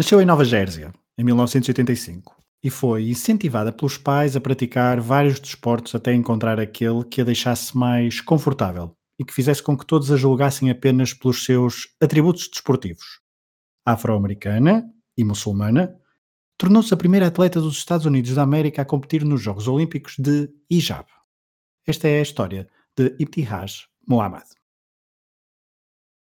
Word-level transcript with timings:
Nasceu 0.00 0.18
em 0.18 0.24
Nova 0.24 0.46
Jersey, 0.46 0.88
em 1.18 1.24
1985, 1.24 2.34
e 2.64 2.70
foi 2.70 3.10
incentivada 3.10 3.70
pelos 3.70 3.98
pais 3.98 4.34
a 4.34 4.40
praticar 4.40 4.98
vários 4.98 5.38
desportos 5.38 5.94
até 5.94 6.14
encontrar 6.14 6.58
aquele 6.58 7.04
que 7.04 7.20
a 7.20 7.24
deixasse 7.24 7.76
mais 7.76 8.18
confortável 8.18 8.96
e 9.18 9.26
que 9.26 9.34
fizesse 9.34 9.62
com 9.62 9.76
que 9.76 9.84
todos 9.84 10.10
a 10.10 10.16
julgassem 10.16 10.70
apenas 10.70 11.12
pelos 11.12 11.44
seus 11.44 11.88
atributos 12.02 12.48
desportivos. 12.48 13.20
Afro-americana 13.84 14.90
e 15.18 15.22
muçulmana, 15.22 15.94
tornou-se 16.56 16.94
a 16.94 16.96
primeira 16.96 17.26
atleta 17.26 17.60
dos 17.60 17.76
Estados 17.76 18.06
Unidos 18.06 18.34
da 18.34 18.42
América 18.42 18.80
a 18.80 18.86
competir 18.86 19.22
nos 19.22 19.42
Jogos 19.42 19.68
Olímpicos 19.68 20.14
de 20.18 20.48
hijab. 20.70 21.04
Esta 21.86 22.08
é 22.08 22.20
a 22.20 22.22
história 22.22 22.66
de 22.96 23.14
Ibtihaj 23.18 23.84
Muhammad. 24.08 24.44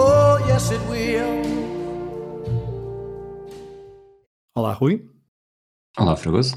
Oh, 0.00 0.38
yes, 0.48 0.70
it 0.70 0.80
will. 0.88 1.42
Olá, 4.56 4.72
Rui. 4.72 5.10
Olá, 5.98 6.14
Fragoso. 6.14 6.56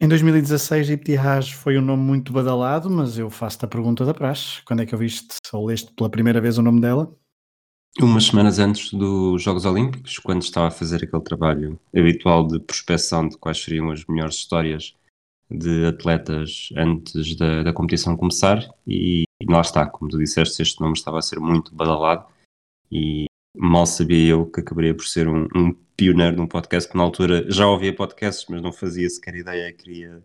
Em 0.00 0.08
2016, 0.08 0.90
Ibtihaj 0.90 1.54
foi 1.54 1.78
um 1.78 1.80
nome 1.80 2.02
muito 2.02 2.32
badalado, 2.32 2.90
mas 2.90 3.16
eu 3.16 3.30
faço-te 3.30 3.64
a 3.64 3.68
pergunta 3.68 4.04
da 4.04 4.12
praxe. 4.12 4.60
Quando 4.64 4.82
é 4.82 4.86
que 4.86 4.92
ouviste 4.92 5.36
ou 5.52 5.66
leste 5.66 5.92
pela 5.92 6.10
primeira 6.10 6.40
vez 6.40 6.58
o 6.58 6.62
nome 6.62 6.80
dela? 6.80 7.14
Umas 8.00 8.24
semanas 8.24 8.58
antes 8.58 8.92
dos 8.92 9.40
Jogos 9.40 9.64
Olímpicos, 9.64 10.18
quando 10.18 10.42
estava 10.42 10.66
a 10.66 10.72
fazer 10.72 11.04
aquele 11.04 11.22
trabalho 11.22 11.78
habitual 11.96 12.44
de 12.44 12.58
prospecção 12.58 13.28
de 13.28 13.38
quais 13.38 13.62
seriam 13.62 13.88
as 13.92 14.04
melhores 14.06 14.34
histórias 14.34 14.96
de 15.48 15.86
atletas 15.86 16.70
antes 16.76 17.36
da, 17.36 17.62
da 17.62 17.72
competição 17.72 18.16
começar, 18.16 18.68
e, 18.84 19.22
e 19.42 19.52
lá 19.52 19.60
está, 19.60 19.86
como 19.86 20.10
tu 20.10 20.18
disseste, 20.18 20.62
este 20.62 20.80
nome 20.80 20.94
estava 20.94 21.18
a 21.18 21.22
ser 21.22 21.40
muito 21.40 21.74
badalado 21.74 22.26
e 22.90 23.26
mal 23.56 23.86
sabia 23.86 24.30
eu 24.30 24.46
que 24.46 24.60
acabaria 24.60 24.94
por 24.94 25.04
ser 25.04 25.26
um, 25.26 25.48
um 25.54 25.74
pioneiro 25.96 26.36
num 26.36 26.46
podcast, 26.46 26.88
que 26.88 26.96
na 26.96 27.02
altura 27.02 27.50
já 27.50 27.66
ouvia 27.66 27.94
podcasts, 27.94 28.46
mas 28.48 28.62
não 28.62 28.72
fazia 28.72 29.08
sequer 29.10 29.34
ideia, 29.34 29.72
queria, 29.72 30.24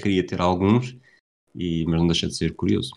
queria 0.00 0.24
ter 0.24 0.40
alguns, 0.40 0.96
e, 1.54 1.84
mas 1.86 1.98
não 1.98 2.06
deixa 2.06 2.28
de 2.28 2.36
ser 2.36 2.54
curioso. 2.54 2.92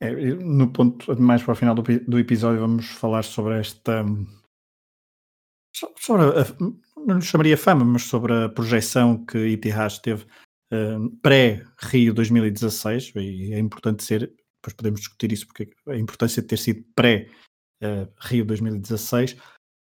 É, 0.00 0.12
no 0.12 0.70
ponto 0.70 1.18
mais 1.20 1.42
para 1.42 1.52
o 1.52 1.56
final 1.56 1.74
do, 1.74 1.82
do 1.82 2.18
episódio 2.18 2.60
vamos 2.60 2.86
falar 2.86 3.22
sobre 3.22 3.58
esta 3.58 4.04
sobre 5.98 6.22
a, 6.22 6.44
não 7.06 7.16
lhe 7.16 7.22
chamaria 7.22 7.56
fama, 7.56 7.84
mas 7.84 8.02
sobre 8.02 8.32
a 8.32 8.48
projeção 8.48 9.24
que 9.24 9.38
Itihas 9.38 9.98
teve 9.98 10.26
pré-Rio 11.22 12.14
2016 12.14 13.12
e 13.16 13.52
é 13.52 13.58
importante 13.58 14.02
ser, 14.02 14.20
depois 14.20 14.74
podemos 14.76 15.00
discutir 15.00 15.32
isso 15.32 15.46
porque 15.46 15.70
a 15.88 15.96
importância 15.96 16.42
de 16.42 16.48
ter 16.48 16.56
sido 16.56 16.84
pré-Rio 16.94 18.44
2016 18.44 19.36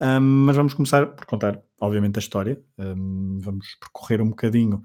um, 0.02 0.20
mas 0.20 0.56
vamos 0.56 0.74
começar 0.74 1.06
por 1.06 1.26
contar 1.26 1.62
obviamente 1.80 2.16
a 2.16 2.20
história 2.20 2.60
um, 2.78 3.38
vamos 3.40 3.76
percorrer 3.80 4.20
um 4.20 4.30
bocadinho 4.30 4.82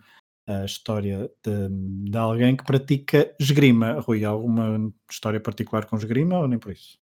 a 0.47 0.65
história 0.65 1.29
de, 1.43 2.09
de, 2.09 2.17
alguém 2.17 2.55
que 2.55 2.63
pratica 2.63 3.33
esgrima. 3.39 3.99
Rui, 3.99 4.23
alguma 4.23 4.93
história 5.09 5.39
particular 5.39 5.85
com 5.85 5.97
esgrima 5.97 6.37
ou 6.37 6.47
nem 6.47 6.59
por 6.59 6.71
isso? 6.71 6.99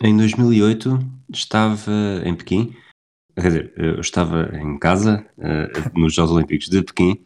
Em 0.00 0.16
2008 0.16 0.98
estava 1.32 1.92
em 2.24 2.34
Pequim, 2.34 2.74
quer 3.34 3.48
dizer, 3.48 3.72
eu 3.76 4.00
estava 4.00 4.48
em 4.56 4.78
casa 4.78 5.26
uh, 5.36 5.98
nos 5.98 6.14
Jogos 6.14 6.32
Olímpicos 6.32 6.68
de 6.68 6.82
Pequim 6.82 7.24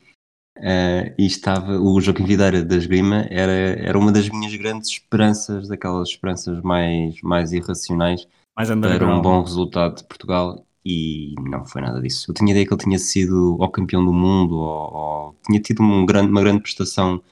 uh, 0.58 1.14
e 1.18 1.26
estava, 1.26 1.78
o 1.78 2.00
Joaquim 2.00 2.24
Videira 2.24 2.64
da 2.64 2.76
esgrima 2.76 3.26
era, 3.30 3.52
era 3.52 3.98
uma 3.98 4.12
das 4.12 4.28
minhas 4.28 4.54
grandes 4.56 4.90
esperanças, 4.90 5.68
daquelas 5.68 6.08
esperanças 6.08 6.60
mais, 6.62 7.20
mais 7.22 7.52
irracionais 7.52 8.26
mais 8.56 8.68
para 8.68 9.06
um 9.06 9.20
bom 9.20 9.42
resultado 9.42 9.96
de 9.96 10.04
Portugal 10.04 10.64
e 10.84 11.34
não 11.40 11.64
foi 11.64 11.80
nada 11.80 12.00
disso. 12.00 12.30
Eu 12.30 12.34
tinha 12.34 12.50
ideia 12.50 12.66
que 12.66 12.72
ele 12.72 12.82
tinha 12.82 12.98
sido 12.98 13.56
o 13.58 13.68
campeão 13.68 14.04
do 14.04 14.12
mundo 14.12 14.56
ou, 14.56 14.94
ou 14.94 15.36
tinha 15.46 15.60
tido 15.60 15.82
um 15.82 16.04
grande, 16.04 16.30
uma 16.30 16.40
grande 16.40 16.62
prestação 16.62 17.22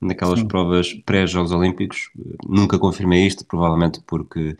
naquelas 0.00 0.40
Sim. 0.40 0.48
provas 0.48 0.94
pré-Jogos 1.04 1.52
Olímpicos. 1.52 2.10
Nunca 2.46 2.78
confirmei 2.78 3.26
isto, 3.26 3.44
provavelmente 3.44 4.00
porque, 4.06 4.56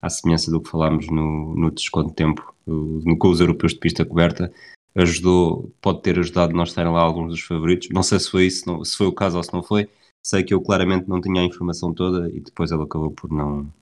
à 0.00 0.10
semelhança 0.10 0.50
do 0.50 0.60
que 0.60 0.70
falámos 0.70 1.08
no, 1.08 1.54
no 1.54 1.70
desconto 1.70 2.10
de 2.10 2.14
tempo, 2.14 2.54
no, 2.66 3.16
com 3.16 3.28
os 3.28 3.40
europeus 3.40 3.72
de 3.72 3.78
pista 3.78 4.04
coberta, 4.04 4.52
ajudou, 4.94 5.72
pode 5.80 6.02
ter 6.02 6.18
ajudado 6.18 6.54
nós 6.54 6.68
estarem 6.70 6.92
lá 6.92 7.00
alguns 7.00 7.30
dos 7.30 7.40
favoritos. 7.40 7.88
Não 7.90 8.02
sei 8.02 8.18
se 8.18 8.30
foi 8.30 8.46
isso, 8.46 8.66
não, 8.66 8.84
se 8.84 8.96
foi 8.96 9.06
o 9.06 9.12
caso 9.12 9.36
ou 9.36 9.42
se 9.42 9.52
não 9.52 9.62
foi. 9.62 9.88
Sei 10.22 10.44
que 10.44 10.54
eu 10.54 10.60
claramente 10.60 11.08
não 11.08 11.20
tinha 11.20 11.40
a 11.40 11.44
informação 11.44 11.92
toda 11.92 12.28
e 12.30 12.40
depois 12.40 12.70
ele 12.70 12.82
acabou 12.82 13.10
por 13.10 13.30
não, 13.30 13.72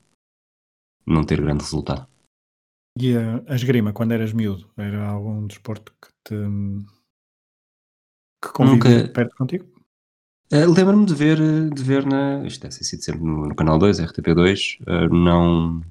não 1.07 1.23
ter 1.23 1.41
grande 1.41 1.65
resultado. 1.65 2.07
E 2.99 3.17
a, 3.17 3.43
a 3.47 3.55
esgrima, 3.55 3.93
quando 3.93 4.13
eras 4.13 4.33
miúdo, 4.33 4.69
era 4.77 5.07
algum 5.07 5.47
desporto 5.47 5.93
que 6.01 6.09
te 6.25 6.35
que 8.43 8.65
Nunca... 8.65 9.09
perto 9.09 9.37
contigo? 9.37 9.67
Uh, 10.53 10.69
Lembro-me 10.73 11.07
de 11.07 11.15
ver, 11.15 11.39
de 11.71 11.83
ver 11.83 12.05
na. 12.07 12.45
Isto 12.47 12.63
deve 12.63 12.77
ter 12.77 12.85
sido 12.85 13.03
sempre 13.03 13.23
no, 13.23 13.47
no 13.47 13.55
canal 13.55 13.79
2, 13.79 14.01
RTP2. 14.01 14.81
Uh, 14.81 15.15
não, 15.15 15.83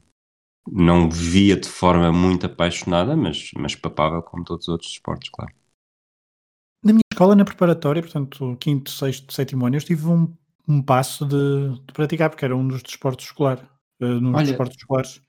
não 0.67 1.09
via 1.09 1.55
de 1.55 1.67
forma 1.67 2.11
muito 2.11 2.45
apaixonada, 2.45 3.15
mas, 3.15 3.51
mas 3.57 3.75
papável 3.75 4.21
como 4.21 4.43
todos 4.43 4.67
os 4.67 4.69
outros 4.69 4.91
esportes, 4.91 5.29
claro. 5.29 5.53
Na 6.83 6.93
minha 6.93 7.01
escola, 7.11 7.35
na 7.35 7.45
preparatória, 7.45 8.01
portanto, 8.01 8.55
quinto, 8.59 8.89
sexto, 8.89 9.33
sétimo 9.33 9.65
ano, 9.65 9.75
eu 9.75 9.81
tive 9.81 10.07
um, 10.07 10.33
um 10.67 10.81
passo 10.81 11.25
de, 11.25 11.77
de 11.85 11.93
praticar, 11.93 12.29
porque 12.29 12.45
era 12.45 12.55
um 12.55 12.67
dos 12.67 12.81
desportos 12.81 13.25
escolares. 13.25 13.63
Uh, 14.01 14.19
nos 14.21 14.35
Olha, 14.35 14.45
desportos 14.45 14.77
escolares. 14.77 15.21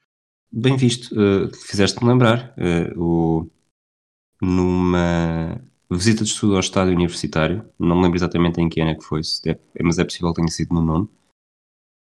Bem 0.53 0.77
visto, 0.77 1.13
uh, 1.15 1.51
fizeste-me 1.67 2.09
lembrar. 2.09 2.55
Uh, 2.57 3.03
o, 3.03 3.51
numa 4.41 5.61
visita 5.91 6.23
de 6.23 6.31
estudo 6.31 6.55
ao 6.55 6.61
estádio 6.61 6.95
universitário, 6.95 7.69
não 7.79 7.97
me 7.97 8.03
lembro 8.03 8.17
exatamente 8.17 8.61
em 8.61 8.69
que 8.69 8.81
ano 8.81 8.91
é 8.91 8.95
que 8.95 9.05
foi, 9.05 9.21
é, 9.47 9.59
mas 9.83 9.99
é 9.99 10.05
possível 10.05 10.29
que 10.31 10.37
tenha 10.37 10.49
sido 10.49 10.75
no 10.75 10.83
nono. 10.83 11.11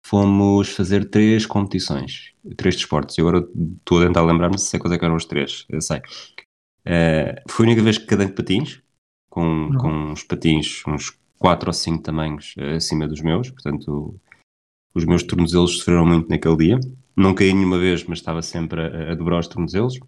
Fomos 0.06 0.70
fazer 0.70 1.10
três 1.10 1.46
competições, 1.46 2.34
três 2.58 2.76
desportos, 2.76 3.18
e 3.18 3.22
agora 3.22 3.48
estou 3.78 4.02
a 4.02 4.08
tentar 4.08 4.24
lembrar-me 4.24 4.58
se 4.58 4.66
sei 4.66 4.80
quais 4.80 4.94
é 4.94 4.98
que 4.98 5.06
eram 5.06 5.16
os 5.16 5.26
três, 5.26 5.66
eu 5.70 5.82
sei. 5.82 6.00
Uh, 6.88 7.36
foi 7.48 7.66
a 7.66 7.70
única 7.70 7.84
vez 7.84 7.98
que 7.98 8.06
cadei 8.06 8.28
de 8.28 8.34
patins, 8.34 8.82
com, 9.30 9.46
uhum. 9.46 9.78
com 9.78 9.90
uns 10.12 10.24
patins, 10.24 10.82
uns 10.88 11.20
quatro 11.38 11.70
ou 11.70 11.74
cinco 11.74 12.02
tamanhos 12.02 12.56
acima 12.76 13.08
dos 13.08 13.22
meus, 13.22 13.50
portanto 13.52 14.20
os 14.94 15.06
meus 15.06 15.24
tornozelos 15.24 15.78
sofreram 15.78 16.06
muito 16.06 16.30
naquele 16.30 16.58
dia. 16.58 16.80
Não 17.16 17.36
caí 17.36 17.54
nenhuma 17.54 17.78
vez, 17.78 18.04
mas 18.06 18.20
estava 18.20 18.42
sempre 18.42 18.82
a, 18.82 19.12
a 19.12 19.16
dobrar 19.16 19.40
os 19.40 19.48
tornozelos. 19.48 20.00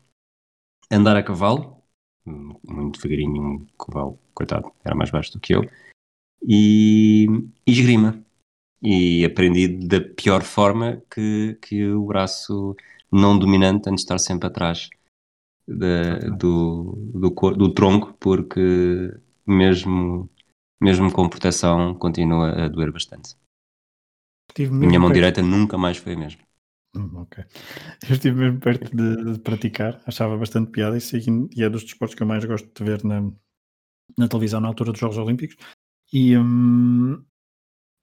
Andar 0.90 1.16
a 1.16 1.24
cavalo, 1.24 1.82
muito 2.26 3.00
devagarinho, 3.00 3.42
um 3.42 3.68
cavalo, 3.78 4.20
coitado, 4.34 4.72
era 4.84 4.96
mais 4.96 5.10
baixo 5.10 5.32
do 5.34 5.40
que 5.40 5.54
eu. 5.54 5.64
E, 6.44 7.28
e 7.66 7.72
esgrima. 7.72 8.21
E 8.84 9.24
aprendi 9.24 9.68
da 9.68 10.02
pior 10.02 10.42
forma 10.42 11.02
que, 11.14 11.58
que 11.62 11.88
o 11.88 12.06
braço 12.06 12.76
não 13.12 13.38
dominante 13.38 13.84
tem 13.84 13.94
de 13.94 14.02
estar 14.02 14.18
sempre 14.18 14.48
atrás 14.48 14.90
de, 15.68 16.32
do, 16.38 16.94
do, 17.14 17.30
do 17.30 17.74
tronco, 17.74 18.14
porque 18.20 19.14
mesmo, 19.46 20.30
mesmo 20.82 21.12
com 21.12 21.30
proteção 21.30 21.94
continua 21.96 22.66
a 22.66 22.68
doer 22.68 22.92
bastante. 22.92 23.36
Minha 24.58 25.00
mão 25.00 25.10
perto. 25.10 25.14
direita 25.14 25.42
nunca 25.42 25.78
mais 25.78 25.98
foi 25.98 26.14
a 26.14 26.18
mesma. 26.18 26.42
Hum, 26.96 27.22
ok. 27.22 27.46
Eu 28.10 28.16
estive 28.16 28.36
mesmo 28.36 28.60
perto 28.60 28.96
de, 28.96 29.34
de, 29.34 29.40
praticar, 29.40 30.02
achava 30.06 30.38
bastante 30.38 30.72
piada 30.72 30.98
e, 30.98 31.02
e 31.56 31.64
é 31.64 31.70
dos 31.70 31.84
desportos 31.84 32.16
que 32.16 32.24
eu 32.24 32.28
mais 32.28 32.44
gosto 32.44 32.68
de 32.68 32.84
ver 32.84 33.04
na, 33.06 33.32
na 34.18 34.28
televisão 34.28 34.60
na 34.60 34.68
altura 34.68 34.92
dos 34.92 35.00
Jogos 35.00 35.18
Olímpicos. 35.18 35.56
E, 36.12 36.38
hum, 36.38 37.24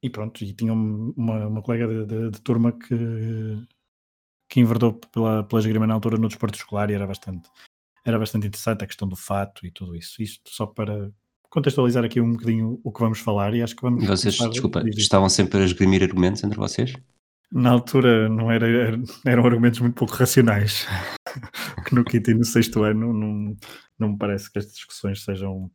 e 0.02 0.08
pronto, 0.08 0.42
e 0.44 0.52
tinha 0.52 0.72
uma, 0.72 1.46
uma 1.46 1.62
colega 1.62 1.86
de, 1.86 2.06
de, 2.06 2.30
de, 2.30 2.40
turma 2.40 2.72
que, 2.72 3.66
que 4.48 4.60
enverdou 4.60 4.94
pela, 4.94 5.42
pela 5.44 5.60
esgrima 5.60 5.86
na 5.86 5.94
altura 5.94 6.16
no 6.16 6.28
desporto 6.28 6.56
escolar 6.56 6.90
e 6.90 6.94
era 6.94 7.06
bastante, 7.06 7.48
era 8.04 8.18
bastante 8.18 8.46
interessante 8.46 8.84
a 8.84 8.86
questão 8.86 9.08
do 9.08 9.16
fato 9.16 9.66
e 9.66 9.70
tudo 9.70 9.96
isso. 9.96 10.22
Isto 10.22 10.50
só 10.50 10.66
para 10.66 11.10
contextualizar 11.50 12.04
aqui 12.04 12.20
um 12.20 12.32
bocadinho 12.32 12.80
o 12.84 12.92
que 12.92 13.00
vamos 13.00 13.18
falar 13.18 13.54
e 13.54 13.62
acho 13.62 13.74
que 13.74 13.82
vamos. 13.82 14.06
Vocês, 14.06 14.36
desculpa, 14.36 14.82
estavam 14.90 15.28
sempre 15.28 15.60
a 15.60 15.64
esgrimir 15.64 16.02
argumentos 16.02 16.44
entre 16.44 16.58
vocês? 16.58 16.92
Na 17.50 17.70
altura 17.70 18.28
não 18.28 18.52
era, 18.52 18.66
eram 19.24 19.46
argumentos 19.46 19.80
muito 19.80 19.94
pouco 19.94 20.14
racionais. 20.14 20.86
que 21.86 21.94
no 21.94 22.04
quinto 22.04 22.30
e 22.30 22.34
no 22.34 22.44
sexto 22.44 22.82
ano 22.82 23.12
não, 23.12 23.56
não 23.98 24.08
me 24.10 24.18
parece 24.18 24.52
que 24.52 24.58
estas 24.58 24.74
discussões 24.74 25.24
sejam. 25.24 25.70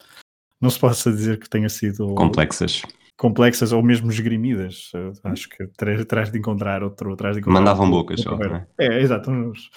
Não 0.61 0.69
se 0.69 0.79
possa 0.79 1.11
dizer 1.11 1.39
que 1.39 1.49
tenha 1.49 1.67
sido. 1.67 2.13
Complexas. 2.15 2.83
Complexas 3.17 3.71
ou 3.71 3.83
mesmo 3.83 4.09
esgrimidas. 4.11 4.91
Acho 5.23 5.49
que 5.49 5.67
terás 6.07 6.31
de 6.31 6.39
encontrar 6.39 6.83
outro. 6.83 7.15
Terás 7.15 7.35
de 7.35 7.41
encontrar 7.41 7.59
Mandavam 7.59 7.89
bocas 7.89 8.21
só. 8.21 8.35
É? 8.35 8.67
é, 8.79 9.01
exato. 9.01 9.29
Uns, 9.31 9.69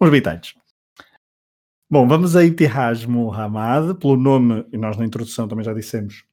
uns. 0.00 0.54
Bom, 1.90 2.08
vamos 2.08 2.34
a 2.34 2.44
Itihaj 2.44 3.06
Muhammad, 3.06 3.96
pelo 3.98 4.16
nome, 4.16 4.66
e 4.72 4.76
nós 4.76 4.96
na 4.96 5.04
introdução 5.04 5.46
também 5.46 5.64
já 5.64 5.72
dissemos 5.72 6.24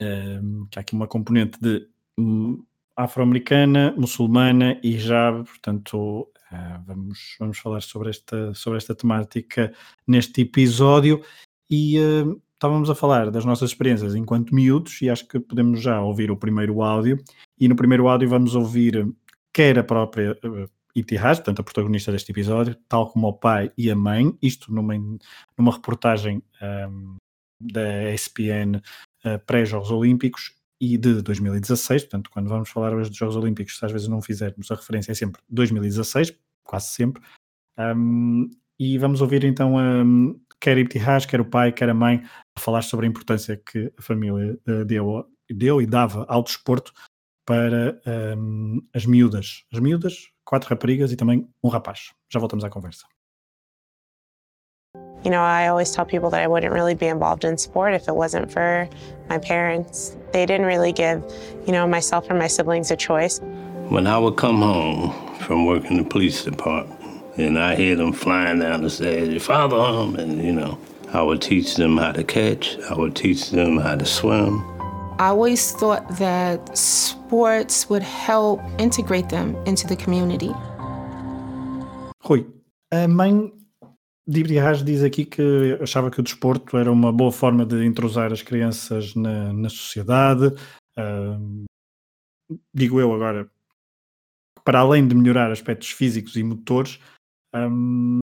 um, 0.00 0.06
ehm, 0.06 0.66
que 0.70 0.78
há 0.78 0.80
aqui 0.80 0.94
uma 0.94 1.06
componente 1.06 1.60
de 1.60 1.86
um, 2.18 2.64
afro-americana, 2.96 3.92
muçulmana 3.96 4.78
e 4.82 4.94
hijab, 4.94 5.44
portanto 5.44 6.22
uh, 6.52 6.82
vamos, 6.86 7.36
vamos 7.38 7.58
falar 7.58 7.80
sobre 7.80 8.10
esta, 8.10 8.54
sobre 8.54 8.78
esta 8.78 8.94
temática 8.94 9.72
neste 10.06 10.42
episódio 10.42 11.22
e 11.68 11.98
uh, 11.98 12.40
estávamos 12.62 12.88
a 12.88 12.94
falar 12.94 13.28
das 13.28 13.44
nossas 13.44 13.70
experiências 13.70 14.14
enquanto 14.14 14.54
miúdos 14.54 15.02
e 15.02 15.10
acho 15.10 15.26
que 15.26 15.40
podemos 15.40 15.82
já 15.82 16.00
ouvir 16.00 16.30
o 16.30 16.36
primeiro 16.36 16.80
áudio 16.80 17.18
e 17.58 17.66
no 17.66 17.74
primeiro 17.74 18.06
áudio 18.06 18.28
vamos 18.28 18.54
ouvir 18.54 19.12
quer 19.52 19.80
a 19.80 19.82
própria 19.82 20.38
uh, 20.44 20.70
Itihaj, 20.94 21.38
portanto 21.38 21.58
a 21.58 21.64
protagonista 21.64 22.12
deste 22.12 22.30
episódio, 22.30 22.76
tal 22.88 23.10
como 23.10 23.26
o 23.26 23.32
pai 23.32 23.72
e 23.76 23.90
a 23.90 23.96
mãe, 23.96 24.32
isto 24.40 24.72
numa, 24.72 24.94
numa 25.58 25.72
reportagem 25.72 26.40
um, 26.88 27.16
da 27.60 28.12
ESPN 28.12 28.76
uh, 28.76 29.44
pré-Jogos 29.44 29.90
Olímpicos 29.90 30.54
e 30.80 30.96
de 30.96 31.20
2016, 31.20 32.02
portanto, 32.02 32.30
quando 32.30 32.48
vamos 32.48 32.70
falar 32.70 32.94
hoje 32.94 33.10
dos 33.10 33.18
Jogos 33.18 33.34
Olímpicos, 33.34 33.76
se 33.76 33.84
às 33.84 33.90
vezes 33.90 34.06
não 34.06 34.22
fizermos 34.22 34.70
a 34.70 34.76
referência 34.76 35.10
é 35.10 35.14
sempre 35.16 35.42
2016, 35.50 36.32
quase 36.62 36.90
sempre. 36.90 37.20
Um, 37.76 38.48
e 38.78 38.98
vamos 38.98 39.20
ouvir 39.20 39.44
então 39.44 39.76
um, 39.76 40.40
quer 40.62 40.78
Ibtihaj, 40.78 41.26
quer 41.26 41.40
o 41.40 41.44
pai, 41.44 41.72
quer 41.72 41.90
a 41.90 41.94
mãe, 41.94 42.22
a 42.56 42.60
falar 42.60 42.82
sobre 42.82 43.04
a 43.04 43.08
importância 43.08 43.56
que 43.56 43.92
a 43.98 44.02
família 44.02 44.56
uh, 44.68 44.84
deu, 44.84 45.26
deu 45.50 45.82
e 45.82 45.86
dava 45.86 46.24
ao 46.28 46.42
desporto 46.42 46.92
para 47.44 48.00
um, 48.36 48.80
as 48.94 49.04
miúdas. 49.04 49.64
As 49.72 49.80
miúdas, 49.80 50.28
quatro 50.44 50.70
raparigas 50.70 51.10
e 51.10 51.16
também 51.16 51.48
um 51.62 51.68
rapaz. 51.68 52.12
Já 52.32 52.38
voltamos 52.38 52.64
à 52.64 52.70
conversa. 52.70 53.04
You 55.24 55.30
know, 55.30 55.40
I 55.40 55.68
always 55.68 55.92
tell 55.92 56.04
people 56.04 56.30
that 56.30 56.42
I 56.42 56.48
wouldn't 56.48 56.72
really 56.72 56.94
be 56.94 57.06
involved 57.06 57.44
in 57.44 57.56
sport 57.56 57.94
if 57.94 58.08
it 58.08 58.14
wasn't 58.14 58.50
for 58.50 58.88
my 59.28 59.38
parents. 59.38 60.16
They 60.32 60.46
didn't 60.46 60.66
really 60.66 60.92
give, 60.92 61.22
you 61.66 61.72
know, 61.72 61.86
myself 61.86 62.28
or 62.28 62.34
my 62.34 62.48
siblings 62.48 62.90
a 62.90 62.96
choice. 62.96 63.40
When 63.88 64.06
I 64.06 64.18
would 64.18 64.36
come 64.36 64.62
home 64.62 65.12
from 65.40 65.64
working 65.66 65.96
the 65.96 66.04
police 66.04 66.44
department 66.44 67.01
and 67.36 67.58
I 67.58 67.74
hear 67.74 67.96
them 67.96 68.12
flying 68.12 68.60
down 68.60 68.82
the 68.82 68.90
stairs, 68.90 69.28
your 69.28 69.40
father 69.40 69.76
home, 69.76 70.16
and 70.16 70.42
you 70.42 70.52
know, 70.52 70.78
I 71.12 71.22
would 71.22 71.40
teach 71.40 71.76
them 71.76 71.96
how 71.96 72.12
to 72.12 72.24
catch, 72.24 72.78
I 72.90 72.94
would 72.94 73.14
teach 73.14 73.50
them 73.50 73.78
how 73.78 73.96
to 73.96 74.04
swim. 74.04 74.62
I 75.18 75.28
always 75.28 75.72
thought 75.72 76.08
that 76.18 76.76
sports 76.76 77.88
would 77.88 78.02
help 78.02 78.60
integrate 78.78 79.28
them 79.28 79.56
into 79.66 79.86
the 79.86 79.96
community. 79.96 80.52
Rui, 82.24 82.44
a 82.90 83.06
mãe 83.08 83.52
Dibri 84.26 84.58
Raj 84.58 84.82
diz 84.82 85.02
aqui 85.02 85.24
que 85.24 85.78
achava 85.80 86.10
que 86.10 86.20
o 86.20 86.22
desporto 86.22 86.76
era 86.76 86.90
uma 86.90 87.12
boa 87.12 87.32
forma 87.32 87.66
de 87.66 87.84
entrosar 87.84 88.32
as 88.32 88.42
crianças 88.42 89.14
na, 89.14 89.52
na 89.52 89.68
sociedade. 89.68 90.54
Uh, 90.96 91.64
digo 92.72 93.00
eu 93.00 93.12
agora, 93.12 93.50
para 94.64 94.78
além 94.78 95.06
de 95.06 95.14
melhorar 95.14 95.50
aspectos 95.50 95.90
físicos 95.90 96.36
e 96.36 96.42
motores, 96.42 97.00
um, 97.54 98.18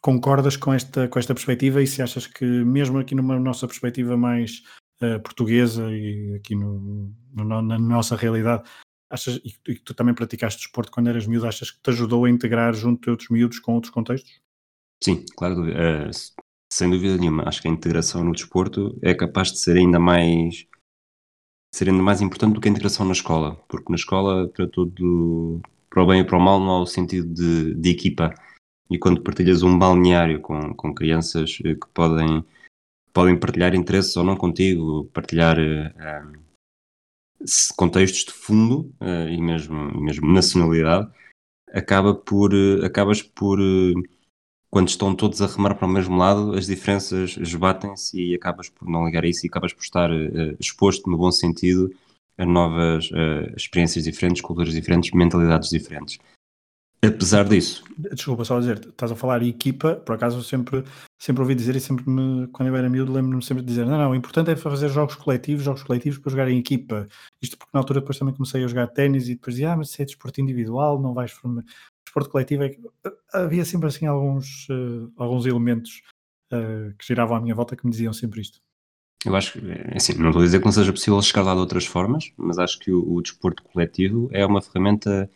concordas 0.00 0.56
com 0.56 0.72
esta, 0.72 1.08
com 1.08 1.18
esta 1.18 1.34
perspectiva 1.34 1.82
e 1.82 1.86
se 1.86 2.02
achas 2.02 2.26
que, 2.26 2.44
mesmo 2.44 2.98
aqui 2.98 3.14
numa 3.14 3.38
nossa 3.38 3.66
perspectiva 3.66 4.16
mais 4.16 4.62
uh, 5.02 5.20
portuguesa 5.20 5.90
e 5.90 6.34
aqui 6.36 6.54
no, 6.54 7.12
no, 7.32 7.62
na 7.62 7.78
nossa 7.78 8.16
realidade, 8.16 8.68
achas, 9.10 9.40
e, 9.44 9.54
e 9.68 9.74
tu 9.76 9.94
também 9.94 10.14
praticaste 10.14 10.62
desporto 10.62 10.92
quando 10.92 11.08
eras 11.08 11.26
miúdo, 11.26 11.46
achas 11.46 11.70
que 11.70 11.80
te 11.82 11.90
ajudou 11.90 12.24
a 12.24 12.30
integrar 12.30 12.74
junto 12.74 13.02
de 13.02 13.10
outros 13.10 13.28
miúdos 13.30 13.58
com 13.58 13.74
outros 13.74 13.92
contextos? 13.92 14.40
Sim, 15.02 15.24
claro, 15.36 15.62
uh, 15.62 16.10
sem 16.72 16.90
dúvida 16.90 17.16
nenhuma. 17.16 17.48
Acho 17.48 17.62
que 17.62 17.68
a 17.68 17.70
integração 17.70 18.24
no 18.24 18.32
desporto 18.32 18.98
é 19.02 19.14
capaz 19.14 19.52
de 19.52 19.58
ser 19.58 19.76
ainda 19.76 19.98
mais 19.98 20.66
ser 21.74 21.90
ainda 21.90 22.02
mais 22.02 22.22
importante 22.22 22.54
do 22.54 22.60
que 22.60 22.68
a 22.68 22.70
integração 22.70 23.04
na 23.04 23.12
escola, 23.12 23.56
porque 23.68 23.90
na 23.90 23.96
escola, 23.96 24.48
para 24.48 24.66
todo, 24.66 25.60
para 25.90 26.02
o 26.02 26.06
bem 26.06 26.20
e 26.20 26.24
para 26.24 26.38
o 26.38 26.40
mal, 26.40 26.58
não 26.58 26.70
há 26.70 26.80
o 26.80 26.86
sentido 26.86 27.32
de, 27.34 27.74
de 27.74 27.90
equipa. 27.90 28.34
E 28.90 28.98
quando 28.98 29.22
partilhas 29.22 29.62
um 29.62 29.78
balneário 29.78 30.40
com, 30.40 30.74
com 30.74 30.94
crianças 30.94 31.58
eh, 31.64 31.74
que 31.74 31.88
podem, 31.92 32.44
podem 33.12 33.38
partilhar 33.38 33.74
interesses 33.74 34.16
ou 34.16 34.24
não 34.24 34.36
contigo, 34.36 35.10
partilhar 35.12 35.58
uh, 35.58 36.38
contextos 37.76 38.24
de 38.24 38.32
fundo 38.32 38.92
uh, 39.00 39.28
e 39.28 39.40
mesmo, 39.40 40.00
mesmo 40.00 40.32
nacionalidade, 40.32 41.10
acaba 41.72 42.14
por, 42.14 42.52
acabas 42.84 43.22
por 43.22 43.58
quando 44.70 44.88
estão 44.88 45.14
todos 45.14 45.40
a 45.40 45.46
remar 45.46 45.74
para 45.74 45.86
o 45.86 45.90
mesmo 45.90 46.16
lado, 46.16 46.52
as 46.52 46.66
diferenças 46.66 47.36
esbatem-se 47.38 48.20
e 48.20 48.34
acabas 48.34 48.68
por 48.68 48.86
não 48.88 49.06
ligar 49.06 49.24
a 49.24 49.26
isso 49.26 49.46
e 49.46 49.48
acabas 49.48 49.72
por 49.72 49.82
estar 49.82 50.10
uh, 50.10 50.56
exposto, 50.60 51.08
no 51.08 51.16
bom 51.16 51.30
sentido, 51.30 51.90
a 52.36 52.44
novas 52.44 53.10
uh, 53.10 53.56
experiências 53.56 54.04
diferentes, 54.04 54.42
culturas 54.42 54.74
diferentes, 54.74 55.12
mentalidades 55.12 55.70
diferentes. 55.70 56.18
Apesar 57.02 57.44
disso. 57.48 57.84
Desculpa, 57.96 58.44
só 58.44 58.58
dizer, 58.58 58.78
estás 58.78 59.12
a 59.12 59.16
falar 59.16 59.42
equipa, 59.42 59.96
por 59.96 60.14
acaso 60.14 60.38
eu 60.38 60.42
sempre, 60.42 60.82
sempre 61.18 61.42
ouvi 61.42 61.54
dizer 61.54 61.76
e 61.76 61.80
sempre 61.80 62.08
me, 62.08 62.46
quando 62.48 62.68
eu 62.68 62.76
era 62.76 62.88
miúdo, 62.88 63.12
lembro-me 63.12 63.42
sempre 63.42 63.62
de 63.62 63.68
dizer: 63.68 63.86
não, 63.86 63.96
não, 63.96 64.10
o 64.10 64.14
importante 64.14 64.50
é 64.50 64.56
fazer 64.56 64.88
jogos 64.88 65.14
coletivos, 65.14 65.64
jogos 65.64 65.82
coletivos 65.82 66.18
para 66.18 66.30
jogar 66.30 66.48
em 66.48 66.58
equipa. 66.58 67.06
Isto 67.40 67.56
porque 67.56 67.70
na 67.72 67.80
altura 67.80 68.00
depois 68.00 68.18
também 68.18 68.34
comecei 68.34 68.64
a 68.64 68.66
jogar 68.66 68.88
ténis 68.88 69.28
e 69.28 69.34
depois 69.34 69.54
dizia: 69.54 69.72
ah, 69.72 69.76
mas 69.76 69.90
se 69.90 70.02
é 70.02 70.04
desporto 70.04 70.40
individual, 70.40 71.00
não 71.00 71.14
vais 71.14 71.30
formar 71.30 71.62
desporto 72.16 72.30
coletivo 72.30 72.64
é 72.64 72.70
que 72.70 72.80
eh, 73.04 73.12
havia 73.32 73.64
sempre 73.64 73.88
assim 73.88 74.06
alguns, 74.06 74.68
uh, 74.70 75.12
alguns 75.16 75.44
elementos 75.44 76.02
uh, 76.52 76.94
que 76.98 77.06
giravam 77.06 77.36
à 77.36 77.40
minha 77.40 77.54
volta 77.54 77.76
que 77.76 77.84
me 77.84 77.90
diziam 77.90 78.12
sempre 78.12 78.40
isto. 78.40 78.60
Eu 79.24 79.34
acho 79.34 79.52
que, 79.52 79.58
assim, 79.94 80.14
não 80.14 80.28
estou 80.28 80.40
a 80.40 80.44
dizer 80.44 80.58
que 80.60 80.64
não 80.64 80.72
seja 80.72 80.92
possível 80.92 81.18
escalar 81.18 81.54
de 81.54 81.60
outras 81.60 81.84
formas, 81.84 82.32
mas 82.36 82.58
acho 82.58 82.78
que 82.78 82.92
o, 82.92 83.14
o 83.14 83.20
desporto 83.20 83.62
coletivo 83.64 84.28
é 84.32 84.46
uma 84.46 84.62
ferramenta 84.62 85.28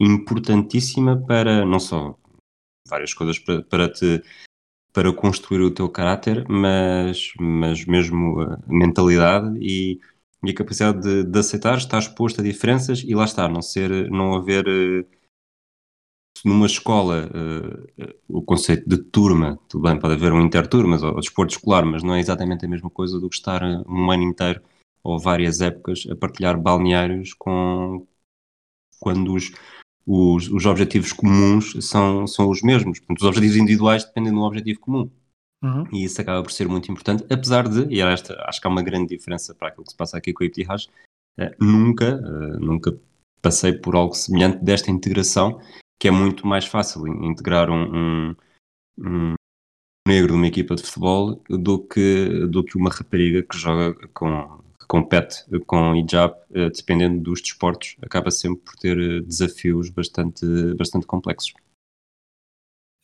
importantíssima 0.00 1.20
para 1.26 1.64
não 1.64 1.80
só 1.80 2.16
várias 2.88 3.12
coisas 3.12 3.38
para, 3.38 3.62
para 3.62 3.88
te 3.92 4.22
para 4.92 5.12
construir 5.12 5.60
o 5.60 5.70
teu 5.70 5.88
caráter, 5.88 6.44
mas, 6.48 7.32
mas 7.38 7.84
mesmo 7.84 8.40
a 8.40 8.58
mentalidade 8.66 9.56
e, 9.60 10.00
e 10.42 10.50
a 10.50 10.54
capacidade 10.54 11.00
de, 11.00 11.24
de 11.24 11.38
aceitar, 11.38 11.78
estar 11.78 11.98
exposto 11.98 12.40
a 12.40 12.44
diferenças 12.44 13.04
e 13.04 13.14
lá 13.14 13.24
está, 13.24 13.48
não 13.48 13.62
ser, 13.62 14.10
não 14.10 14.34
haver 14.34 14.66
numa 16.44 16.66
escola 16.66 17.28
uh, 17.28 18.14
o 18.28 18.42
conceito 18.42 18.88
de 18.88 18.98
turma, 18.98 19.58
tudo 19.68 19.82
bem, 19.82 19.98
pode 19.98 20.14
haver 20.14 20.32
um 20.32 20.40
interturmas 20.40 21.02
ou, 21.02 21.14
desporto 21.20 21.54
escolar, 21.54 21.84
mas 21.84 22.02
não 22.02 22.14
é 22.14 22.20
exatamente 22.20 22.64
a 22.64 22.68
mesma 22.68 22.90
coisa 22.90 23.18
do 23.18 23.28
que 23.28 23.36
estar 23.36 23.62
eh, 23.62 23.82
um 23.86 24.10
ano 24.10 24.22
inteiro 24.22 24.62
ou 25.02 25.18
várias 25.18 25.60
épocas 25.60 26.06
a 26.10 26.16
partilhar 26.16 26.60
balneários 26.60 27.34
com 27.34 28.06
quando 29.00 29.34
os, 29.34 29.52
os, 30.10 30.48
os 30.48 30.64
objetivos 30.64 31.12
comuns 31.12 31.74
são, 31.84 32.26
são 32.26 32.48
os 32.48 32.62
mesmos. 32.62 32.98
Portanto, 32.98 33.18
os 33.18 33.26
objetivos 33.26 33.56
individuais 33.56 34.04
dependem 34.04 34.32
de 34.32 34.38
um 34.38 34.42
objetivo 34.42 34.80
comum. 34.80 35.10
Uhum. 35.62 35.84
E 35.92 36.04
isso 36.04 36.18
acaba 36.18 36.42
por 36.42 36.50
ser 36.50 36.66
muito 36.66 36.90
importante, 36.90 37.26
apesar 37.30 37.68
de, 37.68 37.92
e 37.92 38.00
esta, 38.00 38.34
acho 38.48 38.58
que 38.58 38.66
há 38.66 38.70
uma 38.70 38.82
grande 38.82 39.14
diferença 39.14 39.54
para 39.54 39.68
aquilo 39.68 39.84
que 39.84 39.90
se 39.90 39.96
passa 39.96 40.16
aqui 40.16 40.32
com 40.32 40.42
o 40.42 40.46
Iptihaj, 40.46 40.86
uh, 41.38 41.50
nunca, 41.62 42.16
uh, 42.16 42.58
nunca 42.58 42.98
passei 43.42 43.72
por 43.72 43.94
algo 43.96 44.14
semelhante 44.14 44.64
desta 44.64 44.90
integração 44.90 45.60
que 46.00 46.08
é 46.08 46.10
muito 46.10 46.46
mais 46.46 46.64
fácil 46.64 47.06
integrar 47.24 47.68
um, 47.70 48.30
um, 48.30 48.36
um 49.00 49.34
negro 50.06 50.34
numa 50.34 50.46
equipa 50.46 50.76
de 50.76 50.84
futebol 50.84 51.42
do 51.50 51.80
que, 51.80 52.46
do 52.46 52.62
que 52.62 52.78
uma 52.78 52.88
rapariga 52.88 53.42
que 53.42 53.58
joga 53.58 53.94
com 54.14 54.62
compete 54.88 55.44
com 55.66 55.94
hijab, 55.94 56.34
eh, 56.52 56.70
dependendo 56.70 57.20
dos 57.22 57.40
desportos, 57.40 57.96
acaba 58.02 58.30
sempre 58.30 58.62
por 58.64 58.74
ter 58.76 58.98
eh, 58.98 59.20
desafios 59.20 59.90
bastante, 59.90 60.44
bastante 60.76 61.06
complexos. 61.06 61.52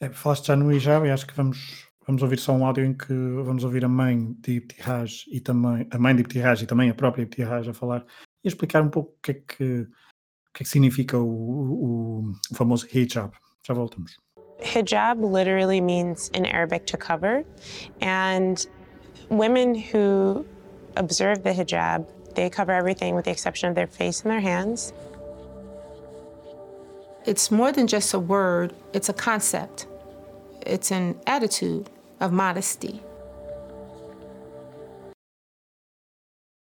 É, 0.03 0.11
falaste 0.11 0.47
já 0.47 0.57
no 0.57 0.73
hijab 0.73 1.07
e 1.07 1.11
acho 1.11 1.27
que 1.27 1.35
vamos, 1.35 1.89
vamos 2.07 2.23
ouvir 2.23 2.39
só 2.39 2.53
um 2.53 2.67
áudio 2.67 2.85
em 2.85 2.95
que 2.95 3.15
vamos 3.45 3.63
ouvir 3.63 3.85
a 3.85 3.89
mãe 3.89 4.33
de 4.41 4.57
Ibtihaj 4.57 5.27
e 5.31 5.41
também 5.41 5.87
a 5.91 5.99
mãe 5.99 6.17
de 6.17 6.23
Ibtihaj 6.23 6.65
e 6.65 6.67
também 6.67 6.91
a 6.91 6.95
própria 6.95 7.23
Ibtihaj 7.23 7.69
a 7.69 7.75
falar 7.75 8.05
e 8.43 8.49
explicar 8.49 8.83
um 8.83 8.91
pouco 8.91 9.13
o 9.13 9.21
que 9.23 9.31
é 9.31 9.35
que 9.35 9.89
que, 10.55 10.63
é 10.63 10.65
que 10.65 10.69
significa 10.69 11.19
o, 11.19 11.27
o, 11.27 12.33
o 12.51 12.55
famoso 12.55 12.87
hijab. 12.87 13.33
Já 13.67 13.75
voltamos. 13.75 14.17
Hijab 14.61 15.21
literally 15.21 15.81
means 15.81 16.31
in 16.33 16.47
Arabic 16.47 16.87
to 16.87 16.97
cover, 16.97 17.45
and 18.01 18.67
women 19.29 19.75
who 19.75 20.47
observe 20.97 21.43
the 21.43 21.51
hijab, 21.51 22.07
they 22.35 22.51
cover 22.51 22.73
everything 22.73 23.15
with 23.15 23.25
the 23.25 23.31
exception 23.31 23.69
of 23.69 23.75
their 23.75 23.87
face 23.87 24.23
and 24.23 24.31
their 24.31 24.41
hands. 24.41 24.93
It's 27.27 27.51
more 27.51 27.73
than 27.73 27.87
just 27.87 28.13
a 28.13 28.19
word, 28.19 28.75
it's 28.93 29.09
a 29.09 29.15
concept. 29.15 29.87
it's 30.67 30.91
an 30.91 31.17
attitude 31.27 31.91
of 32.21 32.33
modesty. 32.33 33.01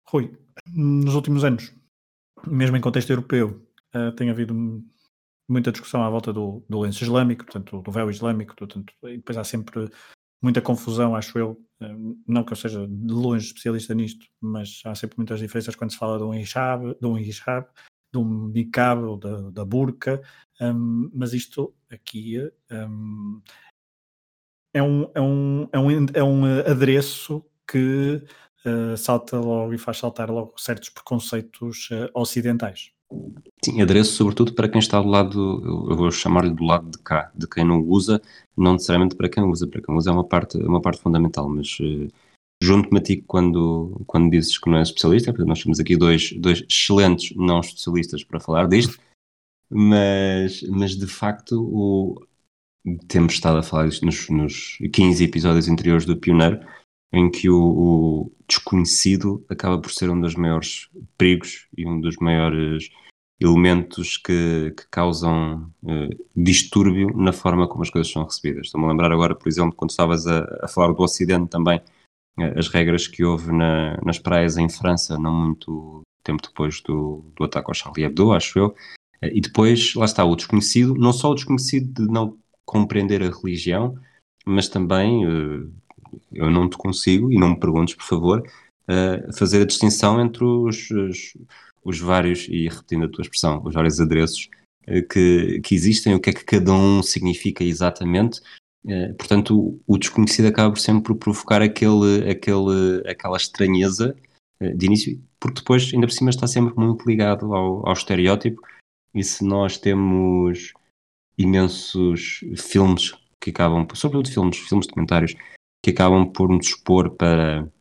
Rui, 0.07 0.31
nos 0.73 1.15
últimos 1.15 1.43
anos, 1.43 1.73
mesmo 2.45 2.77
em 2.77 2.81
contexto 2.81 3.11
europeu, 3.11 3.61
uh, 3.95 4.11
tem 4.15 4.29
havido 4.29 4.53
muita 5.47 5.71
discussão 5.71 6.03
à 6.03 6.09
volta 6.09 6.31
do, 6.31 6.63
do 6.69 6.79
lenço 6.79 7.03
islâmico, 7.03 7.45
portanto, 7.45 7.81
do 7.81 7.91
véu 7.91 8.09
islâmico, 8.09 8.55
portanto, 8.55 8.93
e 9.03 9.17
depois 9.17 9.37
há 9.37 9.43
sempre 9.43 9.89
muita 10.41 10.61
confusão, 10.61 11.15
acho 11.15 11.37
eu, 11.37 11.51
uh, 11.81 12.23
não 12.27 12.43
que 12.43 12.53
eu 12.53 12.57
seja 12.57 12.87
de 12.87 13.13
longe 13.13 13.47
especialista 13.47 13.93
nisto, 13.93 14.27
mas 14.39 14.81
há 14.85 14.93
sempre 14.95 15.17
muitas 15.17 15.39
diferenças 15.39 15.75
quando 15.75 15.91
se 15.91 15.97
fala 15.97 16.17
de 16.17 16.23
um 16.23 16.33
hijab, 16.33 16.95
de 16.99 17.05
um 17.05 17.17
hijab, 17.17 17.67
de 18.13 18.19
um 18.19 18.51
ou 19.07 19.17
da, 19.17 19.49
da 19.51 19.65
burca, 19.65 20.21
um, 20.61 21.09
mas 21.13 21.33
isto 21.33 21.73
aqui 21.89 22.39
um, 22.71 23.41
é, 24.73 24.81
um, 24.81 25.11
é, 25.13 25.21
um, 25.21 25.69
é, 25.71 25.79
um, 25.79 26.05
é 26.13 26.23
um 26.23 26.45
adereço 26.45 27.43
que 27.67 28.21
uh, 28.65 28.97
salta 28.97 29.37
logo 29.39 29.73
e 29.73 29.77
faz 29.77 29.97
saltar 29.97 30.29
logo 30.29 30.53
certos 30.57 30.89
preconceitos 30.89 31.89
uh, 31.91 32.09
ocidentais. 32.13 32.94
Sim, 33.63 33.81
adereço 33.81 34.13
sobretudo 34.13 34.53
para 34.53 34.69
quem 34.69 34.79
está 34.79 35.01
do 35.01 35.07
lado, 35.07 35.89
eu 35.89 35.95
vou 35.95 36.11
chamar-lhe 36.11 36.53
do 36.53 36.63
lado 36.63 36.89
de 36.89 36.99
cá, 36.99 37.31
de 37.35 37.47
quem 37.47 37.63
não 37.63 37.81
usa, 37.81 38.21
não 38.55 38.73
necessariamente 38.73 39.15
para 39.15 39.29
quem 39.29 39.43
usa, 39.43 39.67
para 39.67 39.81
quem 39.81 39.95
usa 39.95 40.11
é 40.11 40.13
uma 40.13 40.23
parte, 40.23 40.57
uma 40.57 40.81
parte 40.81 41.01
fundamental, 41.01 41.49
mas 41.49 41.79
uh, 41.79 42.07
junto-me 42.61 42.99
a 42.99 43.01
ti 43.01 43.23
quando, 43.25 44.01
quando 44.05 44.29
dizes 44.29 44.57
que 44.57 44.69
não 44.69 44.77
és 44.77 44.89
especialista, 44.89 45.31
porque 45.31 45.47
nós 45.47 45.61
temos 45.63 45.79
aqui 45.79 45.97
dois, 45.97 46.31
dois 46.33 46.63
excelentes 46.69 47.35
não 47.35 47.59
especialistas 47.59 48.23
para 48.23 48.39
falar 48.39 48.67
disto, 48.67 48.99
mas, 49.69 50.61
mas 50.63 50.95
de 50.95 51.07
facto 51.07 51.59
o, 51.61 52.23
temos 53.07 53.33
estado 53.33 53.57
a 53.57 53.63
falar 53.63 53.87
disto 53.87 54.05
nos, 54.05 54.29
nos 54.29 54.77
15 54.93 55.23
episódios 55.23 55.67
anteriores 55.67 56.05
do 56.05 56.17
Pioneiro, 56.17 56.59
em 57.11 57.29
que 57.29 57.49
o, 57.49 57.61
o, 57.61 58.31
desconhecido 58.47 59.45
acaba 59.49 59.79
por 59.79 59.91
ser 59.91 60.09
um 60.09 60.19
dos 60.19 60.35
maiores 60.35 60.89
perigos 61.17 61.67
e 61.77 61.87
um 61.87 61.99
dos 61.99 62.17
maiores 62.17 62.89
elementos 63.39 64.17
que, 64.17 64.73
que 64.77 64.87
causam 64.89 65.71
uh, 65.83 66.25
distúrbio 66.35 67.15
na 67.15 67.33
forma 67.33 67.67
como 67.67 67.83
as 67.83 67.89
coisas 67.89 68.11
são 68.11 68.23
recebidas. 68.23 68.67
Estou-me 68.67 68.85
a 68.85 68.89
lembrar 68.89 69.11
agora, 69.11 69.35
por 69.35 69.47
exemplo, 69.47 69.75
quando 69.75 69.91
estavas 69.91 70.25
a, 70.25 70.45
a 70.61 70.67
falar 70.67 70.93
do 70.93 71.03
Ocidente 71.03 71.49
também, 71.49 71.79
uh, 72.37 72.57
as 72.57 72.67
regras 72.67 73.07
que 73.07 73.23
houve 73.23 73.51
na, 73.51 73.99
nas 74.03 74.19
praias 74.19 74.57
em 74.57 74.69
França, 74.69 75.17
não 75.17 75.33
muito 75.33 76.01
tempo 76.23 76.41
depois 76.41 76.81
do, 76.81 77.25
do 77.35 77.43
ataque 77.43 77.69
ao 77.69 77.73
Charlie 77.73 78.05
Hebdo, 78.05 78.31
acho 78.31 78.57
eu, 78.57 78.67
uh, 78.67 78.75
e 79.33 79.41
depois, 79.41 79.93
lá 79.95 80.05
está, 80.05 80.23
o 80.23 80.35
desconhecido, 80.35 80.95
não 80.95 81.11
só 81.11 81.31
o 81.31 81.35
desconhecido 81.35 82.05
de 82.05 82.11
não 82.11 82.37
compreender 82.65 83.21
a 83.21 83.29
religião, 83.29 83.97
mas 84.45 84.69
também 84.69 85.25
eu 86.31 86.49
não 86.49 86.69
te 86.69 86.77
consigo, 86.77 87.31
e 87.31 87.37
não 87.37 87.49
me 87.49 87.59
perguntes, 87.59 87.95
por 87.95 88.05
favor, 88.05 88.47
uh, 88.89 89.37
fazer 89.37 89.61
a 89.61 89.65
distinção 89.65 90.19
entre 90.21 90.43
os, 90.43 90.89
os, 90.91 91.37
os, 91.83 91.99
vários, 91.99 92.47
e 92.49 92.67
repetindo 92.67 93.05
a 93.05 93.09
tua 93.09 93.21
expressão, 93.23 93.61
os 93.63 93.73
vários 93.73 93.99
adereços 93.99 94.49
uh, 94.87 95.07
que, 95.07 95.61
que 95.61 95.75
existem, 95.75 96.15
o 96.15 96.19
que 96.19 96.29
é 96.29 96.33
que 96.33 96.43
cada 96.43 96.73
um 96.73 97.01
significa 97.01 97.63
exatamente. 97.63 98.41
Uh, 98.85 99.13
portanto, 99.15 99.57
o, 99.57 99.79
o, 99.87 99.97
desconhecido 99.97 100.47
acaba 100.47 100.75
sempre 100.75 101.03
por 101.03 101.15
provocar 101.15 101.61
aquele, 101.61 102.29
aquele, 102.29 103.03
aquela 103.07 103.37
estranheza 103.37 104.15
de 104.77 104.85
início, 104.85 105.21
porque 105.37 105.59
depois, 105.59 105.91
ainda 105.93 106.07
por 106.07 106.13
cima, 106.13 106.29
está 106.29 106.47
sempre 106.47 106.73
muito 106.77 107.05
ligado 107.05 107.53
ao, 107.53 107.85
ao 107.85 107.93
estereótipo. 107.93 108.61
E 109.13 109.23
se 109.23 109.43
nós 109.43 109.77
temos 109.77 110.73
imensos 111.37 112.39
filmes 112.57 113.13
que 113.41 113.49
acabam, 113.51 113.85
sobretudo 113.93 114.31
filmes, 114.31 114.57
filmes 114.57 114.87
documentários, 114.87 115.35
que 115.85 115.91
acabam 115.91 116.25
por 116.25 116.49
nos 116.49 116.65
expor 116.65 117.11
para, 117.11 117.71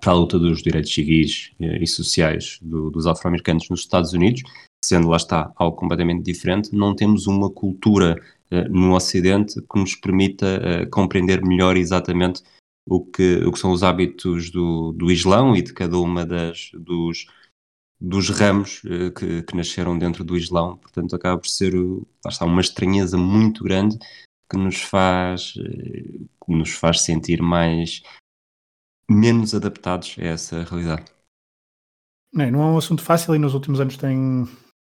para 0.00 0.12
a 0.12 0.14
luta 0.14 0.38
dos 0.38 0.62
direitos 0.62 0.94
civis 0.94 1.50
eh, 1.58 1.82
e 1.82 1.86
sociais 1.86 2.60
do, 2.62 2.92
dos 2.92 3.08
afro-americanos 3.08 3.68
nos 3.68 3.80
Estados 3.80 4.12
Unidos, 4.12 4.44
sendo 4.84 5.08
lá 5.08 5.16
está 5.16 5.52
algo 5.56 5.76
completamente 5.76 6.22
diferente, 6.22 6.72
não 6.72 6.94
temos 6.94 7.26
uma 7.26 7.50
cultura 7.50 8.22
uh, 8.52 8.68
no 8.70 8.94
Ocidente 8.94 9.60
que 9.60 9.78
nos 9.80 9.96
permita 9.96 10.46
uh, 10.46 10.90
compreender 10.90 11.44
melhor 11.44 11.76
exatamente 11.76 12.40
o 12.88 13.04
que, 13.04 13.38
o 13.38 13.50
que 13.50 13.58
são 13.58 13.72
os 13.72 13.82
hábitos 13.82 14.48
do, 14.52 14.92
do 14.92 15.10
Islão 15.10 15.56
e 15.56 15.62
de 15.62 15.72
cada 15.72 15.98
uma 15.98 16.24
das 16.24 16.70
dos, 16.72 17.26
dos 18.00 18.30
ramos 18.30 18.80
que, 19.18 19.42
que, 19.42 19.56
nasceram 19.56 19.98
dentro 19.98 20.22
do 20.22 20.36
Islão. 20.36 20.76
Portanto, 20.76 21.16
acaba 21.16 21.40
por 21.40 21.48
ser 21.48 21.74
lá 21.74 22.30
está, 22.30 22.44
uma 22.44 22.60
estranheza 22.60 23.16
muito 23.16 23.64
grande 23.64 23.98
que 24.54 24.60
nos 24.60 24.82
faz, 24.82 25.54
eh, 25.58 26.18
que 26.44 26.52
nos 26.52 26.70
faz 26.74 27.00
sentir 27.02 27.42
mais 27.42 28.02
menos 29.08 29.54
adaptados 29.54 30.16
a 30.18 30.24
essa 30.24 30.62
realidade. 30.64 31.04
Não, 32.32 32.50
não 32.50 32.62
é 32.62 32.66
um 32.66 32.78
assunto 32.78 33.02
fácil 33.02 33.34
e 33.34 33.38
nos 33.38 33.54
últimos 33.54 33.80
anos 33.80 33.96
tem, 33.96 34.44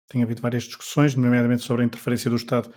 tem 0.10 0.24
havido 0.24 0.42
várias 0.42 0.64
discussões, 0.64 1.16
nomeadamente 1.16 1.64
sobre 1.64 1.84
a 1.84 1.86
interferência 1.86 2.30
do 2.30 2.36
Estado 2.36 2.74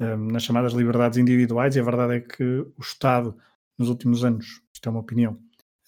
um, 0.00 0.04
eh, 0.04 0.16
nas 0.16 0.44
chamadas 0.44 0.72
liberdades 0.72 1.18
individuais, 1.18 1.76
e 1.76 1.80
a 1.80 1.84
verdade 1.84 2.14
é 2.14 2.20
que 2.20 2.44
o 2.44 2.80
Estado, 2.80 3.36
nos 3.78 3.88
últimos 3.88 4.24
anos, 4.24 4.62
isto 4.72 4.88
é 4.88 4.90
uma 4.90 5.00
opinião, 5.00 5.38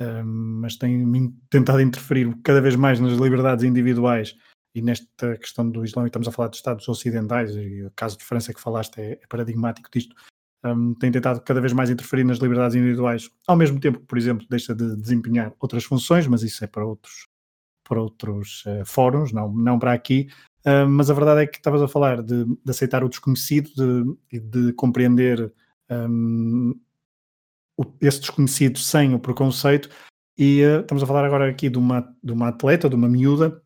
um, 0.00 0.04
eh, 0.04 0.22
mas 0.22 0.76
tem 0.76 1.32
tentado 1.48 1.80
interferir 1.80 2.36
cada 2.42 2.60
vez 2.60 2.76
mais 2.76 3.00
nas 3.00 3.18
liberdades 3.18 3.64
individuais 3.64 4.36
e 4.74 4.82
nesta 4.82 5.36
questão 5.36 5.68
do 5.68 5.84
Islão, 5.84 6.04
e 6.04 6.08
estamos 6.08 6.28
a 6.28 6.32
falar 6.32 6.48
de 6.48 6.56
Estados 6.56 6.88
ocidentais, 6.88 7.54
e 7.56 7.82
o 7.82 7.90
caso 7.96 8.16
de 8.16 8.24
França 8.24 8.54
que 8.54 8.60
falaste 8.60 9.00
é, 9.00 9.12
é 9.12 9.26
paradigmático 9.28 9.88
disto, 9.92 10.14
um, 10.64 10.94
tem 10.94 11.10
tentado 11.10 11.40
cada 11.40 11.60
vez 11.60 11.72
mais 11.72 11.90
interferir 11.90 12.24
nas 12.24 12.38
liberdades 12.38 12.76
individuais, 12.76 13.30
ao 13.46 13.56
mesmo 13.56 13.80
tempo 13.80 13.98
que, 14.00 14.06
por 14.06 14.18
exemplo, 14.18 14.46
deixa 14.48 14.74
de 14.74 14.96
desempenhar 14.96 15.52
outras 15.58 15.84
funções, 15.84 16.26
mas 16.26 16.42
isso 16.42 16.62
é 16.64 16.66
para 16.66 16.84
outros, 16.84 17.26
para 17.88 18.00
outros 18.00 18.64
uh, 18.66 18.84
fóruns, 18.84 19.32
não, 19.32 19.52
não 19.52 19.78
para 19.78 19.92
aqui. 19.92 20.28
Uh, 20.66 20.88
mas 20.88 21.08
a 21.08 21.14
verdade 21.14 21.42
é 21.42 21.46
que 21.46 21.56
estavas 21.56 21.80
a 21.80 21.88
falar 21.88 22.22
de, 22.22 22.44
de 22.44 22.70
aceitar 22.70 23.02
o 23.02 23.08
desconhecido, 23.08 24.18
de, 24.30 24.40
de 24.40 24.72
compreender 24.74 25.52
um, 25.90 26.78
o, 27.78 27.84
esse 28.00 28.20
desconhecido 28.20 28.78
sem 28.78 29.14
o 29.14 29.18
preconceito, 29.18 29.88
e 30.36 30.62
uh, 30.62 30.80
estamos 30.80 31.02
a 31.02 31.06
falar 31.06 31.24
agora 31.24 31.48
aqui 31.48 31.70
de 31.70 31.78
uma, 31.78 32.14
de 32.22 32.32
uma 32.32 32.48
atleta, 32.48 32.88
de 32.88 32.94
uma 32.94 33.08
miúda, 33.08 33.62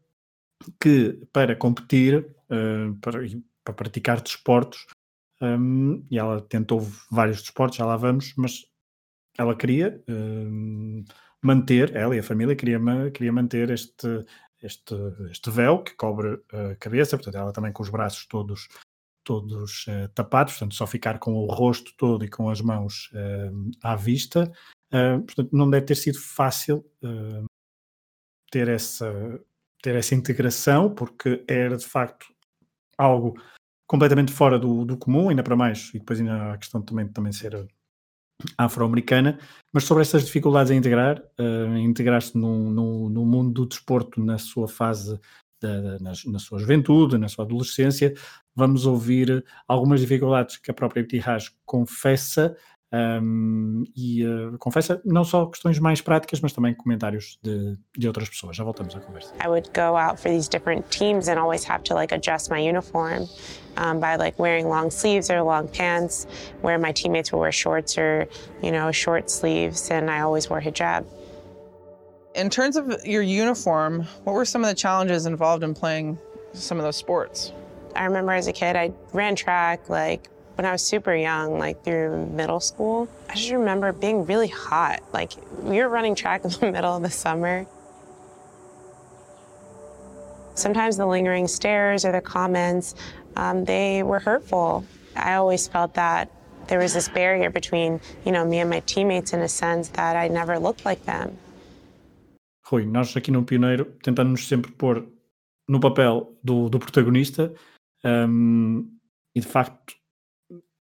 que 0.80 1.20
para 1.32 1.56
competir, 1.56 2.24
uh, 2.50 2.94
para, 3.00 3.20
para 3.64 3.74
praticar 3.74 4.20
desportos, 4.20 4.86
um, 5.44 6.06
e 6.10 6.18
ela 6.18 6.40
tentou 6.40 6.80
vários 7.10 7.42
desportos, 7.42 7.76
já 7.76 7.84
lá 7.84 7.96
vamos, 7.96 8.34
mas 8.36 8.64
ela 9.36 9.54
queria 9.54 10.02
um, 10.08 11.04
manter, 11.42 11.94
ela 11.94 12.16
e 12.16 12.18
a 12.18 12.22
família 12.22 12.56
queria, 12.56 12.80
queria 13.12 13.32
manter 13.32 13.70
este, 13.70 14.24
este, 14.62 14.94
este 15.30 15.50
véu 15.50 15.82
que 15.82 15.94
cobre 15.94 16.40
a 16.52 16.76
cabeça, 16.76 17.16
portanto 17.16 17.36
ela 17.36 17.52
também 17.52 17.72
com 17.72 17.82
os 17.82 17.90
braços 17.90 18.26
todos 18.26 18.68
todos 19.24 19.86
uh, 19.86 20.08
tapados, 20.14 20.52
portanto 20.52 20.74
só 20.74 20.86
ficar 20.86 21.18
com 21.18 21.32
o 21.34 21.46
rosto 21.46 21.94
todo 21.96 22.24
e 22.24 22.28
com 22.28 22.50
as 22.50 22.60
mãos 22.60 23.10
uh, 23.12 23.70
à 23.82 23.96
vista, 23.96 24.52
uh, 24.92 25.22
portanto 25.22 25.50
não 25.50 25.68
deve 25.68 25.86
ter 25.86 25.94
sido 25.94 26.18
fácil 26.20 26.84
ter 28.50 28.68
essa 28.68 29.40
ter 29.82 29.96
essa 29.96 30.14
integração, 30.14 30.94
porque 30.94 31.44
era 31.46 31.76
de 31.76 31.84
facto 31.84 32.26
algo 32.96 33.38
completamente 33.86 34.32
fora 34.32 34.58
do, 34.58 34.84
do 34.84 34.96
comum, 34.96 35.28
ainda 35.28 35.42
para 35.42 35.56
mais, 35.56 35.90
e 35.94 35.98
depois 35.98 36.20
ainda 36.20 36.34
há 36.34 36.52
a 36.54 36.58
questão 36.58 36.80
também, 36.80 37.06
também 37.08 37.32
ser 37.32 37.68
afro-americana, 38.58 39.38
mas 39.72 39.84
sobre 39.84 40.02
essas 40.02 40.24
dificuldades 40.24 40.70
em 40.70 40.76
integrar, 40.76 41.22
uh, 41.38 41.76
integrar-se 41.76 42.36
no, 42.36 42.70
no, 42.70 43.08
no, 43.08 43.24
mundo 43.24 43.52
do 43.52 43.66
desporto 43.66 44.22
na 44.22 44.38
sua 44.38 44.66
fase, 44.66 45.18
da, 45.62 45.98
na, 45.98 46.12
na, 46.26 46.38
sua 46.38 46.58
juventude, 46.58 47.16
na 47.16 47.28
sua 47.28 47.44
adolescência, 47.44 48.14
vamos 48.54 48.86
ouvir 48.86 49.44
algumas 49.68 50.00
dificuldades 50.00 50.56
que 50.56 50.70
a 50.70 50.74
própria 50.74 51.00
Itihaj 51.02 51.50
confessa 51.64 52.56
Um, 52.94 53.82
e 53.96 54.24
uh, 54.24 54.56
confessa 54.58 55.00
não 55.04 55.24
só 55.24 55.46
questões 55.46 55.80
mais 55.80 56.00
práticas, 56.00 56.40
mas 56.40 56.52
também 56.52 56.74
comentários 56.74 57.40
de, 57.42 57.76
de 57.96 58.06
outras 58.06 58.28
pessoas. 58.28 58.56
Já 58.56 58.62
voltamos 58.62 58.94
à 58.94 59.00
conversa. 59.00 59.34
I 59.44 59.48
would 59.48 59.68
go 59.74 59.96
out 59.96 60.20
for 60.20 60.30
these 60.30 60.48
different 60.48 60.88
teams 60.90 61.26
and 61.26 61.36
always 61.36 61.68
have 61.68 61.82
to 61.84 61.94
like 61.94 62.14
adjust 62.14 62.50
my 62.50 62.60
uniform 62.60 63.26
um, 63.76 63.98
by 63.98 64.14
like 64.16 64.38
wearing 64.38 64.68
long 64.68 64.92
sleeves 64.92 65.28
or 65.28 65.42
long 65.42 65.66
pants, 65.66 66.28
where 66.60 66.78
my 66.78 66.92
teammates 66.92 67.32
would 67.32 67.40
wear 67.40 67.50
shorts 67.50 67.98
or 67.98 68.28
you 68.62 68.70
know 68.70 68.92
short 68.92 69.28
sleeves, 69.28 69.90
and 69.90 70.08
I 70.08 70.20
always 70.20 70.48
wore 70.48 70.60
hijab. 70.60 71.04
In 72.36 72.48
terms 72.48 72.76
of 72.76 73.04
your 73.04 73.22
uniform, 73.22 74.06
what 74.22 74.34
were 74.34 74.44
some 74.44 74.62
of 74.62 74.68
the 74.68 74.74
challenges 74.76 75.26
involved 75.26 75.64
in 75.64 75.74
playing 75.74 76.16
some 76.52 76.78
of 76.78 76.84
those 76.84 76.96
sports? 76.96 77.52
I 77.96 78.04
remember 78.04 78.32
as 78.32 78.46
a 78.46 78.52
kid, 78.52 78.76
I 78.76 78.92
ran 79.12 79.34
track 79.34 79.88
like 79.88 80.28
when 80.56 80.64
I 80.64 80.73
was 80.73 80.82
super 80.82 81.14
young, 81.14 81.58
like 81.58 81.82
through 81.84 82.26
middle 82.26 82.61
school, 82.61 83.08
I 83.28 83.34
just 83.34 83.50
remember 83.50 83.92
being 83.92 84.25
really 84.25 84.49
hot. 84.49 85.02
Like 85.12 85.32
we 85.62 85.78
were 85.78 85.88
running 85.88 86.14
track 86.14 86.44
in 86.44 86.50
the 86.50 86.73
middle 86.73 86.96
of 86.96 87.02
the 87.02 87.11
summer. 87.11 87.66
Sometimes 90.54 90.96
the 90.96 91.06
lingering 91.06 91.49
stares 91.49 92.04
or 92.04 92.12
the 92.12 92.20
comments, 92.20 92.94
um, 93.37 93.64
they 93.64 94.04
were 94.04 94.20
hurtful. 94.20 94.84
I 95.16 95.34
always 95.34 95.66
felt 95.66 95.94
that 95.94 96.30
there 96.68 96.78
was 96.78 96.94
this 96.94 97.08
barrier 97.08 97.50
between, 97.50 98.00
you 98.25 98.32
know, 98.32 98.44
me 98.44 98.61
and 98.61 98.70
my 98.70 98.80
teammates 98.80 99.32
in 99.32 99.40
a 99.40 99.49
sense 99.49 99.88
that 99.88 100.16
I 100.16 100.28
never 100.28 100.58
looked 100.58 100.84
like 100.84 101.04
them. 101.04 101.37
Rui, 102.70 102.87
nós 102.87 103.14
aqui 103.14 103.30
no 103.30 103.42
Pioneiro 103.42 103.84
tentamos 104.02 104.49
sempre 104.49 104.73
pôr 104.73 105.06
no 105.68 105.80
papel 105.80 106.32
do, 106.42 106.70
do 106.70 106.78
protagonista 106.78 107.52
um, 108.02 108.88
e 109.34 109.40
de 109.40 109.46
facto 109.46 109.94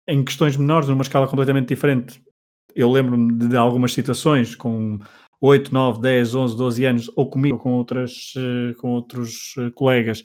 em 0.06 0.25
questões 0.25 0.56
menores, 0.56 0.88
numa 0.88 1.02
escala 1.02 1.28
completamente 1.28 1.68
diferente. 1.68 2.23
Eu 2.75 2.90
lembro-me 2.90 3.32
de, 3.32 3.56
algumas 3.56 3.92
situações 3.92 4.54
com 4.54 4.99
8, 5.40 5.73
9, 5.73 6.00
10, 6.00 6.34
11, 6.34 6.56
12 6.56 6.84
anos, 6.84 7.11
ou 7.16 7.30
comigo, 7.30 7.56
ou 7.56 7.62
com, 7.62 7.73
outras, 7.73 8.34
eh, 8.37 8.75
com 8.75 8.90
outros 8.90 9.54
eh, 9.58 9.70
colegas, 9.70 10.23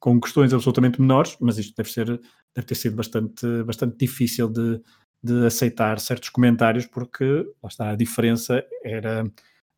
com 0.00 0.20
questões 0.20 0.52
absolutamente 0.52 1.00
menores, 1.00 1.36
mas 1.40 1.58
isto 1.58 1.74
deve, 1.76 1.90
ser, 1.90 2.06
deve 2.06 2.66
ter 2.66 2.74
sido 2.74 2.96
bastante, 2.96 3.62
bastante 3.64 3.96
difícil 3.96 4.48
de, 4.48 4.80
de 5.22 5.46
aceitar 5.46 6.00
certos 6.00 6.28
comentários, 6.28 6.86
porque 6.86 7.24
lá 7.62 7.68
está, 7.68 7.90
a 7.90 7.96
diferença 7.96 8.64
era 8.84 9.24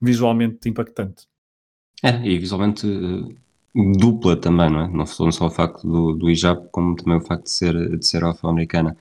visualmente 0.00 0.68
impactante. 0.68 1.26
É, 2.02 2.26
e 2.26 2.38
visualmente 2.38 2.86
uh, 2.86 3.34
dupla 3.98 4.36
também, 4.36 4.70
não 4.70 4.80
é? 4.80 4.88
Não 4.88 5.06
só 5.06 5.46
o 5.46 5.50
facto 5.50 5.86
do, 5.86 6.14
do 6.14 6.30
hijab, 6.30 6.68
como 6.70 6.96
também 6.96 7.18
o 7.18 7.20
facto 7.20 7.44
de 7.44 7.50
ser, 7.50 7.98
de 7.98 8.06
ser 8.06 8.24
afro-americana. 8.24 8.96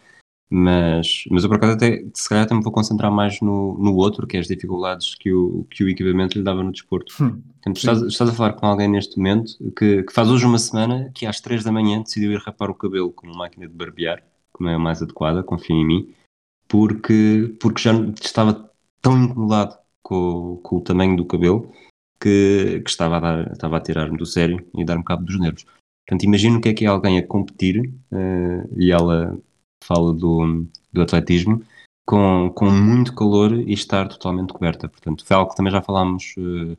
Mas, 0.55 1.23
mas 1.31 1.43
eu 1.43 1.49
por 1.49 1.55
acaso 1.55 1.73
até, 1.73 2.05
se 2.13 2.29
calhar 2.29 2.43
até 2.43 2.53
me 2.53 2.61
vou 2.61 2.71
concentrar 2.71 3.11
mais 3.11 3.41
no, 3.41 3.75
no 3.75 3.95
outro, 3.95 4.27
que 4.27 4.37
é 4.37 4.39
as 4.39 4.47
dificuldades 4.47 5.15
que 5.15 5.33
o, 5.33 5.65
que 5.67 5.83
o 5.83 5.89
equipamento 5.89 6.37
lhe 6.37 6.43
dava 6.43 6.61
no 6.61 6.71
desporto. 6.71 7.11
Hum, 7.19 7.41
Portanto, 7.53 7.77
estás, 7.77 8.01
estás, 8.03 8.29
a 8.29 8.33
falar 8.33 8.53
com 8.53 8.67
alguém 8.67 8.87
neste 8.87 9.17
momento 9.17 9.57
que, 9.75 10.03
que, 10.03 10.13
faz 10.13 10.29
hoje 10.29 10.45
uma 10.45 10.59
semana 10.59 11.09
que 11.15 11.25
às 11.25 11.41
3 11.41 11.63
da 11.63 11.71
manhã 11.71 12.03
decidiu 12.03 12.31
ir 12.31 12.37
rapar 12.37 12.69
o 12.69 12.75
cabelo 12.75 13.11
com 13.11 13.25
uma 13.25 13.35
máquina 13.35 13.67
de 13.67 13.73
barbear, 13.73 14.19
que 14.55 14.63
não 14.63 14.69
é 14.69 14.75
a 14.75 14.79
mais 14.79 15.01
adequada, 15.01 15.41
confia 15.41 15.75
em 15.75 15.83
mim, 15.83 16.13
porque, 16.67 17.55
porque 17.59 17.81
já 17.81 17.93
estava 18.21 18.69
tão 19.01 19.23
incomodado 19.23 19.75
com, 20.03 20.59
com 20.61 20.77
o 20.77 20.81
tamanho 20.81 21.17
do 21.17 21.25
cabelo 21.25 21.73
que, 22.21 22.79
que 22.85 22.89
estava, 22.91 23.17
a 23.17 23.19
dar, 23.19 23.51
estava 23.53 23.77
a 23.77 23.81
tirar-me 23.81 24.19
do 24.19 24.25
sério 24.27 24.63
e 24.77 24.85
dar-me 24.85 25.03
cabo 25.03 25.25
dos 25.25 25.39
nervos. 25.39 25.65
Portanto, 26.05 26.25
imagino 26.25 26.61
que 26.61 26.69
é 26.69 26.73
que 26.75 26.85
é 26.85 26.87
alguém 26.87 27.17
a 27.17 27.25
competir 27.25 27.79
uh, 28.11 28.69
e 28.77 28.91
ela 28.91 29.35
fala 29.83 30.13
do, 30.13 30.65
do 30.91 31.01
atletismo, 31.01 31.63
com, 32.05 32.51
com 32.53 32.69
muito 32.69 33.15
calor 33.15 33.53
e 33.53 33.73
estar 33.73 34.07
totalmente 34.07 34.53
coberta. 34.53 34.87
Portanto, 34.87 35.25
foi 35.25 35.35
algo 35.35 35.51
que 35.51 35.57
também 35.57 35.71
já 35.71 35.81
falámos, 35.81 36.35
uh, 36.37 36.77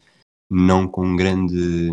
não 0.50 0.87
com 0.87 1.16
grande, 1.16 1.92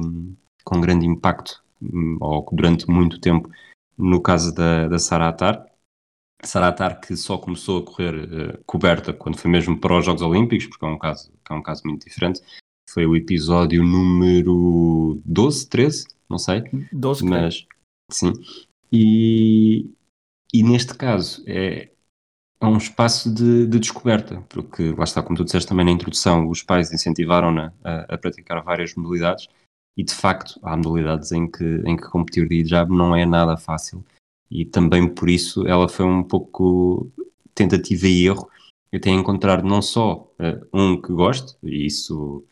com 0.63 0.82
grande 0.82 1.06
impacto, 1.06 1.63
um, 1.82 2.18
ou 2.20 2.46
durante 2.51 2.89
muito 2.89 3.20
tempo, 3.20 3.50
no 3.98 4.22
caso 4.22 4.53
da, 4.53 4.88
da 4.88 5.00
Sara 5.00 5.30
Atar. 5.30 5.65
Sara 6.44 6.70
Atar 6.70 7.00
que 7.00 7.15
só 7.15 7.38
começou 7.38 7.80
a 7.80 7.86
correr 7.86 8.15
uh, 8.15 8.63
coberta 8.65 9.13
quando 9.13 9.38
foi 9.38 9.50
mesmo 9.50 9.80
para 9.80 9.98
os 9.98 10.06
Jogos 10.06 10.22
Olímpicos, 10.22 10.68
porque 10.68 10.86
é 10.86 10.88
um 10.88 10.98
caso, 10.98 11.32
é 11.50 11.53
um 11.53 11.62
caso 11.62 11.84
muito 11.86 12.06
diferente. 12.06 12.41
Foi 12.89 13.06
o 13.06 13.15
episódio 13.15 13.84
número 13.84 15.22
12, 15.24 15.70
13, 15.70 16.08
não 16.30 16.38
sei. 16.38 16.63
12, 16.91 17.24
mas 17.24 17.65
sim. 18.12 18.34
E, 18.91 19.89
e 20.53 20.63
neste 20.63 20.93
caso 20.93 21.43
é, 21.48 21.89
é 22.60 22.65
um 22.65 22.77
espaço 22.77 23.34
de, 23.34 23.65
de, 23.67 23.79
descoberta, 23.79 24.41
porque 24.50 24.91
lá 24.91 25.03
está, 25.03 25.24
como 25.24 25.38
tu 25.38 25.43
disseste 25.43 25.67
também 25.67 25.86
na 25.86 25.91
introdução, 25.91 26.48
os 26.48 26.62
pais 26.62 26.91
incentivaram-na 26.91 27.74
a, 27.84 28.13
a, 28.13 28.17
praticar 28.17 28.62
várias 28.63 28.93
modalidades 28.96 29.48
e 29.98 30.03
de 30.03 30.13
facto 30.13 30.60
há 30.62 30.75
modalidades 30.75 31.31
em 31.31 31.50
que, 31.50 31.63
em 31.86 31.96
que 31.96 32.10
competir 32.10 32.48
de 32.48 32.55
hijab 32.55 32.96
não 32.96 33.15
é 33.15 33.25
nada 33.25 33.58
fácil. 33.58 34.03
E 34.50 34.65
também 34.65 35.08
por 35.08 35.29
isso 35.29 35.65
ela 35.67 35.88
foi 35.88 36.05
um 36.05 36.24
pouco 36.24 37.10
tentativa 37.55 38.08
e 38.08 38.25
erro 38.25 38.50
até 38.93 39.10
encontrar 39.10 39.63
não 39.63 39.81
só 39.81 40.29
uh, 40.38 40.67
um 40.74 41.01
que 41.01 41.13
goste, 41.13 41.55
e 41.63 41.85
isso 41.85 42.46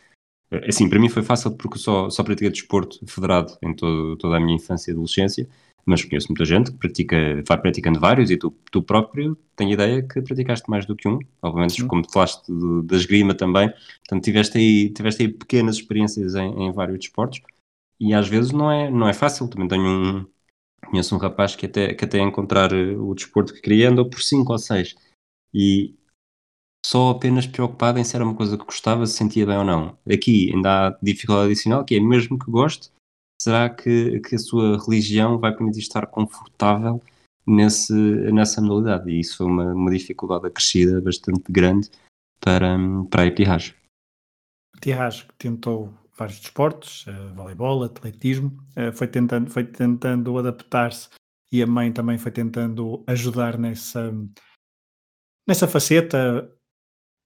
uh, 0.51 0.69
assim, 0.69 0.89
para 0.89 0.99
mim 0.99 1.09
foi 1.09 1.21
fácil 1.21 1.51
porque 1.51 1.77
só, 1.77 2.09
só 2.09 2.23
pratiquei 2.23 2.49
desporto 2.49 3.05
federado 3.05 3.57
em 3.61 3.75
todo, 3.75 4.15
toda 4.17 4.37
a 4.37 4.39
minha 4.39 4.55
infância 4.55 4.91
e 4.91 4.93
adolescência 4.93 5.49
mas 5.89 6.03
conheço 6.03 6.27
muita 6.29 6.45
gente 6.45 6.71
que 6.71 6.77
pratica, 6.77 7.43
vai 7.47 7.59
praticando 7.59 7.99
vários 7.99 8.29
e 8.29 8.37
tu, 8.37 8.51
tu 8.71 8.83
próprio 8.83 9.35
tenho 9.55 9.71
ideia 9.71 10.03
que 10.03 10.21
praticaste 10.21 10.69
mais 10.69 10.85
do 10.85 10.95
que 10.95 11.07
um, 11.07 11.17
obviamente, 11.41 11.81
Sim. 11.81 11.87
como 11.87 12.09
falaste 12.11 12.43
da 12.83 12.95
esgrima 12.95 13.33
também, 13.33 13.69
portanto 13.69 14.23
tiveste 14.23 14.57
aí, 14.57 14.89
tiveste 14.93 15.23
aí 15.23 15.29
pequenas 15.29 15.77
experiências 15.77 16.35
em, 16.35 16.67
em, 16.67 16.71
vários 16.71 16.99
desportos 16.99 17.41
e 17.99 18.13
às 18.13 18.27
vezes 18.27 18.51
não 18.51 18.71
é, 18.71 18.89
não 18.91 19.09
é 19.09 19.13
fácil, 19.13 19.47
também 19.47 19.67
tenho 19.67 19.83
um, 19.83 20.25
conheço 20.85 21.15
um 21.15 21.17
rapaz 21.17 21.55
que 21.55 21.65
até, 21.65 21.93
que 21.93 22.05
até 22.05 22.19
encontrar 22.19 22.71
o 22.71 23.15
desporto 23.15 23.53
que 23.53 23.61
queria 23.61 23.89
andou 23.89 24.07
por 24.07 24.21
5 24.21 24.51
ou 24.51 24.59
6 24.59 24.95
e 25.53 25.95
só 26.85 27.09
apenas 27.09 27.47
preocupado 27.47 27.99
em 27.99 28.03
se 28.03 28.15
era 28.15 28.23
uma 28.23 28.35
coisa 28.35 28.57
que 28.57 28.65
gostava, 28.65 29.05
se 29.05 29.13
sentia 29.13 29.45
bem 29.45 29.57
ou 29.57 29.63
não. 29.63 29.97
Aqui 30.11 30.51
ainda 30.53 30.87
há 30.87 30.97
dificuldade 31.01 31.47
adicional, 31.47 31.83
que 31.83 31.95
é 31.95 31.99
mesmo 31.99 32.39
que 32.39 32.49
goste, 32.49 32.91
será 33.41 33.69
que, 33.69 34.19
que 34.21 34.35
a 34.35 34.39
sua 34.39 34.77
religião 34.83 35.37
vai 35.37 35.55
permitir 35.55 35.79
estar 35.79 36.05
confortável 36.07 37.01
nesse, 37.45 37.93
nessa 37.93 38.61
modalidade? 38.61 39.09
E 39.09 39.19
isso 39.19 39.37
foi 39.37 39.47
uma, 39.47 39.73
uma 39.73 39.91
dificuldade 39.91 40.47
acrescida 40.47 41.01
bastante 41.01 41.43
grande 41.49 41.89
para, 42.39 42.77
para 43.09 43.23
a 43.23 43.25
Epiraj. 43.25 43.73
Epiraj 44.77 45.25
tentou 45.37 45.93
vários 46.17 46.39
desportos, 46.39 47.05
uh, 47.07 47.33
voleibol, 47.33 47.83
atletismo, 47.83 48.57
uh, 48.77 48.91
foi 48.93 49.07
tentando, 49.07 49.49
foi 49.49 49.63
tentando 49.63 50.37
adaptar-se 50.37 51.09
e 51.51 51.63
a 51.63 51.67
mãe 51.67 51.91
também 51.91 52.17
foi 52.17 52.31
tentando 52.31 53.03
ajudar 53.07 53.57
nessa, 53.57 54.11
nessa 55.47 55.67
faceta 55.67 56.49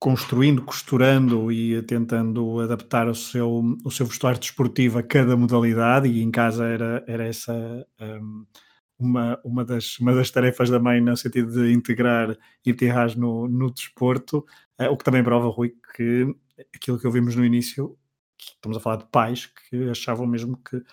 construindo, 0.03 0.61
costurando 0.61 1.49
e 1.49 1.81
tentando 1.83 2.59
adaptar 2.59 3.07
o 3.07 3.15
seu, 3.15 3.63
o 3.85 3.89
seu 3.89 4.05
vestuário 4.05 4.37
desportivo 4.37 4.99
a 4.99 5.03
cada 5.03 5.37
modalidade 5.37 6.09
e 6.09 6.21
em 6.21 6.29
casa 6.29 6.65
era, 6.65 7.05
era 7.07 7.25
essa 7.25 7.87
um, 8.01 8.45
uma, 8.99 9.39
uma, 9.45 9.63
das, 9.63 9.97
uma 9.99 10.13
das 10.13 10.29
tarefas 10.29 10.69
da 10.69 10.77
mãe 10.77 10.99
no 10.99 11.15
sentido 11.15 11.53
de 11.53 11.71
integrar 11.71 12.37
ITRAs 12.65 13.15
no, 13.15 13.47
no 13.47 13.71
desporto, 13.71 14.45
uh, 14.77 14.91
o 14.91 14.97
que 14.97 15.05
também 15.05 15.23
prova, 15.23 15.47
Rui, 15.47 15.73
que 15.95 16.27
aquilo 16.75 16.99
que 16.99 17.07
ouvimos 17.07 17.37
no 17.37 17.45
início, 17.45 17.97
estamos 18.37 18.75
a 18.75 18.81
falar 18.81 18.97
de 18.97 19.05
pais 19.05 19.45
que 19.45 19.89
achavam 19.89 20.27
mesmo 20.27 20.57
que 20.57 20.83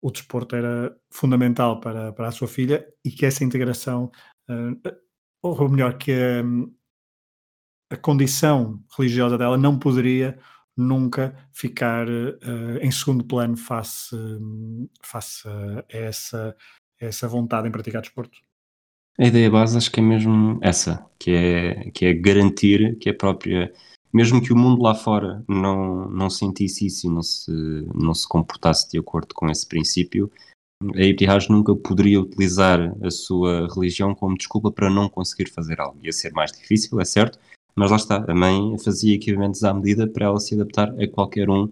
o 0.00 0.12
desporto 0.12 0.54
era 0.54 0.96
fundamental 1.10 1.80
para, 1.80 2.12
para 2.12 2.28
a 2.28 2.32
sua 2.32 2.46
filha 2.46 2.86
e 3.04 3.10
que 3.10 3.26
essa 3.26 3.42
integração, 3.42 4.12
uh, 4.48 4.90
ou 5.42 5.68
melhor, 5.68 5.98
que 5.98 6.12
a, 6.12 6.44
hum, 6.44 6.72
a 7.90 7.96
condição 7.96 8.80
religiosa 8.96 9.36
dela 9.36 9.58
não 9.58 9.78
poderia 9.78 10.38
nunca 10.76 11.34
ficar 11.52 12.08
uh, 12.08 12.78
em 12.80 12.90
segundo 12.90 13.24
plano 13.24 13.56
face, 13.56 14.16
face 15.02 15.46
a 15.46 15.84
essa, 15.88 16.56
a 17.00 17.04
essa 17.04 17.28
vontade 17.28 17.68
em 17.68 17.72
praticar 17.72 18.00
desporto. 18.00 18.38
A 19.18 19.26
ideia 19.26 19.50
base 19.50 19.76
acho 19.76 19.90
que 19.90 20.00
é 20.00 20.02
mesmo 20.02 20.58
essa, 20.62 21.04
que 21.18 21.30
é, 21.30 21.90
que 21.90 22.06
é 22.06 22.14
garantir 22.14 22.96
que 22.98 23.10
a 23.10 23.14
própria, 23.14 23.70
mesmo 24.12 24.40
que 24.40 24.52
o 24.52 24.56
mundo 24.56 24.82
lá 24.82 24.94
fora 24.94 25.44
não, 25.46 26.08
não 26.08 26.30
sentisse 26.30 26.86
isso 26.86 27.06
e 27.06 27.10
não 27.10 27.22
se, 27.22 27.50
não 27.94 28.14
se 28.14 28.26
comportasse 28.26 28.88
de 28.90 28.98
acordo 28.98 29.34
com 29.34 29.50
esse 29.50 29.66
princípio, 29.66 30.30
a 30.94 31.02
Ibtihaj 31.02 31.50
nunca 31.50 31.76
poderia 31.76 32.18
utilizar 32.18 32.96
a 33.04 33.10
sua 33.10 33.68
religião 33.74 34.14
como 34.14 34.38
desculpa 34.38 34.72
para 34.72 34.88
não 34.88 35.10
conseguir 35.10 35.50
fazer 35.50 35.78
algo. 35.78 35.98
Ia 36.02 36.12
ser 36.12 36.32
mais 36.32 36.52
difícil, 36.52 36.98
é 36.98 37.04
certo, 37.04 37.38
mas 37.80 37.90
lá 37.90 37.96
está, 37.96 38.22
a 38.28 38.34
mãe 38.34 38.78
fazia 38.78 39.14
equipamentos 39.14 39.64
à 39.64 39.72
medida 39.72 40.06
para 40.06 40.26
ela 40.26 40.38
se 40.38 40.54
adaptar 40.54 40.90
a 41.00 41.08
qualquer 41.08 41.48
um 41.48 41.66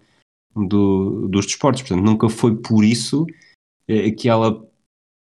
do, 0.55 1.27
dos 1.27 1.45
desportos. 1.45 1.83
Portanto, 1.83 2.03
nunca 2.03 2.27
foi 2.27 2.55
por 2.57 2.83
isso 2.83 3.27
eh, 3.87 4.09
que 4.09 4.27
ela 4.27 4.67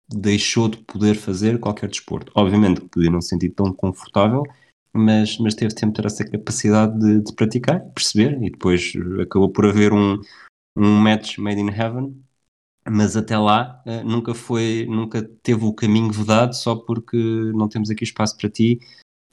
deixou 0.08 0.70
de 0.70 0.78
poder 0.78 1.16
fazer 1.16 1.60
qualquer 1.60 1.90
desporto. 1.90 2.32
Obviamente 2.34 2.80
que 2.80 2.88
podia 2.88 3.12
não 3.12 3.20
se 3.20 3.28
sentir 3.28 3.50
tão 3.50 3.74
confortável, 3.74 4.44
mas, 4.94 5.38
mas 5.40 5.56
teve 5.56 5.78
sempre 5.78 6.02
ter 6.02 6.08
essa 6.08 6.24
capacidade 6.24 6.98
de, 6.98 7.22
de, 7.22 7.36
praticar, 7.36 7.82
perceber, 7.90 8.42
e 8.42 8.50
depois 8.50 8.94
acabou 9.22 9.50
por 9.52 9.66
haver 9.66 9.92
um, 9.92 10.22
um 10.74 10.96
match 11.02 11.38
made 11.38 11.60
in 11.60 11.68
heaven, 11.70 12.16
mas 12.90 13.18
até 13.18 13.38
lá 13.38 13.84
uh, 13.86 14.08
nunca 14.08 14.34
foi, 14.34 14.86
nunca 14.90 15.22
teve 15.44 15.66
o 15.66 15.74
caminho 15.74 16.10
vedado 16.14 16.54
só 16.56 16.78
porque 16.78 17.18
não 17.54 17.68
temos 17.68 17.90
aqui 17.90 18.06
espaço 18.06 18.38
para 18.38 18.50
ti, 18.50 18.80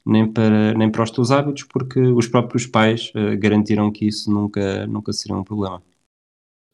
nem 0.05 0.31
para, 0.31 0.73
nem 0.73 0.91
para 0.91 1.03
os 1.03 1.11
teus 1.11 1.31
hábitos, 1.31 1.63
porque 1.63 1.99
os 1.99 2.27
próprios 2.27 2.67
pais 2.67 3.11
uh, 3.15 3.37
garantiram 3.39 3.91
que 3.91 4.07
isso 4.07 4.31
nunca, 4.31 4.85
nunca 4.85 5.11
seria 5.11 5.35
um 5.35 5.43
problema. 5.43 5.81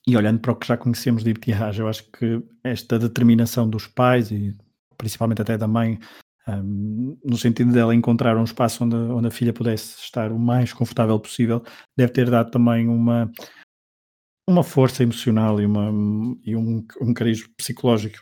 E 0.06 0.18
olhando 0.18 0.40
para 0.40 0.52
o 0.52 0.56
que 0.56 0.68
já 0.68 0.76
conhecemos 0.76 1.24
de 1.24 1.30
Ibtihaj, 1.30 1.80
eu 1.80 1.88
acho 1.88 2.12
que 2.12 2.44
esta 2.64 2.98
determinação 2.98 3.70
dos 3.70 3.88
pais 3.88 4.32
e 4.32 4.56
principalmente 4.98 5.42
até 5.42 5.58
da 5.58 5.68
mãe, 5.68 6.00
um, 6.48 7.18
no 7.24 7.38
sentido 7.38 7.72
dela 7.72 7.96
encontrar 7.96 8.38
um 8.38 8.44
espaço 8.44 8.84
onde, 8.84 8.96
onde 8.96 9.28
a 9.28 9.32
filha 9.32 9.54
pudesse 9.54 10.00
estar 10.00 10.32
o 10.32 10.40
mais 10.40 10.74
confortável 10.74 11.20
possível, 11.20 11.64
deve 11.96 12.12
ter 12.12 12.30
dado 12.30 12.52
também 12.52 12.88
uma, 12.88 13.32
uma 14.48 14.64
força 14.64 15.04
emocional 15.04 15.62
e, 15.62 15.66
uma, 15.66 15.92
e 16.44 16.56
um, 16.56 16.86
um 17.00 17.14
cariz 17.14 17.48
psicológico 17.56 18.18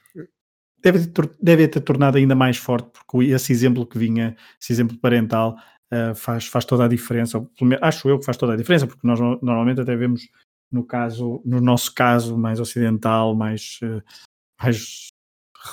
deve, 0.81 1.07
ter, 1.07 1.29
deve 1.41 1.67
ter 1.67 1.81
tornado 1.81 2.17
ainda 2.17 2.35
mais 2.35 2.57
forte, 2.57 2.89
porque 2.91 3.31
esse 3.31 3.51
exemplo 3.51 3.85
que 3.85 3.97
vinha, 3.97 4.35
esse 4.59 4.71
exemplo 4.73 4.97
parental, 4.97 5.57
uh, 5.91 6.15
faz, 6.15 6.47
faz 6.47 6.65
toda 6.65 6.85
a 6.85 6.87
diferença. 6.87 7.45
Acho 7.81 8.09
eu 8.09 8.19
que 8.19 8.25
faz 8.25 8.37
toda 8.37 8.53
a 8.53 8.57
diferença, 8.57 8.87
porque 8.87 9.05
nós 9.05 9.19
normalmente 9.19 9.81
até 9.81 9.95
vemos 9.95 10.27
no 10.71 10.83
caso, 10.83 11.41
no 11.45 11.59
nosso 11.59 11.93
caso 11.93 12.37
mais 12.37 12.59
ocidental, 12.59 13.35
mais, 13.35 13.79
uh, 13.83 14.03
mais 14.61 15.07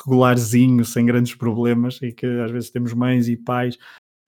regularzinho, 0.05 0.85
sem 0.85 1.07
grandes 1.07 1.35
problemas, 1.35 2.01
e 2.03 2.13
que 2.13 2.27
às 2.27 2.51
vezes 2.51 2.71
temos 2.71 2.93
mães 2.93 3.29
e 3.29 3.37
pais 3.37 3.79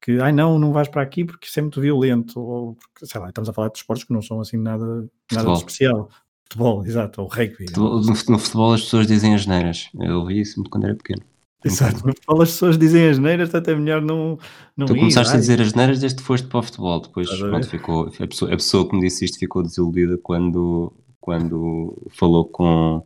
que, 0.00 0.20
ai 0.20 0.32
não, 0.32 0.58
não 0.58 0.72
vais 0.72 0.88
para 0.88 1.02
aqui 1.02 1.24
porque 1.24 1.46
isso 1.46 1.58
é 1.58 1.62
muito 1.62 1.80
violento, 1.80 2.40
ou 2.40 2.74
porque, 2.76 3.06
sei 3.06 3.20
lá, 3.20 3.28
estamos 3.28 3.48
a 3.48 3.52
falar 3.52 3.68
de 3.68 3.78
esportes 3.78 4.04
que 4.04 4.12
não 4.12 4.22
são 4.22 4.40
assim 4.40 4.56
nada, 4.56 5.08
nada 5.32 5.52
de 5.52 5.58
especial. 5.58 6.08
Futebol, 6.52 6.84
exato, 6.86 7.22
ou 7.22 7.28
rugby. 7.28 7.66
No, 7.76 8.00
no 8.00 8.14
futebol 8.38 8.72
as 8.72 8.82
pessoas 8.82 9.06
dizem 9.06 9.34
as 9.34 9.46
neiras. 9.46 9.88
Eu 9.98 10.20
ouvi 10.20 10.40
isso 10.40 10.56
muito 10.58 10.70
quando 10.70 10.84
era 10.84 10.94
pequeno. 10.94 11.22
Exato, 11.64 12.06
no 12.06 12.14
futebol 12.14 12.42
as 12.42 12.50
pessoas 12.50 12.78
dizem 12.78 13.08
as 13.08 13.18
neiras, 13.18 13.50
portanto 13.50 13.68
é 13.68 13.74
melhor 13.80 14.00
não, 14.00 14.38
não 14.76 14.86
Tu 14.86 14.94
ir, 14.94 14.98
começaste 15.00 15.32
ai. 15.32 15.38
a 15.38 15.40
dizer 15.40 15.60
as 15.60 15.74
neiras 15.74 15.98
desde 15.98 16.18
que 16.18 16.24
foste 16.24 16.46
para 16.46 16.60
o 16.60 16.62
futebol. 16.62 17.00
Depois 17.00 17.26
Estás 17.28 17.42
pronto, 17.50 17.68
ficou, 17.68 18.06
a, 18.06 18.26
pessoa, 18.28 18.52
a 18.52 18.56
pessoa 18.56 18.88
que 18.88 18.94
me 18.94 19.02
disse 19.02 19.24
isto 19.24 19.38
ficou 19.40 19.62
desiludida 19.62 20.16
quando, 20.18 20.92
quando 21.20 22.00
falou 22.10 22.44
com, 22.44 23.04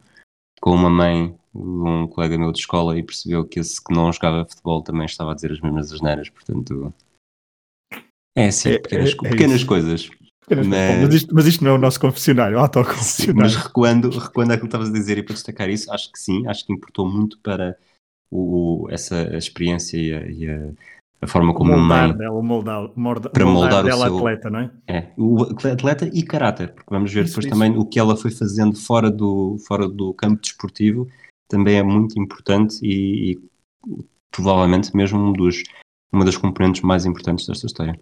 com 0.60 0.70
uma 0.74 0.90
mãe 0.90 1.28
de 1.54 1.60
um 1.60 2.06
colega 2.08 2.36
meu 2.36 2.52
de 2.52 2.58
escola 2.58 2.98
e 2.98 3.02
percebeu 3.02 3.44
que 3.46 3.58
esse 3.60 3.82
que 3.82 3.94
não 3.94 4.12
jogava 4.12 4.44
futebol 4.46 4.82
também 4.82 5.06
estava 5.06 5.32
a 5.32 5.34
dizer 5.34 5.52
as 5.52 5.60
mesmas 5.60 5.90
asneiras. 5.90 6.28
Portanto, 6.28 6.92
é 8.36 8.46
assim, 8.48 8.68
É- 8.70 8.78
pequenas, 8.78 9.10
é- 9.10 9.26
é 9.26 9.30
pequenas 9.30 9.64
coisas. 9.64 10.10
Mas, 10.56 11.00
Mas- 11.02 11.14
isto, 11.14 11.34
mas 11.34 11.46
isto 11.46 11.64
não 11.64 11.72
é 11.72 11.74
o 11.74 11.78
nosso 11.78 11.98
confessionário, 12.00 12.56
o 12.56 12.60
Sim, 12.60 12.62
autoconfessionário. 12.64 13.40
mas 13.42 13.56
recuando, 13.56 14.10
recuando 14.10 14.52
àquilo 14.52 14.68
que 14.68 14.76
estavas 14.76 14.88
a 14.90 14.92
dizer 14.92 15.18
e 15.18 15.22
para 15.22 15.34
destacar 15.34 15.68
isso, 15.70 15.90
acho 15.92 16.10
que 16.12 16.18
sim, 16.18 16.46
acho 16.46 16.66
que 16.66 16.72
importou 16.72 17.08
muito 17.10 17.38
para 17.40 17.76
o, 18.30 18.84
o- 18.84 18.90
essa 18.90 19.36
experiência 19.36 19.96
e 19.96 20.14
a, 20.14 20.26
e 20.26 20.50
a- 20.50 20.72
a 21.22 21.26
forma 21.26 21.54
como 21.54 21.70
moldar 21.70 22.08
mãe 22.08 22.16
dela, 22.16 22.34
o 22.38 22.42
moldar, 22.42 22.90
molda- 22.96 23.30
Para 23.30 23.44
moldar 23.46 23.84
o 23.84 23.86
dela 23.88 24.06
seu- 24.06 24.16
atleta, 24.18 24.50
não 24.50 24.58
é? 24.60 24.70
é 24.88 25.12
o 25.16 25.42
atleta 25.42 26.10
e 26.12 26.22
caráter, 26.22 26.72
porque 26.74 26.90
vamos 26.92 27.12
ver 27.12 27.24
Isso, 27.24 27.34
depois 27.34 27.46
isso. 27.46 27.54
também 27.54 27.78
o 27.78 27.84
que 27.86 27.98
ela 27.98 28.16
foi 28.16 28.30
fazendo 28.30 28.76
fora 28.76 29.10
do, 29.10 29.56
fora 29.66 29.88
do 29.88 30.12
campo 30.14 30.40
desportivo 30.40 31.08
também 31.48 31.76
é 31.76 31.82
muito 31.82 32.18
importante 32.18 32.78
e, 32.82 33.32
e 33.32 33.38
provavelmente 34.30 34.96
mesmo 34.96 35.18
um 35.20 35.32
dos, 35.32 35.62
uma 36.12 36.24
das 36.24 36.36
componentes 36.36 36.80
mais 36.82 37.04
importantes 37.04 37.46
desta 37.46 37.66
história. 37.66 38.00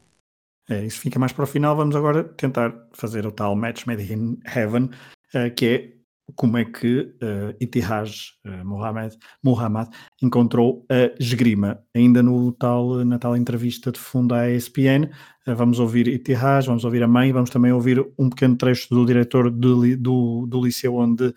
É, 0.70 0.84
isso 0.84 1.00
fica 1.00 1.18
mais 1.18 1.32
para 1.32 1.42
o 1.44 1.46
final. 1.46 1.76
Vamos 1.76 1.96
agora 1.96 2.24
tentar 2.24 2.72
fazer 2.92 3.26
o 3.26 3.32
tal 3.32 3.56
match 3.56 3.86
made 3.86 4.12
in 4.12 4.38
heaven, 4.46 4.90
eh, 5.34 5.50
que 5.50 5.66
é 5.66 6.00
como 6.36 6.56
é 6.58 6.64
que 6.64 7.00
uh, 7.22 7.56
Itihaj 7.60 8.32
Mohamed 8.64 9.90
encontrou 10.22 10.86
a 10.88 11.12
esgrima. 11.20 11.82
Ainda 11.94 12.22
no 12.22 12.52
tal, 12.52 13.04
na 13.04 13.18
tal 13.18 13.36
entrevista 13.36 13.90
de 13.90 13.98
fundo 13.98 14.34
à 14.34 14.48
ESPN, 14.48 15.10
eh, 15.46 15.54
vamos 15.54 15.78
ouvir 15.80 16.08
Itihaj, 16.08 16.66
vamos 16.66 16.84
ouvir 16.84 17.02
a 17.02 17.08
mãe, 17.08 17.32
vamos 17.32 17.50
também 17.50 17.72
ouvir 17.72 18.00
um 18.18 18.30
pequeno 18.30 18.56
trecho 18.56 18.88
do 18.90 19.04
diretor 19.04 19.50
do, 19.50 19.96
do, 19.96 20.46
do 20.46 20.64
liceu 20.64 20.94
onde, 20.94 21.34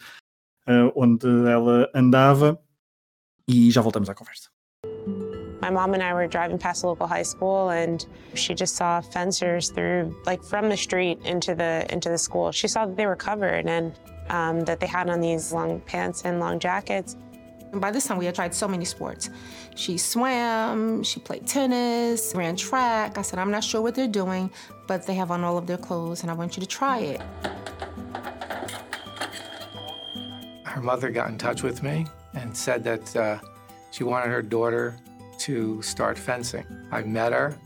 eh, 0.68 0.92
onde 0.96 1.28
ela 1.28 1.90
andava 1.96 2.60
e 3.48 3.72
já 3.72 3.82
voltamos 3.82 4.10
à 4.10 4.16
conversa. 4.16 4.53
My 5.64 5.70
mom 5.70 5.94
and 5.94 6.04
I 6.04 6.14
were 6.14 6.28
driving 6.28 6.58
past 6.58 6.84
a 6.84 6.88
local 6.88 7.08
high 7.08 7.24
school 7.24 7.70
and 7.70 8.06
she 8.34 8.54
just 8.54 8.76
saw 8.76 9.00
fencers 9.00 9.70
through 9.70 10.14
like 10.26 10.44
from 10.44 10.68
the 10.68 10.76
street 10.76 11.20
into 11.24 11.56
the 11.56 11.86
into 11.90 12.10
the 12.10 12.18
school. 12.18 12.52
She 12.52 12.68
saw 12.68 12.86
that 12.86 12.98
they 12.98 13.06
were 13.06 13.16
covered 13.16 13.66
and 13.66 13.98
um, 14.28 14.66
that 14.66 14.82
they 14.82 14.88
had 14.88 15.10
on 15.10 15.22
these 15.22 15.54
long 15.54 15.80
pants 15.80 16.24
and 16.26 16.42
long 16.42 16.60
jackets. 16.60 17.16
And 17.72 17.80
by 17.80 17.92
this 17.92 18.06
time, 18.06 18.18
we 18.18 18.26
had 18.26 18.36
tried 18.36 18.54
so 18.54 18.68
many 18.68 18.84
sports. 18.84 19.30
She 19.76 19.98
swam, 19.98 21.02
she 21.02 21.22
played 21.22 21.48
tennis, 21.48 22.34
ran 22.36 22.58
track. 22.58 23.18
I 23.18 23.22
said, 23.22 23.40
I'm 23.40 23.50
not 23.50 23.64
sure 23.64 23.82
what 23.82 23.96
they're 23.96 24.06
doing, 24.10 24.52
but 24.86 25.08
they 25.08 25.14
have 25.14 25.32
on 25.32 25.46
all 25.46 25.58
of 25.58 25.66
their 25.66 25.78
clothes, 25.78 26.24
and 26.24 26.30
I 26.30 26.34
want 26.34 26.58
you 26.58 26.62
to 26.62 26.68
try 26.68 27.00
it. 27.00 27.22
her 30.66 30.82
mother 30.82 31.10
got 31.10 31.30
in 31.30 31.38
touch 31.38 31.64
with 31.64 31.84
me 31.84 32.06
and 32.34 32.56
said 32.56 32.84
that 32.84 33.16
uh, 33.16 33.40
she 33.92 34.04
wanted 34.04 34.30
her 34.30 34.42
daughter 34.42 34.98
to 35.44 35.82
start 35.82 36.18
fencing. 36.18 36.66
I 36.92 37.02
met 37.04 37.34
her. 37.34 37.58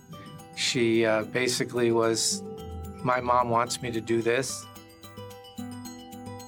She 0.55 1.05
uh, 1.05 1.23
basically 1.23 1.91
was, 1.91 2.41
My 3.03 3.21
mom 3.21 3.49
wants 3.49 3.81
me 3.83 3.91
to 3.91 4.01
do 4.01 4.23
this. 4.23 4.65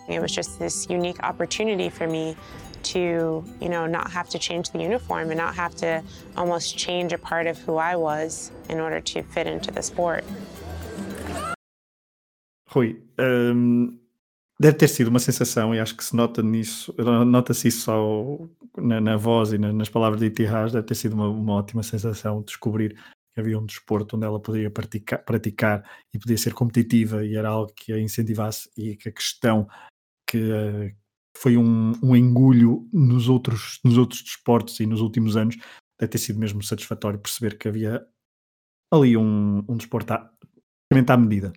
It 0.08 0.20
was 0.20 0.32
just 0.32 0.58
this 0.58 0.90
unique 0.90 1.22
opportunity 1.22 1.90
for 1.90 2.08
me 2.08 2.36
to, 2.82 3.46
you 3.62 3.70
know, 3.70 3.86
not 3.86 4.10
have 4.10 4.28
to 4.30 4.40
change 4.40 4.72
the 4.72 4.82
uniform 4.82 5.30
and 5.30 5.38
not 5.38 5.54
have 5.54 5.76
to 5.76 6.04
almost 6.36 6.76
change 6.76 7.14
a 7.14 7.20
part 7.20 7.46
of 7.46 7.60
who 7.60 7.76
I 7.76 7.96
was 7.96 8.52
in 8.68 8.80
order 8.80 9.00
to 9.00 9.22
fit 9.22 9.46
into 9.46 9.70
the 9.70 9.84
sport. 9.84 10.24
Rui, 12.74 12.96
hum, 13.20 14.00
deve 14.60 14.78
ter 14.78 14.88
sido 14.90 15.08
uma 15.08 15.20
sensação, 15.20 15.74
e 15.74 15.80
acho 15.80 15.96
que 15.96 16.04
se 16.04 16.16
nota 16.16 16.42
nisso, 16.44 16.94
nota-se 17.26 17.70
isso 17.70 17.90
ao- 17.90 18.50
na, 18.78 19.00
na 19.00 19.16
voz 19.16 19.54
e 19.54 19.58
na- 19.58 19.72
nas 19.72 19.90
palavras 19.90 20.20
de 20.20 20.28
Itihas, 20.28 20.74
deve 20.74 20.86
ter 20.86 20.96
sido 20.96 21.14
uma, 21.14 21.30
uma 21.30 21.54
ótima 21.54 21.82
sensação 21.82 22.42
descobrir 22.42 22.94
que 23.34 23.40
havia 23.40 23.58
um 23.58 23.66
desporto 23.66 24.18
onde 24.18 24.26
ela 24.26 24.40
poderia 24.40 24.70
praticar, 24.70 25.24
praticar 25.24 25.90
e 26.14 26.20
podia 26.20 26.38
ser 26.38 26.54
competitiva 26.54 27.26
e 27.26 27.36
era 27.36 27.50
algo 27.50 27.72
que 27.74 27.94
a 27.94 28.00
incentivasse 28.00 28.70
e 28.76 28.96
que 28.98 29.10
a 29.10 29.12
questão 29.14 29.68
que 30.30 30.52
eh, 30.52 30.94
foi 31.38 31.56
um, 31.56 31.94
um 32.04 32.16
engulho 32.16 32.88
nos 32.92 33.30
outros, 33.30 33.80
nos 33.84 33.98
outros 33.98 34.22
desportos 34.22 34.80
e 34.80 34.86
nos 34.86 35.00
últimos 35.00 35.38
anos, 35.38 35.56
deve 36.00 36.12
ter 36.12 36.18
sido 36.18 36.40
mesmo 36.40 36.62
satisfatório 36.62 37.20
perceber 37.20 37.58
que 37.58 37.68
havia 37.68 38.06
ali 38.92 39.16
um, 39.16 39.64
um 39.70 39.78
desporto 39.78 40.14
à, 40.14 40.30
à 41.08 41.18
medida. 41.18 41.54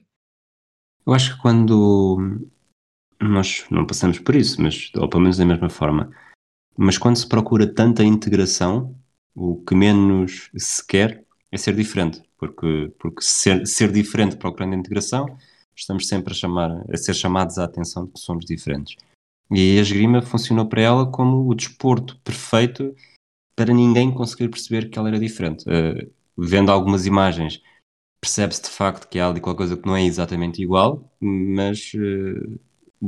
Eu 1.04 1.12
acho 1.14 1.34
que 1.34 1.42
quando 1.42 2.46
nós 3.22 3.64
não 3.70 3.86
passamos 3.86 4.18
por 4.18 4.34
isso, 4.34 4.60
mas 4.60 4.90
ou 4.96 5.08
pelo 5.08 5.22
menos 5.22 5.36
da 5.36 5.44
mesma 5.44 5.68
forma, 5.68 6.10
mas 6.76 6.98
quando 6.98 7.16
se 7.16 7.28
procura 7.28 7.66
tanta 7.66 8.02
integração, 8.02 8.94
o 9.34 9.62
que 9.62 9.74
menos 9.74 10.50
se 10.56 10.86
quer 10.86 11.24
é 11.50 11.56
ser 11.56 11.74
diferente, 11.74 12.22
porque, 12.38 12.92
porque 12.98 13.22
ser, 13.22 13.66
ser 13.66 13.92
diferente 13.92 14.36
procurando 14.36 14.74
integração, 14.74 15.26
estamos 15.74 16.08
sempre 16.08 16.32
a, 16.32 16.36
chamar, 16.36 16.84
a 16.90 16.96
ser 16.96 17.14
chamados 17.14 17.58
à 17.58 17.64
atenção 17.64 18.06
de 18.06 18.12
que 18.12 18.20
somos 18.20 18.44
diferentes. 18.44 18.96
E 19.50 19.78
a 19.78 19.82
esgrima 19.82 20.22
funcionou 20.22 20.66
para 20.66 20.80
ela 20.80 21.06
como 21.10 21.48
o 21.48 21.54
desporto 21.54 22.18
perfeito 22.20 22.94
para 23.54 23.72
ninguém 23.72 24.12
conseguir 24.12 24.48
perceber 24.48 24.88
que 24.88 24.98
ela 24.98 25.08
era 25.08 25.18
diferente. 25.18 25.64
Eh, 25.68 26.08
vendo 26.36 26.72
algumas 26.72 27.04
imagens, 27.04 27.62
percebe-se 28.20 28.62
de 28.62 28.70
facto 28.70 29.08
que 29.08 29.18
há 29.18 29.28
ali 29.28 29.40
qualquer 29.40 29.58
coisa 29.58 29.76
que 29.76 29.86
não 29.86 29.96
é 29.96 30.04
exatamente 30.04 30.62
igual, 30.62 31.12
mas 31.20 31.92
eh, 31.94 32.58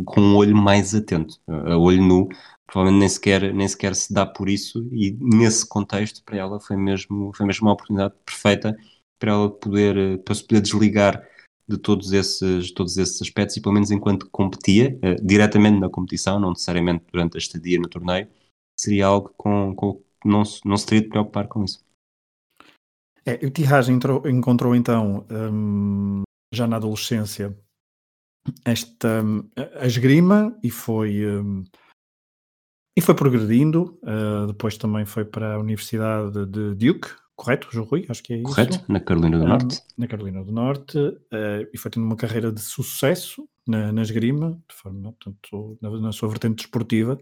com 0.04 0.20
um 0.20 0.36
olho 0.36 0.56
mais 0.56 0.94
atento. 0.94 1.40
A 1.46 1.76
olho 1.76 2.02
nu, 2.02 2.28
provavelmente 2.66 3.00
nem 3.00 3.08
sequer, 3.08 3.54
nem 3.54 3.68
sequer 3.68 3.94
se 3.94 4.12
dá 4.12 4.26
por 4.26 4.48
isso, 4.48 4.88
e 4.92 5.16
nesse 5.20 5.68
contexto, 5.68 6.22
para 6.24 6.36
ela, 6.38 6.60
foi 6.60 6.76
mesmo, 6.76 7.32
foi 7.34 7.46
mesmo 7.46 7.66
uma 7.66 7.72
oportunidade 7.74 8.14
perfeita 8.24 8.76
para 9.18 9.32
ela 9.32 9.50
poder, 9.50 9.96
eh, 9.96 10.16
para 10.18 10.34
se 10.34 10.46
poder 10.46 10.60
desligar 10.60 11.26
de 11.68 11.78
todos 11.78 12.12
esses, 12.12 12.72
todos 12.72 12.96
esses 12.96 13.20
aspectos, 13.22 13.56
e 13.56 13.60
pelo 13.60 13.74
menos 13.74 13.90
enquanto 13.90 14.28
competia, 14.30 14.98
eh, 15.02 15.16
diretamente 15.22 15.78
na 15.78 15.88
competição, 15.88 16.38
não 16.38 16.50
necessariamente 16.50 17.04
durante 17.12 17.36
a 17.36 17.38
estadia 17.38 17.78
no 17.78 17.88
torneio, 17.88 18.28
seria 18.78 19.06
algo 19.06 19.32
com, 19.36 19.74
com 19.74 20.02
não, 20.24 20.42
não 20.64 20.76
se 20.76 20.86
teria 20.86 21.02
de 21.02 21.08
preocupar 21.08 21.48
com 21.48 21.64
isso. 21.64 21.84
É, 23.26 23.40
o 23.42 23.90
entrou- 23.90 24.28
encontrou 24.28 24.74
então, 24.74 25.26
hum, 25.30 26.22
já 26.52 26.66
na 26.66 26.76
adolescência, 26.76 27.56
esta 28.64 29.22
hum, 29.22 29.48
a 29.80 29.86
esgrima 29.86 30.56
e 30.62 30.70
foi 30.70 31.26
hum, 31.26 31.64
e 32.96 33.00
foi 33.00 33.14
progredindo. 33.14 33.98
uh, 34.02 34.46
depois 34.46 34.76
também 34.76 35.04
foi 35.04 35.24
para 35.24 35.54
a 35.54 35.58
Universidade 35.58 36.46
de 36.46 36.74
Duke, 36.74 37.08
correto, 37.34 37.68
João 37.72 37.86
Rui? 37.86 38.06
Acho 38.08 38.22
que 38.22 38.32
é 38.34 38.36
isso. 38.36 38.44
Correto? 38.44 38.84
Na 38.88 39.00
Carolina 39.00 39.38
do 39.38 39.44
Hum, 39.44 39.48
Norte. 39.48 39.82
na 39.98 40.06
Carolina 40.06 40.44
do 40.44 40.52
Norte 40.52 40.98
uh, 40.98 41.68
e 41.72 41.76
foi 41.78 41.90
tendo 41.90 42.04
uma 42.06 42.16
carreira 42.16 42.52
de 42.52 42.60
sucesso 42.60 43.48
na, 43.66 43.90
na 43.92 44.02
esgrima, 44.02 44.60
de 44.68 44.74
forma, 44.74 45.12
portanto, 45.12 45.78
na, 45.80 45.90
na 46.00 46.12
sua 46.12 46.28
vertente 46.28 46.56
desportiva, 46.62 47.18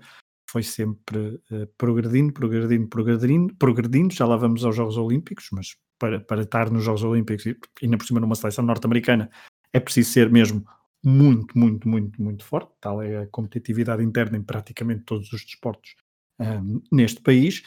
foi 0.51 0.63
sempre 0.63 1.41
progredindo, 1.79 2.31
progredindo, 2.33 2.87
progredindo, 2.89 3.55
progredindo. 3.55 4.13
Já 4.13 4.27
lá 4.27 4.37
vamos 4.37 4.63
aos 4.65 4.77
Jogos 4.77 4.99
Olímpicos, 4.99 5.47
mas 5.53 5.77
para, 5.99 6.21
para 6.21 6.43
estar 6.43 6.71
nos 6.71 6.85
Jogos 6.85 7.03
Olímpicos 7.05 7.47
e 7.47 7.57
ainda 7.83 7.97
por 7.97 8.05
cima 8.05 8.21
numa 8.21 8.35
seleção 8.35 8.63
norte-americana 8.63 9.31
é 9.73 9.81
preciso 9.81 10.11
ser 10.11 10.29
mesmo 10.31 10.67
muito, 11.05 11.59
muito, 11.59 11.89
muito, 11.89 12.23
muito 12.23 12.45
forte. 12.45 12.71
Tal 12.81 13.03
é 13.03 13.23
a 13.23 13.27
competitividade 13.27 14.03
interna 14.03 14.37
em 14.37 14.43
praticamente 14.43 15.03
todos 15.05 15.33
os 15.33 15.45
desportos 15.45 15.97
um, 16.39 16.81
neste 16.91 17.21
país. 17.21 17.63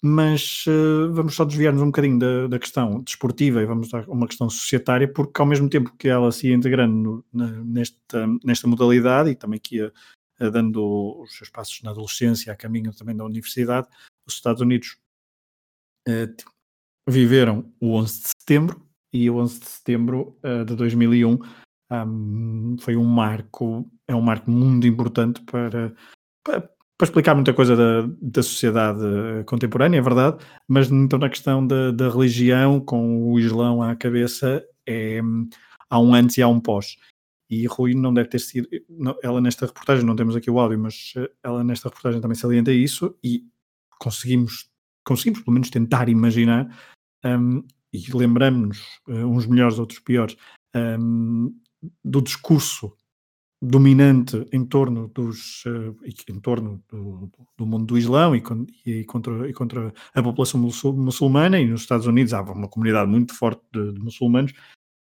Mas 0.00 0.64
uh, 0.66 1.12
vamos 1.12 1.34
só 1.34 1.44
desviar-nos 1.44 1.82
um 1.82 1.86
bocadinho 1.86 2.18
da, 2.20 2.46
da 2.46 2.58
questão 2.58 3.02
desportiva 3.02 3.60
e 3.60 3.66
vamos 3.66 3.92
a 3.92 4.00
uma 4.02 4.28
questão 4.28 4.48
societária, 4.48 5.12
porque 5.12 5.40
ao 5.40 5.46
mesmo 5.46 5.68
tempo 5.68 5.92
que 5.98 6.08
ela 6.08 6.30
se 6.30 6.52
integrando 6.52 7.24
nesta, 7.32 8.26
nesta 8.44 8.68
modalidade 8.68 9.30
e 9.30 9.34
também 9.34 9.58
que 9.58 9.76
ia 9.76 9.92
uh, 10.40 10.50
dando 10.50 11.20
os 11.20 11.36
seus 11.36 11.50
passos 11.50 11.82
na 11.82 11.90
adolescência, 11.90 12.52
a 12.52 12.56
caminho 12.56 12.94
também 12.94 13.16
da 13.16 13.24
universidade, 13.24 13.88
os 14.24 14.34
Estados 14.34 14.62
Unidos 14.62 14.96
uh, 16.08 16.52
viveram 17.08 17.72
o 17.80 17.94
11 17.94 18.22
de 18.22 18.28
setembro 18.38 18.88
e 19.12 19.28
o 19.28 19.36
11 19.36 19.60
de 19.60 19.66
setembro 19.66 20.38
uh, 20.44 20.64
de 20.64 20.76
2001 20.76 21.38
foi 22.80 22.96
um 22.96 23.04
marco, 23.04 23.90
é 24.06 24.14
um 24.14 24.20
marco 24.20 24.50
muito 24.50 24.86
importante 24.86 25.40
para, 25.42 25.94
para, 26.44 26.60
para 26.60 27.04
explicar 27.04 27.34
muita 27.34 27.54
coisa 27.54 27.76
da, 27.76 28.08
da 28.20 28.42
sociedade 28.42 29.00
contemporânea, 29.46 29.98
é 29.98 30.02
verdade, 30.02 30.44
mas 30.66 30.90
então 30.90 31.18
na 31.18 31.28
questão 31.28 31.66
da, 31.66 31.90
da 31.90 32.10
religião, 32.10 32.80
com 32.80 33.32
o 33.32 33.38
Islão 33.38 33.82
à 33.82 33.94
cabeça, 33.96 34.64
é, 34.86 35.20
há 35.88 36.00
um 36.00 36.14
antes 36.14 36.36
e 36.38 36.42
há 36.42 36.48
um 36.48 36.60
pós. 36.60 36.96
E 37.50 37.66
Rui 37.66 37.94
não 37.94 38.12
deve 38.12 38.28
ter 38.28 38.40
sido, 38.40 38.68
ela 39.22 39.40
nesta 39.40 39.64
reportagem, 39.64 40.04
não 40.04 40.16
temos 40.16 40.36
aqui 40.36 40.50
o 40.50 40.58
áudio, 40.58 40.78
mas 40.78 41.14
eh, 41.16 41.30
ela 41.42 41.64
nesta 41.64 41.88
reportagem 41.88 42.20
também 42.20 42.34
salienta 42.34 42.70
isso 42.70 43.16
e 43.24 43.42
conseguimos, 43.98 44.68
conseguimos 45.02 45.40
pelo 45.40 45.54
menos 45.54 45.70
tentar 45.70 46.10
imaginar 46.10 46.68
um, 47.24 47.64
e 47.90 48.04
lembramos-nos, 48.12 49.00
uh, 49.08 49.26
uns 49.26 49.46
melhores, 49.46 49.78
outros 49.78 49.98
piores, 49.98 50.36
um, 50.76 51.54
do 52.04 52.20
discurso 52.20 52.92
dominante 53.60 54.46
em 54.52 54.64
torno 54.64 55.08
dos 55.08 55.64
uh, 55.66 55.96
em 56.28 56.40
torno 56.40 56.82
do, 56.88 57.30
do, 57.56 57.66
mundo 57.66 57.86
do 57.86 57.98
Islão 57.98 58.34
e, 58.36 58.42
e, 58.86 59.04
contra, 59.04 59.48
e 59.48 59.52
contra 59.52 59.92
a 60.14 60.22
população 60.22 60.60
muçulmana 60.60 61.58
e 61.58 61.66
nos 61.66 61.80
Estados 61.80 62.06
Unidos 62.06 62.32
há 62.32 62.40
uma 62.42 62.68
comunidade 62.68 63.10
muito 63.10 63.34
forte 63.34 63.62
de, 63.72 63.94
de 63.94 64.00
muçulmanos 64.00 64.52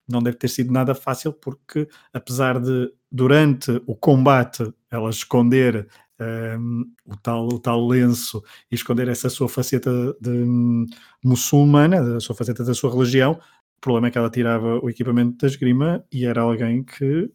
não 0.09 0.21
deve 0.21 0.37
ter 0.37 0.49
sido 0.49 0.73
nada 0.73 0.97
fácil 0.97 1.33
porque 1.33 1.89
apesar 2.13 2.59
de 2.59 2.93
durante 3.11 3.71
o 3.87 3.95
combate 3.95 4.73
ela 4.91 5.11
esconder 5.11 5.87
um, 6.21 6.25
ehm, 6.25 6.83
o, 7.07 7.17
tal, 7.17 7.47
o 7.47 7.59
tal 7.61 7.87
lenço 7.87 8.43
e 8.71 8.75
esconder 8.75 9.09
essa 9.09 9.29
sua 9.31 9.49
faceta 9.49 9.91
de, 10.21 10.31
um, 10.31 10.87
muçulmana, 11.25 12.17
a 12.17 12.21
sua 12.21 12.35
faceta 12.35 12.65
da 12.65 12.75
sua 12.75 12.91
religião, 12.93 13.41
o 13.81 13.83
problema 13.83 14.09
é 14.09 14.11
que 14.11 14.19
ela 14.19 14.31
tirava 14.31 14.79
o 14.79 14.91
equipamento 14.91 15.39
da 15.39 15.47
esgrima 15.47 16.05
e 16.13 16.27
era 16.27 16.43
alguém 16.43 16.85
que 16.85 17.33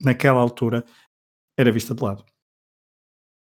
naquela 0.00 0.40
altura 0.40 0.82
era 1.54 1.70
vista 1.70 1.94
de 1.94 2.02
lado. 2.02 2.24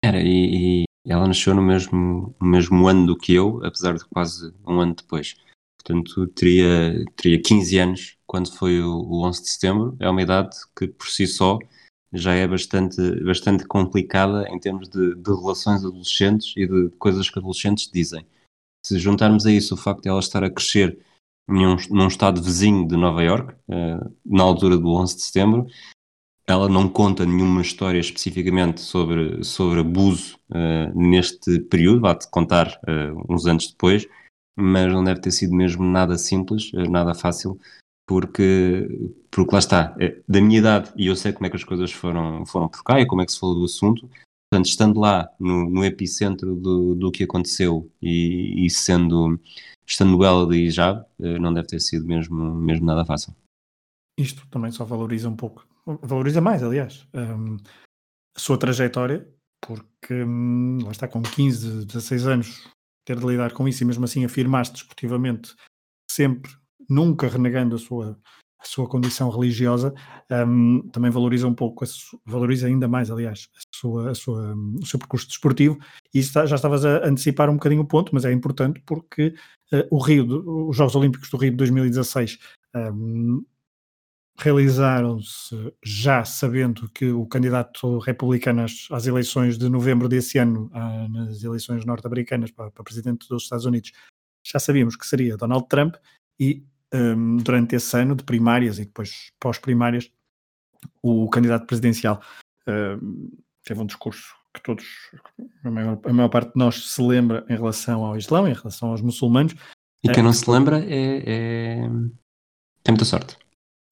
Era, 0.01 0.21
e, 0.21 0.83
e 0.83 1.11
ela 1.11 1.27
nasceu 1.27 1.53
no 1.53 1.61
mesmo, 1.61 2.33
no 2.39 2.47
mesmo 2.47 2.87
ano 2.87 3.05
do 3.07 3.17
que 3.17 3.33
eu, 3.33 3.59
apesar 3.65 3.95
de 3.95 4.05
quase 4.05 4.53
um 4.65 4.79
ano 4.79 4.95
depois. 4.95 5.35
Portanto, 5.77 6.25
teria, 6.27 7.03
teria 7.17 7.41
15 7.41 7.77
anos 7.79 8.17
quando 8.25 8.49
foi 8.49 8.81
o, 8.81 9.01
o 9.01 9.27
11 9.27 9.41
de 9.41 9.49
setembro. 9.49 9.97
É 9.99 10.09
uma 10.09 10.21
idade 10.21 10.55
que, 10.73 10.87
por 10.87 11.07
si 11.07 11.27
só, 11.27 11.59
já 12.13 12.33
é 12.33 12.47
bastante, 12.47 12.95
bastante 13.25 13.65
complicada 13.65 14.47
em 14.49 14.57
termos 14.57 14.87
de, 14.87 15.15
de 15.15 15.29
relações 15.29 15.83
adolescentes 15.83 16.53
e 16.55 16.65
de 16.65 16.91
coisas 16.97 17.29
que 17.29 17.39
adolescentes 17.39 17.91
dizem. 17.91 18.25
Se 18.85 18.97
juntarmos 18.97 19.45
a 19.45 19.51
isso 19.51 19.73
o 19.73 19.77
facto 19.77 20.03
de 20.03 20.07
ela 20.07 20.19
estar 20.19 20.45
a 20.45 20.49
crescer 20.49 20.97
num, 21.47 21.77
num 21.89 22.07
estado 22.07 22.41
vizinho 22.41 22.87
de 22.87 22.97
Nova 22.97 23.23
York, 23.23 23.53
uh, 23.69 24.15
na 24.25 24.43
altura 24.43 24.77
do 24.77 24.89
11 24.89 25.15
de 25.15 25.21
setembro, 25.23 25.65
ela 26.45 26.69
não 26.69 26.87
conta 26.87 27.25
nenhuma 27.25 27.61
história 27.61 27.99
especificamente 27.99 28.81
sobre, 28.81 29.43
sobre 29.43 29.79
abuso 29.79 30.37
uh, 30.49 30.97
neste 30.97 31.59
período, 31.61 32.01
vai-te 32.01 32.29
contar 32.29 32.79
uh, 32.87 33.33
uns 33.33 33.45
anos 33.45 33.69
depois, 33.69 34.07
mas 34.55 34.91
não 34.91 35.03
deve 35.03 35.21
ter 35.21 35.31
sido 35.31 35.53
mesmo 35.53 35.83
nada 35.83 36.17
simples, 36.17 36.71
nada 36.89 37.13
fácil, 37.13 37.59
porque, 38.07 38.87
porque 39.29 39.53
lá 39.53 39.59
está, 39.59 39.95
da 40.27 40.41
minha 40.41 40.59
idade, 40.59 40.91
e 40.95 41.07
eu 41.07 41.15
sei 41.15 41.31
como 41.31 41.45
é 41.45 41.49
que 41.49 41.57
as 41.57 41.63
coisas 41.63 41.91
foram, 41.91 42.45
foram 42.45 42.67
por 42.67 42.83
cá 42.83 42.99
e 42.99 43.05
como 43.05 43.21
é 43.21 43.25
que 43.25 43.31
se 43.33 43.39
falou 43.39 43.55
do 43.55 43.65
assunto, 43.65 44.09
portanto, 44.49 44.65
estando 44.65 44.99
lá 44.99 45.29
no, 45.39 45.69
no 45.69 45.85
epicentro 45.85 46.55
do, 46.55 46.95
do 46.95 47.11
que 47.11 47.23
aconteceu 47.23 47.91
e, 48.01 48.65
e 48.65 48.69
sendo, 48.69 49.39
estando 49.87 50.23
ela 50.23 50.45
de 50.45 50.57
hijab, 50.57 51.05
não 51.19 51.53
deve 51.53 51.67
ter 51.67 51.79
sido 51.79 52.05
mesmo, 52.05 52.55
mesmo 52.55 52.85
nada 52.85 53.05
fácil. 53.05 53.35
Isto 54.19 54.47
também 54.49 54.71
só 54.71 54.83
valoriza 54.83 55.29
um 55.29 55.35
pouco 55.35 55.67
valoriza 56.01 56.41
mais, 56.41 56.61
aliás, 56.61 57.07
um, 57.13 57.57
a 58.35 58.39
sua 58.39 58.57
trajetória, 58.57 59.27
porque 59.61 60.13
um, 60.13 60.79
lá 60.83 60.91
está 60.91 61.07
com 61.07 61.21
15, 61.21 61.85
16 61.85 62.27
anos, 62.27 62.69
ter 63.05 63.17
de 63.17 63.25
lidar 63.25 63.53
com 63.53 63.67
isso 63.67 63.83
e 63.83 63.85
mesmo 63.85 64.03
assim 64.05 64.25
afirmar-se 64.25 64.73
desportivamente, 64.73 65.55
sempre, 66.09 66.51
nunca 66.89 67.27
renegando 67.27 67.75
a 67.75 67.79
sua, 67.79 68.19
a 68.59 68.65
sua 68.65 68.87
condição 68.87 69.29
religiosa, 69.29 69.93
um, 70.29 70.87
também 70.89 71.09
valoriza 71.09 71.47
um 71.47 71.53
pouco, 71.53 71.85
valoriza 72.25 72.67
ainda 72.67 72.87
mais, 72.87 73.09
aliás, 73.09 73.47
a 73.55 73.77
sua, 73.77 74.11
a 74.11 74.15
sua, 74.15 74.55
o 74.81 74.85
seu 74.85 74.99
percurso 74.99 75.27
desportivo. 75.27 75.79
E 76.13 76.21
já 76.21 76.43
estavas 76.43 76.83
a 76.83 77.05
antecipar 77.05 77.49
um 77.49 77.53
bocadinho 77.53 77.81
o 77.81 77.87
ponto, 77.87 78.13
mas 78.13 78.25
é 78.25 78.31
importante 78.31 78.81
porque 78.85 79.33
o 79.89 79.99
Rio, 79.99 80.69
os 80.69 80.75
Jogos 80.75 80.95
Olímpicos 80.95 81.29
do 81.29 81.37
Rio 81.37 81.51
de 81.51 81.57
2016 81.57 82.39
um, 82.75 83.43
realizaram-se 84.37 85.73
já 85.83 86.23
sabendo 86.23 86.89
que 86.91 87.09
o 87.09 87.25
candidato 87.25 87.97
republicano 87.97 88.63
às, 88.63 88.87
às, 88.91 89.07
eleições 89.07 89.57
de 89.57 89.67
novembro 89.67 90.07
desse 90.07 90.37
ano, 90.37 90.69
ah, 90.73 91.07
nas 91.09 91.43
eleições 91.43 91.83
norte-americanas 91.85 92.51
para, 92.51 92.69
para, 92.69 92.83
presidente 92.83 93.27
dos 93.27 93.43
Estados 93.43 93.65
Unidos, 93.65 93.91
já 94.45 94.59
sabíamos 94.59 94.95
que 94.95 95.07
seria 95.07 95.35
Donald 95.35 95.67
Trump 95.67 95.95
e 96.39 96.63
um, 96.93 97.37
durante 97.37 97.75
esse 97.75 97.97
ano 97.97 98.15
de 98.15 98.23
primárias 98.23 98.77
e 98.77 98.85
depois 98.85 99.31
pós-primárias, 99.39 100.11
o 101.01 101.27
candidato 101.29 101.65
presidencial 101.65 102.21
um, 102.67 103.31
teve 103.63 103.81
um 103.81 103.85
discurso 103.85 104.35
que 104.57 104.63
todos, 104.63 104.85
a 105.63 105.71
maior, 105.71 105.99
a 106.03 106.13
maior, 106.13 106.29
parte 106.29 106.53
de 106.53 106.57
nós 106.57 106.89
se 106.89 107.01
lembra 107.01 107.45
em 107.49 107.55
relação 107.55 108.03
ao 108.03 108.17
Islão, 108.17 108.47
em 108.47 108.53
relação 108.53 108.89
aos 108.89 109.01
muçulmanos. 109.01 109.55
E 110.03 110.09
quem 110.09 110.23
não 110.23 110.33
se 110.33 110.49
lembra 110.49 110.79
é, 110.79 111.23
é... 111.25 111.81
tem 112.83 112.91
muita 112.91 113.05
sorte. 113.05 113.37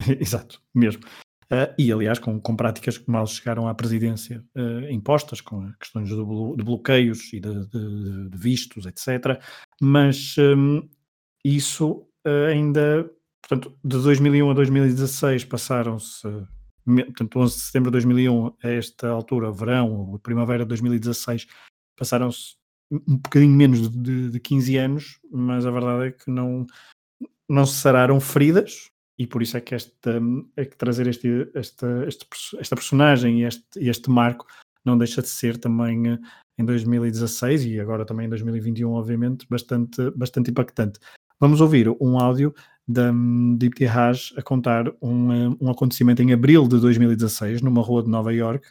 Exato, 0.20 0.60
mesmo. 0.74 1.02
Uh, 1.46 1.70
e, 1.78 1.92
aliás, 1.92 2.18
com, 2.18 2.40
com 2.40 2.56
práticas 2.56 2.98
que 2.98 3.08
mal 3.08 3.24
chegaram 3.26 3.68
à 3.68 3.74
presidência 3.74 4.44
uh, 4.56 4.90
impostas, 4.90 5.40
com 5.40 5.72
questões 5.74 6.08
de, 6.08 6.16
blo 6.16 6.56
de 6.56 6.64
bloqueios 6.64 7.32
e 7.32 7.38
de, 7.38 7.66
de, 7.66 8.28
de, 8.30 8.36
vistos, 8.36 8.84
etc. 8.84 9.40
Mas 9.80 10.34
um, 10.38 10.88
isso 11.44 12.04
uh, 12.26 12.46
ainda, 12.50 13.08
portanto, 13.40 13.78
de 13.84 13.96
2001 14.02 14.50
a 14.50 14.54
2016 14.54 15.44
passaram-se, 15.44 16.26
portanto, 16.86 17.38
11 17.38 17.54
de 17.54 17.62
setembro 17.62 17.90
de 17.90 17.92
2001 17.92 18.46
a 18.62 18.68
esta 18.68 19.08
altura, 19.08 19.50
verão 19.50 20.18
primavera 20.22 20.64
de 20.64 20.68
2016, 20.68 21.46
passaram-se 21.96 22.56
um 22.90 23.16
bocadinho 23.16 23.52
menos 23.52 23.90
de, 23.90 24.30
de 24.30 24.40
15 24.40 24.76
anos, 24.76 25.20
mas 25.30 25.66
a 25.66 25.70
verdade 25.70 26.08
é 26.08 26.12
que 26.12 26.30
não, 26.30 26.66
não 27.48 27.66
se 27.66 27.74
sararam 27.74 28.20
feridas, 28.20 28.90
e 29.18 29.26
por 29.26 29.42
isso 29.42 29.56
é 29.56 29.60
que, 29.60 29.74
esta, 29.74 30.20
é 30.56 30.64
que 30.64 30.76
trazer 30.76 31.06
este, 31.06 31.50
esta, 31.54 32.04
este, 32.06 32.26
esta 32.58 32.76
personagem 32.76 33.40
e 33.40 33.44
este, 33.44 33.64
este 33.76 34.10
marco 34.10 34.46
não 34.84 34.96
deixa 34.96 35.22
de 35.22 35.28
ser 35.28 35.56
também 35.56 36.12
eh, 36.12 36.18
em 36.58 36.64
2016 36.64 37.64
e 37.64 37.80
agora 37.80 38.04
também 38.04 38.26
em 38.26 38.28
2021, 38.28 38.92
obviamente, 38.92 39.46
bastante, 39.48 40.10
bastante 40.12 40.50
impactante. 40.50 41.00
Vamos 41.40 41.60
ouvir 41.60 41.88
um 42.00 42.18
áudio 42.18 42.54
da 42.88 43.12
Deep 43.56 43.84
Raj 43.84 44.32
a 44.36 44.42
contar 44.42 44.92
um, 45.02 45.32
eh, 45.32 45.56
um 45.60 45.70
acontecimento 45.70 46.22
em 46.22 46.32
abril 46.32 46.68
de 46.68 46.78
2016 46.80 47.60
numa 47.60 47.82
rua 47.82 48.02
de 48.02 48.08
Nova 48.08 48.32
York, 48.32 48.66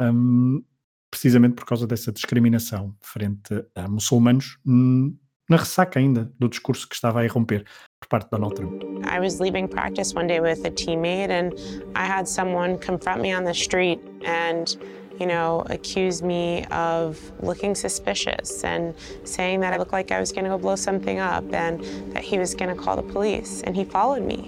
um, 0.00 0.62
precisamente 1.10 1.54
por 1.54 1.64
causa 1.64 1.86
dessa 1.86 2.10
discriminação 2.10 2.94
frente 3.00 3.64
a 3.74 3.86
muçulmanos, 3.86 4.58
hum, 4.66 5.16
na 5.48 5.56
ressaca 5.56 6.00
ainda 6.00 6.32
do 6.38 6.48
discurso 6.48 6.88
que 6.88 6.94
estava 6.94 7.20
a 7.20 7.24
irromper 7.24 7.64
por 8.00 8.08
parte 8.08 8.24
de 8.24 8.30
Donald 8.30 8.54
Trump. 8.54 8.82
I 9.06 9.20
was 9.20 9.38
leaving 9.38 9.68
practice 9.68 10.14
one 10.16 10.26
day 10.26 10.40
with 10.40 10.64
a 10.64 10.70
teammate 10.70 11.30
and 11.30 11.52
I 11.94 12.04
had 12.04 12.26
someone 12.26 12.78
confront 12.78 13.20
me 13.20 13.34
on 13.34 13.44
the 13.44 13.54
street 13.54 14.00
and 14.24 14.76
you 15.22 15.28
know, 15.34 15.62
accuse 15.76 16.18
me 16.20 16.64
of 16.72 17.06
looking 17.48 17.74
suspicious 17.76 18.64
and 18.64 18.92
saying 19.24 19.60
that 19.60 19.72
I 19.72 19.76
looked 19.78 19.92
like 19.98 20.10
I 20.10 20.18
was 20.18 20.32
going 20.32 20.46
to 20.48 20.50
go 20.50 20.58
blow 20.58 20.76
something 20.88 21.18
up 21.20 21.46
and 21.54 21.74
that 22.12 22.24
he 22.30 22.36
was 22.38 22.50
going 22.60 22.70
to 22.74 22.78
call 22.82 22.96
the 22.96 23.08
police 23.14 23.62
and 23.64 23.76
he 23.76 23.84
followed 23.84 24.24
me. 24.32 24.40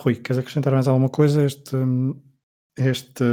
Rui, 0.00 0.14
queres 0.16 0.38
acrescentar 0.38 0.72
mais 0.72 0.88
alguma 0.88 1.10
coisa? 1.10 1.44
Este, 1.44 1.76
este 2.76 3.24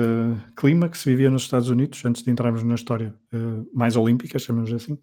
clima 0.55 0.89
que 0.89 0.97
se 0.97 1.09
vivia 1.09 1.29
nos 1.29 1.43
Estados 1.43 1.69
Unidos 1.69 2.03
antes 2.05 2.23
de 2.23 2.31
entrarmos 2.31 2.63
na 2.63 2.75
história 2.75 3.15
uh, 3.33 3.65
mais 3.73 3.95
olímpica, 3.95 4.37
chamamos 4.37 4.73
assim? 4.73 4.97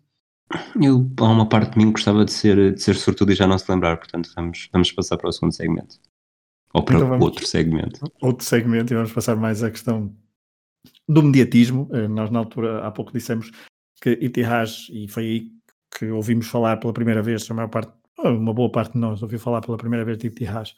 Eu, 0.81 1.11
há 1.19 1.31
uma 1.31 1.49
parte 1.49 1.73
de 1.73 1.79
mim 1.79 1.87
que 1.87 1.93
gostava 1.93 2.25
de 2.25 2.33
ser, 2.33 2.75
de 2.75 2.83
ser 2.83 2.95
sortudo 2.95 3.33
e 3.33 3.35
já 3.35 3.47
não 3.47 3.59
se 3.59 3.71
lembrar, 3.71 3.97
portanto 3.97 4.31
vamos, 4.37 4.69
vamos 4.73 4.93
passar 4.93 5.17
para 5.17 5.31
o 5.31 5.33
segundo 5.33 5.53
segmento. 5.53 5.97
Ou 6.75 6.83
para 6.85 6.97
então 6.97 7.19
outro 7.21 7.47
segmento. 7.47 8.01
Outro 8.21 8.45
segmento 8.45 8.93
e 8.93 8.97
vamos 8.97 9.13
passar 9.13 9.35
mais 9.35 9.63
à 9.63 9.71
questão 9.71 10.15
do 11.09 11.23
mediatismo. 11.23 11.89
Eh, 11.93 12.09
nós 12.09 12.31
na 12.31 12.41
altura, 12.41 12.87
há 12.87 12.91
pouco 12.91 13.13
dissemos 13.13 13.51
que 14.01 14.11
Itihaj, 14.11 14.91
e 14.93 15.09
foi 15.09 15.25
aí 15.25 15.51
que 15.99 16.07
ouvimos 16.11 16.47
falar 16.47 16.77
pela 16.77 16.93
primeira 16.93 17.23
vez, 17.23 17.51
a 17.51 17.55
maior 17.55 17.69
parte, 17.69 17.93
uma 18.19 18.53
boa 18.53 18.71
parte 18.71 18.93
de 18.93 18.99
nós 18.99 19.23
ouviu 19.23 19.39
falar 19.39 19.61
pela 19.61 19.77
primeira 19.77 20.05
vez 20.05 20.19
de 20.19 20.29
Itihaj 20.29 20.75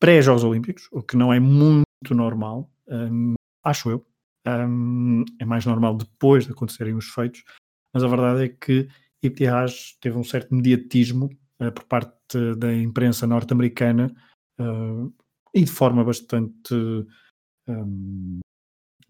pré-Jogos 0.00 0.42
Olímpicos, 0.42 0.88
o 0.90 1.02
que 1.02 1.16
não 1.16 1.32
é 1.32 1.38
muito 1.38 1.84
normal, 2.14 2.70
um, 2.88 3.34
acho 3.62 3.90
eu, 3.90 4.06
um, 4.48 5.24
é 5.38 5.44
mais 5.44 5.66
normal 5.66 5.96
depois 5.96 6.46
de 6.46 6.52
acontecerem 6.52 6.94
os 6.94 7.10
feitos, 7.10 7.44
mas 7.92 8.02
a 8.02 8.08
verdade 8.08 8.44
é 8.44 8.48
que 8.48 8.88
Ibtihaj 9.22 9.98
teve 10.00 10.16
um 10.16 10.24
certo 10.24 10.54
mediatismo 10.54 11.28
uh, 11.60 11.70
por 11.72 11.84
parte 11.84 12.54
da 12.56 12.74
imprensa 12.74 13.26
norte-americana 13.26 14.10
uh, 14.58 15.12
e 15.54 15.64
de 15.64 15.70
forma 15.70 16.02
bastante 16.02 16.74
um, 17.68 18.40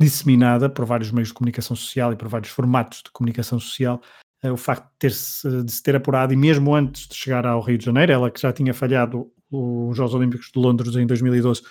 disseminada 0.01 0.69
por 0.71 0.87
vários 0.87 1.13
meios 1.13 1.29
de 1.29 1.35
comunicação 1.35 1.77
social 1.77 2.13
e 2.13 2.17
por 2.17 2.27
vários 2.27 2.51
formatos 2.51 3.03
de 3.05 3.11
comunicação 3.11 3.61
social, 3.61 4.01
uh, 4.43 4.53
o 4.53 4.57
facto 4.57 4.85
de, 4.85 4.99
ter 4.99 5.13
-se, 5.13 5.63
de 5.63 5.71
se 5.71 5.83
ter 5.83 5.95
apurado, 5.95 6.33
e 6.33 6.37
mesmo 6.37 6.75
antes 6.75 7.07
de 7.07 7.15
chegar 7.15 7.45
ao 7.45 7.61
Rio 7.61 7.77
de 7.77 7.85
Janeiro, 7.85 8.13
ela 8.13 8.31
que 8.31 8.41
já 8.41 8.53
tinha 8.53 8.73
falhado 8.73 9.31
os 9.51 9.97
Jogos 9.97 10.15
Olímpicos 10.15 10.51
de 10.53 10.59
Londres 10.59 10.97
em 10.97 11.07
2012, 11.07 11.63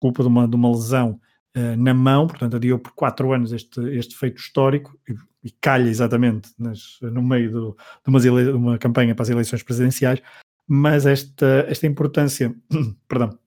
culpa 0.00 0.22
de 0.22 0.28
uma, 0.28 0.48
de 0.48 0.56
uma 0.56 0.70
lesão 0.70 1.20
uh, 1.56 1.76
na 1.76 1.92
mão, 1.92 2.26
portanto 2.26 2.56
adiou 2.56 2.78
por 2.78 2.92
quatro 2.92 3.32
anos 3.32 3.52
este, 3.52 3.80
este 3.96 4.16
feito 4.16 4.38
histórico 4.38 4.98
e, 5.08 5.14
e 5.44 5.50
calha 5.60 5.88
exatamente 5.90 6.50
nas, 6.58 6.98
no 7.02 7.22
meio 7.22 7.50
do, 7.50 7.76
de 8.20 8.50
uma 8.50 8.78
campanha 8.78 9.14
para 9.14 9.24
as 9.24 9.28
eleições 9.28 9.62
presidenciais, 9.62 10.22
mas 10.66 11.04
esta, 11.04 11.66
esta 11.68 11.86
importância, 11.86 12.54
perdão, 13.06 13.38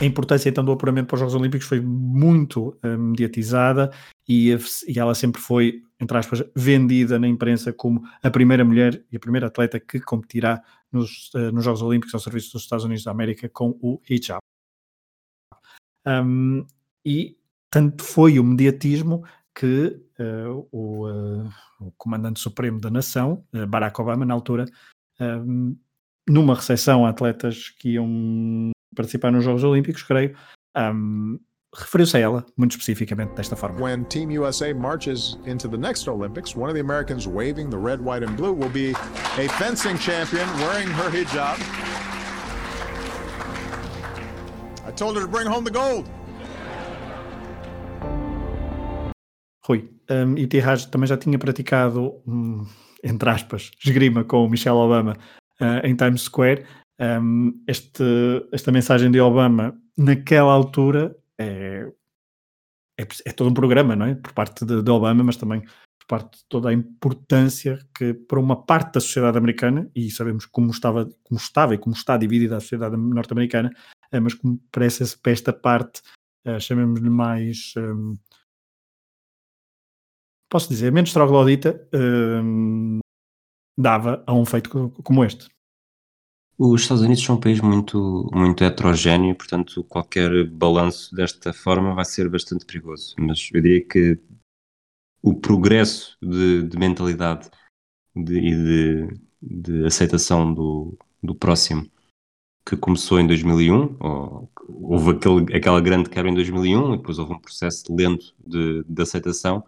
a 0.00 0.04
importância 0.04 0.48
então 0.48 0.64
do 0.64 0.72
apuramento 0.72 1.08
para 1.08 1.16
os 1.16 1.20
Jogos 1.20 1.34
Olímpicos 1.34 1.66
foi 1.66 1.80
muito 1.80 2.78
uh, 2.82 2.98
mediatizada 2.98 3.92
e, 4.26 4.56
e, 4.88 4.98
ela 4.98 5.14
sempre 5.14 5.40
foi, 5.40 5.82
entre 6.00 6.16
aspas, 6.16 6.42
vendida 6.56 7.18
na 7.18 7.28
imprensa 7.28 7.72
como 7.72 8.02
a 8.22 8.30
primeira 8.30 8.64
mulher 8.64 9.04
e 9.12 9.16
a 9.16 9.20
primeira 9.20 9.48
atleta 9.48 9.78
que 9.78 10.00
competirá 10.00 10.62
nos, 10.90 11.30
uh, 11.34 11.52
nos 11.52 11.64
Jogos 11.64 11.82
Olímpicos 11.82 12.14
ao 12.14 12.20
serviço 12.20 12.52
dos 12.52 12.62
Estados 12.62 12.84
Unidos 12.84 13.04
da 13.04 13.10
América 13.10 13.48
com 13.50 13.78
o 13.82 14.00
hijab. 14.08 14.40
Um, 16.06 16.64
e 17.04 17.36
tanto 17.68 18.02
foi 18.02 18.38
o 18.38 18.44
mediatismo 18.44 19.22
que 19.54 20.00
uh, 20.18 20.66
o, 20.72 21.06
o, 21.78 21.92
comandante 21.98 22.40
supremo 22.40 22.80
da 22.80 22.90
nação, 22.90 23.44
Barack 23.68 24.00
Obama, 24.00 24.24
na 24.24 24.32
altura, 24.32 24.64
um, 25.20 25.76
numa 26.26 26.54
recepção 26.54 27.04
a 27.04 27.10
atletas 27.10 27.68
que 27.68 27.90
iam 27.90 28.70
participar 28.94 29.30
nos 29.30 29.44
Jogos 29.44 29.64
Olímpicos, 29.64 30.02
creio, 30.02 30.34
um, 30.76 31.38
referiu-se 31.74 32.16
a 32.16 32.20
ela 32.20 32.46
muito 32.56 32.72
especificamente 32.72 33.34
desta 33.34 33.56
forma. 33.56 33.80
When 33.80 34.04
Team 34.04 34.30
USA 34.30 34.72
marches 34.74 35.38
into 35.46 35.68
the 35.68 35.76
next 35.76 36.08
Olympics, 36.08 36.56
one 36.56 36.68
of 36.68 36.74
the 36.74 36.80
Americans 36.80 37.26
waving 37.26 37.70
the 37.70 37.78
red, 37.78 38.00
white 38.00 38.24
and 38.24 38.36
blue 38.36 38.52
will 38.52 38.70
be 38.70 38.92
a 39.38 39.48
fencing 39.58 39.96
champion 39.98 40.46
wearing 40.58 40.88
her 40.88 41.10
hijab. 41.10 41.58
I 44.86 44.92
told 44.92 45.16
her 45.16 45.22
to 45.22 45.28
bring 45.28 45.46
home 45.46 45.64
the 45.64 45.70
gold. 45.70 46.08
Rui, 49.64 49.88
um, 50.10 50.36
e 50.36 50.46
Tiraj 50.48 50.86
também 50.86 51.06
já 51.06 51.16
tinha 51.16 51.38
praticado, 51.38 52.20
um, 52.26 52.66
entre 53.04 53.30
aspas, 53.30 53.70
esgrima 53.84 54.24
com 54.24 54.44
o 54.44 54.50
Michelle 54.50 54.78
Obama 54.78 55.16
uh, 55.60 55.86
em 55.86 55.94
Times 55.94 56.22
Square 56.22 56.64
um, 57.00 57.62
este, 57.66 58.04
esta 58.52 58.70
mensagem 58.70 59.10
de 59.10 59.20
Obama, 59.20 59.80
naquela 59.96 60.52
altura, 60.52 61.16
é, 61.38 61.90
é, 62.98 63.06
é, 63.24 63.32
todo 63.32 63.48
um 63.48 63.54
programa, 63.54 63.96
não 63.96 64.06
é? 64.06 64.14
Por 64.14 64.32
parte 64.32 64.64
de, 64.64 64.82
de, 64.82 64.90
Obama, 64.90 65.24
mas 65.24 65.36
também 65.36 65.62
por 65.62 66.06
parte 66.06 66.38
de 66.38 66.44
toda 66.46 66.68
a 66.68 66.72
importância 66.72 67.78
que, 67.96 68.12
para 68.12 68.38
uma 68.38 68.64
parte 68.66 68.94
da 68.94 69.00
sociedade 69.00 69.38
americana, 69.38 69.90
e 69.94 70.10
sabemos 70.10 70.44
como 70.44 70.70
estava, 70.70 71.08
como 71.24 71.40
estava 71.40 71.74
e 71.74 71.78
como 71.78 71.94
está 71.94 72.16
dividida 72.16 72.56
a 72.56 72.60
sociedade 72.60 72.96
norte-americana, 72.96 73.70
é, 74.12 74.20
mas 74.20 74.34
como 74.34 74.58
para, 74.70 74.84
essa, 74.84 75.04
para 75.22 75.32
esta 75.32 75.52
parte, 75.52 76.02
é, 76.44 76.60
chamemos-lhe 76.60 77.10
mais. 77.10 77.72
Um, 77.78 78.16
posso 80.50 80.68
dizer, 80.68 80.92
menos 80.92 81.12
troglodita, 81.12 81.88
um, 81.94 82.98
dava 83.78 84.22
a 84.26 84.34
um 84.34 84.44
feito 84.44 84.90
como 85.02 85.24
este. 85.24 85.48
Os 86.62 86.82
Estados 86.82 87.02
Unidos 87.02 87.24
são 87.24 87.36
um 87.36 87.40
país 87.40 87.58
muito, 87.58 88.28
muito 88.34 88.62
heterogéneo, 88.62 89.34
portanto, 89.34 89.82
qualquer 89.84 90.46
balanço 90.46 91.14
desta 91.14 91.54
forma 91.54 91.94
vai 91.94 92.04
ser 92.04 92.28
bastante 92.28 92.66
perigoso. 92.66 93.14
Mas 93.18 93.48
eu 93.50 93.62
diria 93.62 93.82
que 93.82 94.18
o 95.22 95.34
progresso 95.34 96.18
de, 96.20 96.64
de 96.64 96.76
mentalidade 96.76 97.48
de, 98.14 98.36
e 98.36 98.54
de, 98.54 99.20
de, 99.40 99.86
aceitação 99.86 100.52
do, 100.52 100.98
do 101.22 101.34
próximo 101.34 101.90
que 102.68 102.76
começou 102.76 103.18
em 103.18 103.26
2001, 103.26 103.96
ou, 103.98 104.52
houve 104.68 105.12
aquele, 105.12 105.56
aquela 105.56 105.80
grande 105.80 106.10
quebra 106.10 106.30
em 106.30 106.34
2001 106.34 106.92
e 106.92 106.96
depois 106.98 107.18
houve 107.18 107.32
um 107.32 107.38
processo 107.38 107.90
lento 107.96 108.34
de, 108.38 108.84
de 108.86 109.02
aceitação 109.02 109.64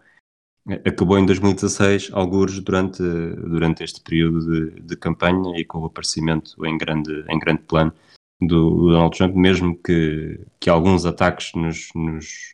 acabou 0.85 1.17
em 1.17 1.25
2016, 1.25 2.09
alguns 2.13 2.59
durante, 2.59 3.01
durante 3.01 3.83
este 3.83 4.01
período 4.01 4.39
de, 4.39 4.81
de, 4.81 4.95
campanha 4.95 5.59
e 5.59 5.65
com 5.65 5.79
o 5.79 5.85
aparecimento 5.85 6.65
em 6.65 6.77
grande, 6.77 7.25
em 7.29 7.37
grande 7.37 7.63
plano 7.63 7.93
do, 8.41 8.69
do 8.69 8.91
Donald 8.91 9.17
Trump, 9.17 9.35
mesmo 9.35 9.75
que, 9.77 10.39
que 10.59 10.69
alguns 10.69 11.05
ataques 11.05 11.53
nos, 11.53 11.89
nos, 11.93 12.53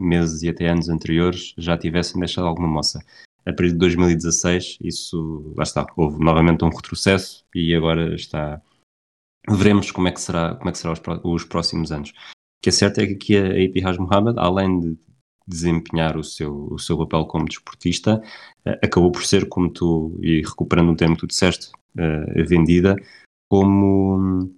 meses 0.00 0.42
e 0.42 0.48
até 0.48 0.66
anos 0.66 0.88
anteriores 0.88 1.54
já 1.58 1.76
tivessem 1.76 2.18
deixado 2.18 2.46
alguma 2.46 2.66
moça. 2.66 3.04
A 3.44 3.52
partir 3.52 3.72
de 3.72 3.78
2016, 3.78 4.78
isso, 4.80 5.52
lá 5.56 5.62
está, 5.62 5.86
houve 5.96 6.22
novamente 6.22 6.64
um 6.64 6.70
retrocesso 6.70 7.44
e 7.54 7.74
agora 7.74 8.14
está... 8.14 8.60
Veremos 9.48 9.90
como 9.90 10.08
é 10.08 10.12
que 10.12 10.20
será, 10.20 10.54
como 10.54 10.68
é 10.68 10.72
que 10.72 10.78
será 10.78 10.92
os, 10.92 11.00
os 11.24 11.44
próximos 11.44 11.92
anos. 11.92 12.10
O 12.10 12.62
que 12.62 12.68
é 12.68 12.72
certo 12.72 13.00
é 13.00 13.06
que 13.06 13.14
aqui 13.14 13.36
a 13.36 13.58
Ipihaj 13.58 13.98
Mohammed, 13.98 14.38
além 14.38 14.80
de 14.80 14.98
desempenhar 15.50 16.16
o 16.16 16.24
seu, 16.24 16.68
o 16.70 16.78
seu 16.78 16.96
papel 16.98 17.26
como 17.26 17.44
desportista, 17.44 18.22
uh, 18.66 18.70
acabou 18.82 19.10
por 19.10 19.24
ser, 19.24 19.48
como 19.48 19.70
tu, 19.70 20.18
e 20.22 20.42
recuperando 20.42 20.90
um 20.90 20.96
termo 20.96 21.14
que 21.14 21.20
tu 21.20 21.26
disseste, 21.26 21.70
uh, 21.96 22.46
vendida, 22.46 22.96
como, 23.48 24.50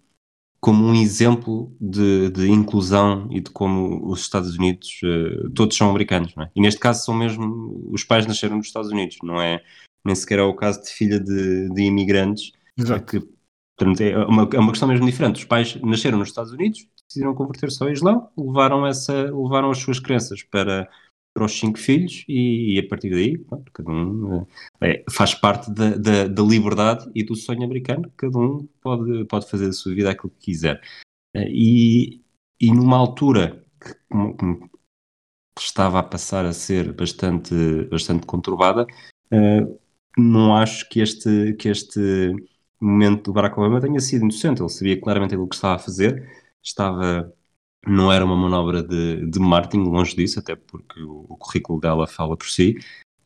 como 0.60 0.84
um 0.84 0.94
exemplo 0.94 1.74
de, 1.80 2.30
de, 2.30 2.50
inclusão 2.50 3.26
e 3.30 3.40
de 3.40 3.50
como 3.50 4.08
os 4.10 4.20
Estados 4.20 4.56
Unidos, 4.56 5.00
uh, 5.02 5.50
todos 5.50 5.76
são 5.76 5.90
americanos, 5.90 6.34
é? 6.38 6.50
E 6.54 6.60
neste 6.60 6.78
caso 6.78 7.04
são 7.04 7.14
mesmo, 7.14 7.88
os 7.90 8.04
pais 8.04 8.26
nasceram 8.26 8.58
nos 8.58 8.66
Estados 8.66 8.90
Unidos, 8.90 9.18
não 9.22 9.40
é, 9.40 9.62
nem 10.04 10.14
sequer 10.14 10.40
é 10.40 10.42
o 10.42 10.54
caso 10.54 10.82
de 10.82 10.90
filha 10.90 11.18
de, 11.18 11.70
de 11.70 11.82
imigrantes, 11.82 12.52
Exato. 12.76 13.04
que 13.06 13.32
é 14.04 14.18
uma, 14.26 14.48
é 14.52 14.58
uma 14.58 14.70
questão 14.70 14.88
mesmo 14.88 15.06
diferente. 15.06 15.36
Os 15.36 15.44
pais 15.44 15.74
nasceram 15.76 16.18
nos 16.18 16.28
Estados 16.28 16.52
Unidos, 16.52 16.86
decidiram 17.12 17.34
converter-se 17.34 17.82
ao 17.82 17.90
Islão, 17.90 18.30
levaram, 18.36 18.86
essa, 18.86 19.12
levaram 19.12 19.70
as 19.70 19.78
suas 19.78 19.98
crenças 19.98 20.42
para, 20.42 20.88
para 21.34 21.44
os 21.44 21.52
cinco 21.58 21.78
filhos 21.78 22.24
e, 22.28 22.74
e 22.74 22.78
a 22.78 22.88
partir 22.88 23.10
daí, 23.10 23.38
pronto, 23.38 23.70
cada 23.72 23.90
um 23.90 24.46
é, 24.80 25.04
faz 25.10 25.34
parte 25.34 25.70
da, 25.70 25.96
da, 25.96 26.26
da, 26.26 26.42
liberdade 26.42 27.10
e 27.14 27.22
do 27.22 27.36
sonho 27.36 27.62
americano, 27.62 28.10
cada 28.16 28.36
um 28.38 28.66
pode, 28.80 29.24
pode 29.26 29.50
fazer 29.50 29.66
da 29.66 29.72
sua 29.72 29.94
vida 29.94 30.10
aquilo 30.10 30.30
que 30.30 30.46
quiser. 30.46 30.80
Eh, 31.34 31.48
e, 31.50 32.22
e 32.60 32.72
numa 32.72 32.96
altura 32.96 33.64
que, 33.80 33.94
que 35.54 35.62
estava 35.62 35.98
a 35.98 36.02
passar 36.02 36.44
a 36.44 36.52
ser 36.52 36.92
bastante, 36.92 37.54
bastante 37.90 38.26
conturbada, 38.26 38.86
uh, 39.32 39.80
não 40.16 40.54
acho 40.56 40.88
que 40.88 41.00
este, 41.00 41.54
que 41.54 41.68
este 41.68 42.34
momento 42.80 43.24
do 43.24 43.32
Barack 43.32 43.58
Obama 43.58 43.80
tenha 43.80 44.00
sido 44.00 44.22
inocente. 44.22 44.60
Ele 44.60 44.68
sabia 44.68 45.00
claramente 45.00 45.34
aquilo 45.34 45.48
que 45.48 45.54
estava 45.54 45.76
a 45.76 45.78
fazer, 45.78 46.28
estava 46.62 47.32
não 47.86 48.12
era 48.12 48.24
uma 48.24 48.36
manobra 48.36 48.82
de, 48.82 49.26
de 49.26 49.38
marketing, 49.40 49.84
longe 49.84 50.14
disso, 50.14 50.38
até 50.38 50.54
porque 50.54 51.00
o, 51.02 51.26
o, 51.28 51.36
currículo 51.36 51.80
dela 51.80 52.06
fala 52.06 52.36
por 52.36 52.48
si, 52.48 52.76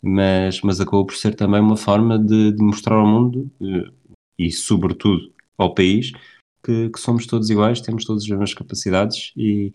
mas, 0.02 0.60
mas 0.62 0.80
acabou 0.80 1.04
por 1.04 1.14
ser 1.16 1.34
também 1.34 1.60
uma 1.60 1.76
forma 1.76 2.18
de, 2.18 2.52
de 2.52 2.62
mostrar 2.62 2.96
ao 2.96 3.06
mundo 3.06 3.50
eh, 3.60 3.90
e, 4.38 4.50
sobretudo, 4.50 5.32
ao 5.58 5.74
país 5.74 6.12
que, 6.64 6.90
que, 6.90 7.00
somos 7.00 7.26
todos 7.26 7.50
iguais, 7.50 7.80
temos 7.80 8.04
todas 8.04 8.22
as 8.24 8.28
mesmas 8.28 8.54
capacidades 8.54 9.32
e, 9.36 9.72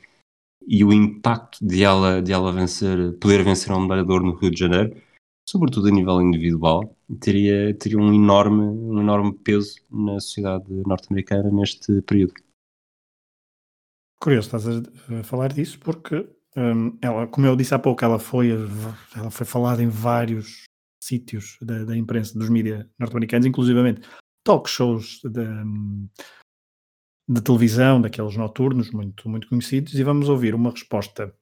e 0.68 0.84
o 0.84 0.92
impacto 0.94 1.66
de 1.66 1.84
ela, 1.84 2.22
de 2.22 2.32
ela 2.32 2.52
vencer, 2.52 3.14
poder 3.20 3.44
vencer 3.44 3.72
um 3.72 3.82
medalha 3.82 4.04
de 4.04 4.12
ouro 4.12 4.26
no 4.26 4.36
Rio 4.36 4.52
de 4.52 4.60
Janeiro, 4.60 4.96
sobretudo 5.48 5.88
a 5.88 5.92
nível 5.92 6.22
individual, 6.22 6.96
teria, 7.20 7.74
teria 7.76 8.00
um, 8.00 8.14
enorme, 8.14 8.64
um 8.64 9.00
enorme 9.00 9.34
peso 9.34 9.76
na 9.92 10.20
sociedade 10.20 10.66
norte-americana 10.86 11.52
neste 11.52 12.02
período. 12.04 12.34
Curioso, 14.22 14.56
estás 14.56 14.68
a 14.68 15.24
falar 15.24 15.52
disso 15.52 15.80
porque 15.80 16.30
um, 16.56 16.96
ela, 17.02 17.26
como 17.26 17.48
eu 17.48 17.56
disse 17.56 17.74
há 17.74 17.80
pouco, 17.80 18.06
ela 18.06 18.20
foi, 18.20 18.52
ela 19.16 19.32
foi 19.32 19.48
falada 19.48 19.82
em 19.82 19.90
vários 19.90 20.66
sítios 21.04 21.58
da, 21.60 21.84
da 21.86 21.98
imprensa, 21.98 22.38
dos 22.38 22.48
mídias 22.48 22.86
norte-americanos, 23.00 23.48
inclusivamente 23.48 24.08
talk 24.44 24.70
shows 24.70 25.22
de, 25.24 25.44
de, 27.28 27.42
televisão, 27.42 28.00
daqueles 28.00 28.38
noturnos 28.38 28.92
muito, 28.92 29.28
muito 29.28 29.48
conhecidos, 29.48 29.96
e 29.96 30.04
vamos 30.04 30.30
ouvir 30.30 30.54
uma 30.54 30.70
resposta 30.70 31.34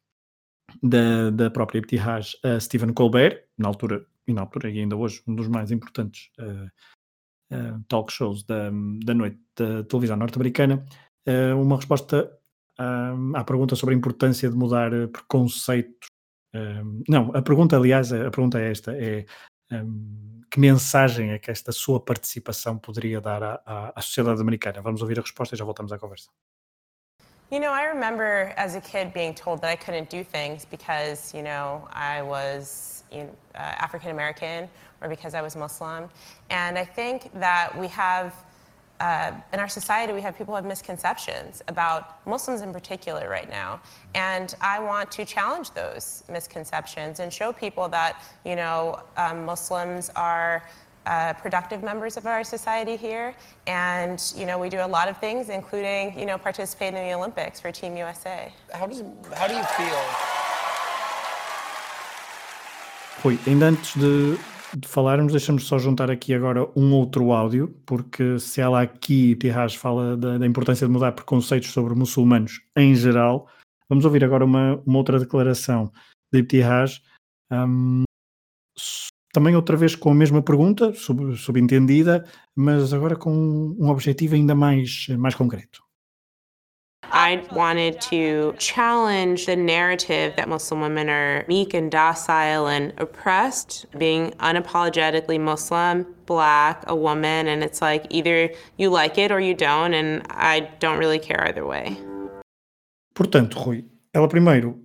da, 0.81 1.31
da 1.31 1.51
própria 1.51 1.79
Ibtihaj 1.79 2.37
a 2.45 2.59
Stephen 2.61 2.93
Colbert, 2.93 3.45
na 3.57 3.67
altura, 3.67 4.05
e 4.25 4.33
na 4.33 4.41
altura 4.41 4.69
e 4.69 4.79
ainda 4.79 4.95
hoje, 4.95 5.21
um 5.27 5.35
dos 5.35 5.49
mais 5.49 5.69
importantes 5.69 6.29
uh, 6.39 7.55
uh, 7.55 7.83
talk 7.89 8.09
shows 8.09 8.43
da, 8.43 8.71
da 9.03 9.13
noite 9.13 9.37
da 9.57 9.83
televisão 9.83 10.15
norte-americana, 10.15 10.85
uh, 11.27 11.61
uma 11.61 11.75
resposta 11.75 12.38
à 13.35 13.43
pergunta 13.43 13.75
sobre 13.75 13.95
a 13.95 13.97
importância 13.97 14.49
de 14.49 14.55
mudar 14.55 14.93
eh, 14.93 15.07
preconceitos 15.07 16.09
Um, 16.53 17.03
não, 17.07 17.31
a 17.35 17.41
pergunta, 17.41 17.75
aliás, 17.75 18.11
a 18.11 18.31
pergunta 18.31 18.59
é 18.59 18.71
esta: 18.71 18.91
é 18.95 19.25
um, 19.71 20.41
que 20.49 20.59
mensagem 20.59 21.31
é 21.31 21.39
que 21.39 21.51
esta 21.51 21.71
sua 21.71 21.99
participação 21.99 22.77
poderia 22.77 23.21
dar 23.21 23.43
à, 23.43 23.61
à, 23.65 23.93
à 23.95 24.01
sociedade 24.01 24.41
americana? 24.41 24.81
Vamos 24.81 25.01
ouvir 25.01 25.19
a 25.19 25.21
resposta 25.21 25.55
e 25.55 25.57
já 25.57 25.63
voltamos 25.63 25.91
à 25.91 25.99
conversa. 25.99 26.29
You 27.51 27.59
know, 27.59 27.73
I 27.73 27.87
remember 27.87 28.53
as 28.57 28.75
a 28.75 28.81
kid 28.81 29.11
being 29.11 29.33
told 29.33 29.61
that 29.61 29.71
I 29.71 29.75
couldn't 29.75 30.09
do 30.09 30.23
things 30.23 30.65
because, 30.65 31.35
you 31.35 31.43
know, 31.43 31.87
I 31.91 32.21
was 32.21 33.03
you 33.11 33.23
know, 33.23 33.31
uh, 33.55 33.73
African 33.79 34.11
American 34.11 34.69
or 35.01 35.09
because 35.09 35.33
I 35.33 35.41
was 35.41 35.55
Muslim. 35.55 36.09
And 36.51 36.77
I 36.77 36.85
think 36.85 37.31
that 37.39 37.75
we 37.75 37.87
have, 37.87 38.33
uh, 38.99 39.31
in 39.53 39.59
our 39.59 39.69
society, 39.69 40.13
we 40.13 40.21
have 40.21 40.37
people 40.37 40.55
have 40.55 40.65
misconceptions 40.65 41.61
about 41.67 42.25
Muslims 42.27 42.61
in 42.61 42.73
particular 42.73 43.29
right 43.29 43.49
now. 43.49 43.79
And 44.13 44.55
I 44.61 44.79
want 44.79 45.11
to 45.11 45.25
challenge 45.25 45.71
those 45.71 46.23
misconceptions 46.29 47.19
and 47.19 47.31
show 47.31 47.53
people 47.53 47.87
that, 47.89 48.21
you 48.45 48.55
know, 48.55 49.01
um, 49.15 49.45
Muslims 49.45 50.09
are 50.15 50.63
uh, 51.05 51.33
productive 51.33 51.81
members 51.81 52.17
of 52.17 52.25
our 52.25 52.43
society 52.43 52.95
here. 52.95 53.33
And, 53.67 54.21
you 54.35 54.45
know, 54.45 54.59
we 54.59 54.69
do 54.69 54.79
a 54.79 54.87
lot 54.87 55.07
of 55.07 55.17
things, 55.17 55.49
including, 55.49 56.17
you 56.19 56.25
know, 56.25 56.37
participate 56.37 56.93
in 56.93 57.07
the 57.07 57.13
Olympics 57.13 57.59
for 57.59 57.71
Team 57.71 57.95
USA. 57.97 58.51
How, 58.73 58.85
does, 58.85 59.03
how 59.33 59.47
do 59.47 59.55
you 59.55 59.63
feel? 59.63 59.99
Rui, 63.23 63.37
ainda 63.47 63.67
antes 63.67 63.95
de, 63.95 64.37
de 64.77 64.87
falarmos, 64.87 65.31
deixamos 65.31 65.65
só 65.65 65.77
juntar 65.77 66.09
aqui 66.11 66.33
agora 66.33 66.69
um 66.75 66.93
outro 66.93 67.31
áudio, 67.31 67.75
porque 67.85 68.39
se 68.39 68.61
ela 68.61 68.81
aqui, 68.81 69.35
Tiraj, 69.35 69.77
fala 69.77 70.15
da, 70.15 70.37
da, 70.37 70.45
importância 70.45 70.85
de 70.85 70.93
mudar 70.93 71.11
preconceitos 71.11 71.71
sobre 71.71 71.95
muçulmanos 71.95 72.61
em 72.75 72.95
geral, 72.95 73.47
vamos 73.87 74.05
ouvir 74.05 74.23
agora 74.23 74.45
uma, 74.45 74.81
uma 74.85 74.97
outra 74.97 75.19
declaração 75.19 75.91
de 76.31 76.43
Tiraj, 76.43 77.01
um, 77.51 78.03
também 79.33 79.55
outra 79.55 79.77
vez 79.77 79.95
com 79.95 80.11
a 80.11 80.15
mesma 80.15 80.41
pergunta, 80.41 80.93
sub, 80.93 81.35
subentendida, 81.37 82.25
mas 82.55 82.93
agora 82.93 83.15
com 83.15 83.31
um 83.31 83.89
objetivo 83.89 84.35
ainda 84.35 84.55
mais, 84.55 85.07
mais 85.17 85.35
concreto. 85.35 85.88
I 87.29 87.43
wanted 87.51 88.01
to 88.09 88.55
challenge 88.57 89.45
the 89.45 89.55
narrative 89.55 90.33
that 90.35 90.49
Muslim 90.49 90.81
women 90.81 91.09
are 91.11 91.45
meek 91.47 91.75
and 91.75 91.91
docile 91.91 92.65
and 92.67 92.91
oppressed, 92.97 93.85
being 93.99 94.31
unapologetically 94.39 95.39
Muslim, 95.39 96.07
black, 96.25 96.83
a 96.87 96.95
woman, 96.95 97.47
and 97.47 97.63
it's 97.63 97.83
like 97.83 98.07
either 98.09 98.49
you 98.77 98.89
like 98.89 99.19
it 99.19 99.31
or 99.31 99.39
you 99.39 99.53
don't, 99.53 99.93
and 99.93 100.23
I 100.31 100.61
don't 100.79 100.97
really 100.97 101.19
care 101.19 101.47
either 101.47 101.67
way. 101.67 101.95
Portanto, 103.13 103.59
Rui, 103.59 103.85
ela 104.11 104.27
primeiro 104.27 104.79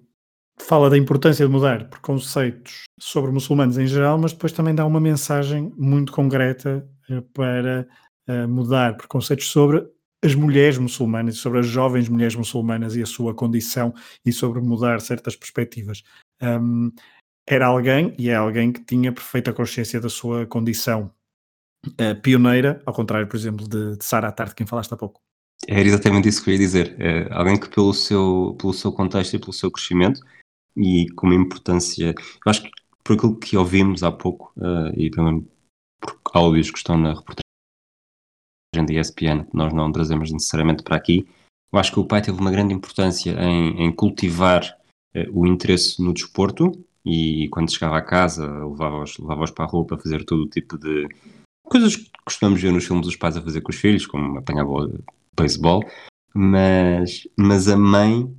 fala 0.58 0.90
da 0.90 0.98
importância 0.98 1.46
de 1.46 1.50
mudar 1.50 1.88
preconceitos 1.88 2.82
sobre 3.00 3.32
muçulmanos 3.32 3.78
em 3.78 3.86
geral, 3.86 4.18
mas 4.18 4.34
depois 4.34 4.52
também 4.52 4.74
dá 4.74 4.84
uma 4.84 5.00
mensagem 5.00 5.72
muito 5.78 6.12
concreta 6.12 6.86
eh, 7.08 7.22
para 7.32 7.88
uh, 8.28 8.46
mudar 8.46 8.98
preconceitos 8.98 9.50
sobre 9.50 9.82
as 10.24 10.34
mulheres 10.34 10.78
muçulmanas, 10.78 11.36
sobre 11.36 11.58
as 11.58 11.66
jovens 11.66 12.08
mulheres 12.08 12.34
muçulmanas 12.34 12.96
e 12.96 13.02
a 13.02 13.06
sua 13.06 13.34
condição 13.34 13.92
e 14.24 14.32
sobre 14.32 14.60
mudar 14.60 15.00
certas 15.00 15.36
perspectivas. 15.36 16.02
Um, 16.42 16.90
era 17.46 17.66
alguém, 17.66 18.14
e 18.18 18.30
é 18.30 18.34
alguém 18.34 18.72
que 18.72 18.82
tinha 18.82 19.12
perfeita 19.12 19.52
consciência 19.52 20.00
da 20.00 20.08
sua 20.08 20.46
condição 20.46 21.12
uh, 21.86 22.20
pioneira, 22.22 22.80
ao 22.86 22.94
contrário, 22.94 23.28
por 23.28 23.36
exemplo, 23.36 23.68
de, 23.68 23.98
de 23.98 24.04
Sara 24.04 24.32
Tarte, 24.32 24.54
quem 24.54 24.66
falaste 24.66 24.92
há 24.92 24.96
pouco. 24.96 25.20
Era 25.68 25.86
exatamente 25.86 26.28
isso 26.28 26.42
que 26.42 26.50
eu 26.50 26.54
ia 26.54 26.58
dizer. 26.58 26.96
É 26.98 27.28
alguém 27.30 27.60
que, 27.60 27.68
pelo 27.68 27.92
seu, 27.92 28.56
pelo 28.58 28.72
seu 28.72 28.90
contexto 28.92 29.34
e 29.34 29.38
pelo 29.38 29.52
seu 29.52 29.70
crescimento, 29.70 30.20
e 30.74 31.06
com 31.10 31.26
uma 31.26 31.36
importância. 31.36 32.14
Eu 32.14 32.50
acho 32.50 32.62
que 32.62 32.70
por 33.04 33.16
aquilo 33.16 33.38
que 33.38 33.56
ouvimos 33.58 34.02
há 34.02 34.10
pouco, 34.10 34.52
uh, 34.56 34.90
e 34.96 35.10
pelo 35.10 35.46
por 36.00 36.18
áudios 36.32 36.70
que 36.70 36.78
estão 36.78 36.96
na 36.96 37.10
reportagem 37.10 37.43
da 38.82 38.94
ESPN, 38.94 39.44
que 39.44 39.56
nós 39.56 39.72
não 39.72 39.92
trazemos 39.92 40.32
necessariamente 40.32 40.82
para 40.82 40.96
aqui, 40.96 41.26
eu 41.72 41.78
acho 41.78 41.92
que 41.92 42.00
o 42.00 42.06
pai 42.06 42.22
teve 42.22 42.40
uma 42.40 42.50
grande 42.50 42.72
importância 42.72 43.32
em, 43.32 43.84
em 43.84 43.92
cultivar 43.92 44.62
uh, 45.14 45.38
o 45.38 45.46
interesse 45.46 46.02
no 46.02 46.14
desporto 46.14 46.72
e 47.04 47.48
quando 47.50 47.72
chegava 47.72 47.98
a 47.98 48.02
casa 48.02 48.46
levava-os 48.46 49.18
levava 49.18 49.44
para 49.52 49.64
a 49.64 49.68
rua 49.68 49.84
para 49.84 49.98
fazer 49.98 50.24
todo 50.24 50.44
o 50.44 50.48
tipo 50.48 50.78
de 50.78 51.08
coisas 51.64 51.96
que 51.96 52.10
costumamos 52.24 52.62
ver 52.62 52.72
nos 52.72 52.84
filmes 52.84 53.06
dos 53.06 53.16
pais 53.16 53.36
a 53.36 53.42
fazer 53.42 53.60
com 53.60 53.70
os 53.70 53.76
filhos, 53.76 54.06
como 54.06 54.38
apanhar 54.38 54.64
beisebol, 55.36 55.82
mas, 56.32 57.28
mas 57.36 57.68
a 57.68 57.76
mãe 57.76 58.32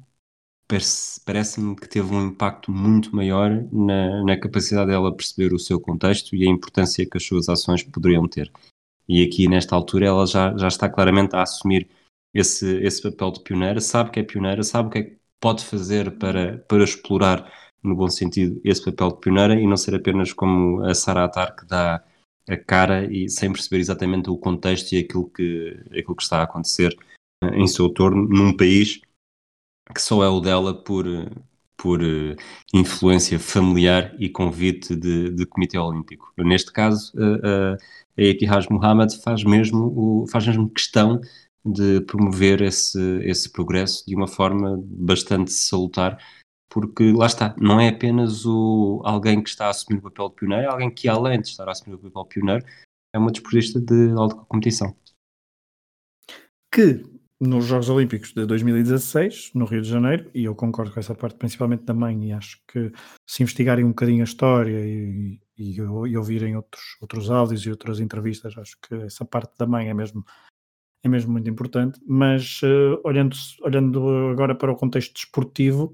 parece-me 1.26 1.76
que 1.76 1.88
teve 1.88 2.14
um 2.14 2.28
impacto 2.28 2.72
muito 2.72 3.16
maior 3.16 3.52
na, 3.72 4.24
na, 4.24 4.40
capacidade 4.40 4.88
dela 4.88 5.16
perceber 5.16 5.54
o 5.54 5.60
seu 5.60 5.80
contexto 5.80 6.36
e 6.36 6.48
a 6.48 6.50
importância 6.50 7.06
que 7.06 7.18
as 7.18 7.26
suas 7.26 7.48
ações 7.48 7.84
poderiam 7.84 8.28
ter. 8.28 8.52
E 9.08 9.24
aqui, 9.24 9.48
nesta 9.48 9.76
altura, 9.76 10.08
ela 10.08 10.26
já, 10.26 10.56
já 10.58 10.68
está 10.68 10.90
claramente 10.90 11.36
a 11.36 11.44
assumir 11.44 11.88
esse, 12.34 12.78
esse 12.84 13.02
papel 13.02 13.32
de 13.32 13.42
pioneira, 13.42 13.80
sabe 13.80 14.12
que 14.12 14.20
é 14.20 14.24
pioneira, 14.24 14.64
sabe 14.64 14.90
o 14.90 14.92
que 14.92 14.98
é 14.98 15.04
que 15.04 15.18
pode 15.40 15.64
fazer 15.64 16.18
para, 16.18 16.58
para 16.68 16.84
explorar, 16.84 17.52
no 17.84 17.96
bom 17.96 18.10
sentido, 18.10 18.60
esse 18.64 18.84
papel 18.84 19.12
de 19.12 19.20
pioneira 19.22 19.56
e 19.56 19.68
não 19.68 19.78
ser 19.78 19.96
apenas 19.96 20.34
como 20.34 20.84
a 20.84 20.94
Sara 20.94 21.24
Atar 21.24 21.56
que 21.56 21.66
dá 21.66 22.04
a 22.50 22.58
cara 22.58 23.06
e 23.12 23.30
sem 23.30 23.52
perceber 23.52 23.80
exatamente 23.80 24.30
o 24.30 24.38
contexto 24.38 24.92
e 24.94 25.00
aquilo 25.00 25.30
que, 25.30 25.80
aquilo 25.92 26.16
que 26.16 26.24
está 26.24 26.40
a 26.40 26.44
acontecer 26.44 26.96
em 27.54 27.68
seu 27.68 27.90
torno, 27.90 28.28
num 28.28 28.56
país 28.56 29.02
que 29.94 30.02
só 30.02 30.24
é 30.24 30.30
o 30.30 30.40
dela 30.40 30.74
por, 30.74 31.06
por 31.78 32.02
uh, 32.02 32.36
influência 32.74 33.40
familiar 33.40 34.16
e 34.20 34.30
convite 34.30 34.96
de, 34.96 35.30
de 35.30 35.46
Comitê 35.46 35.78
Olímpico. 35.78 36.34
Neste 36.38 36.72
caso, 36.72 37.14
uh, 37.16 37.76
uh, 37.76 37.78
a 38.18 38.22
Etihad 38.22 38.68
Mohamed 38.70 39.22
faz 39.22 39.44
mesmo, 39.44 39.94
o, 39.96 40.28
faz 40.28 40.48
mesmo 40.48 40.70
questão 40.70 41.20
de 41.66 42.02
promover 42.02 42.62
esse, 42.62 43.00
esse 43.24 43.52
progresso 43.52 44.06
de 44.06 44.16
uma 44.16 44.28
forma 44.28 44.80
bastante 44.86 45.52
salutar, 45.52 46.18
porque 46.70 47.12
lá 47.12 47.26
está, 47.26 47.56
não 47.60 47.80
é 47.80 47.90
apenas 47.90 48.46
o, 48.46 49.02
alguém 49.04 49.42
que 49.42 49.50
está 49.50 49.68
a 49.68 49.70
assumir 49.70 50.00
o 50.00 50.04
papel 50.04 50.30
de 50.30 50.36
pioneiro, 50.36 50.64
é 50.64 50.68
alguém 50.68 50.94
que 50.94 51.08
além 51.08 51.42
de 51.42 51.48
estar 51.48 51.68
a 51.68 51.72
assumir 51.72 51.96
o 51.96 52.00
papel 52.00 52.24
de 52.24 52.30
pioneiro, 52.30 52.66
é 53.14 53.18
uma 53.18 53.32
desportista 53.32 53.80
de 53.80 54.12
alta 54.12 54.36
competição. 54.36 54.96
Que 56.72 57.02
nos 57.40 57.66
Jogos 57.66 57.90
Olímpicos 57.90 58.34
de 58.34 58.46
2016, 58.46 59.52
no 59.56 59.66
Rio 59.66 59.82
de 59.82 59.90
Janeiro, 59.90 60.30
e 60.34 60.44
eu 60.44 60.56
concordo 60.56 60.92
com 60.92 61.00
essa 61.00 61.16
parte 61.16 61.38
principalmente 61.38 61.84
da 61.84 61.94
mãe, 61.94 62.30
e 62.30 62.34
acho 62.34 62.62
que 62.68 62.92
se 63.28 63.44
investigarem 63.44 63.84
um 63.84 63.90
bocadinho 63.90 64.22
a 64.22 64.26
história 64.26 64.86
e, 64.86 65.40
e, 65.58 65.76
e, 65.76 66.18
ouvirem 66.18 66.56
outros, 66.56 66.98
outros 67.02 67.30
áudios 67.30 67.66
e 67.66 67.72
outras 67.72 68.00
entrevistas, 68.00 68.58
acho 68.58 68.78
que 68.82 68.96
essa 68.96 69.26
parte 69.26 69.58
da 69.58 69.66
mãe 69.66 69.90
é 69.90 69.94
mesmo, 69.94 70.26
é 71.04 71.10
mesmo 71.10 71.32
muito 71.32 71.50
importante, 71.50 72.00
mas 72.06 72.62
uh, 72.64 73.00
olhando, 73.04 73.36
olhando 73.62 74.30
agora 74.32 74.56
para 74.56 74.72
o 74.72 74.76
contexto 74.76 75.14
desportivo, 75.14 75.92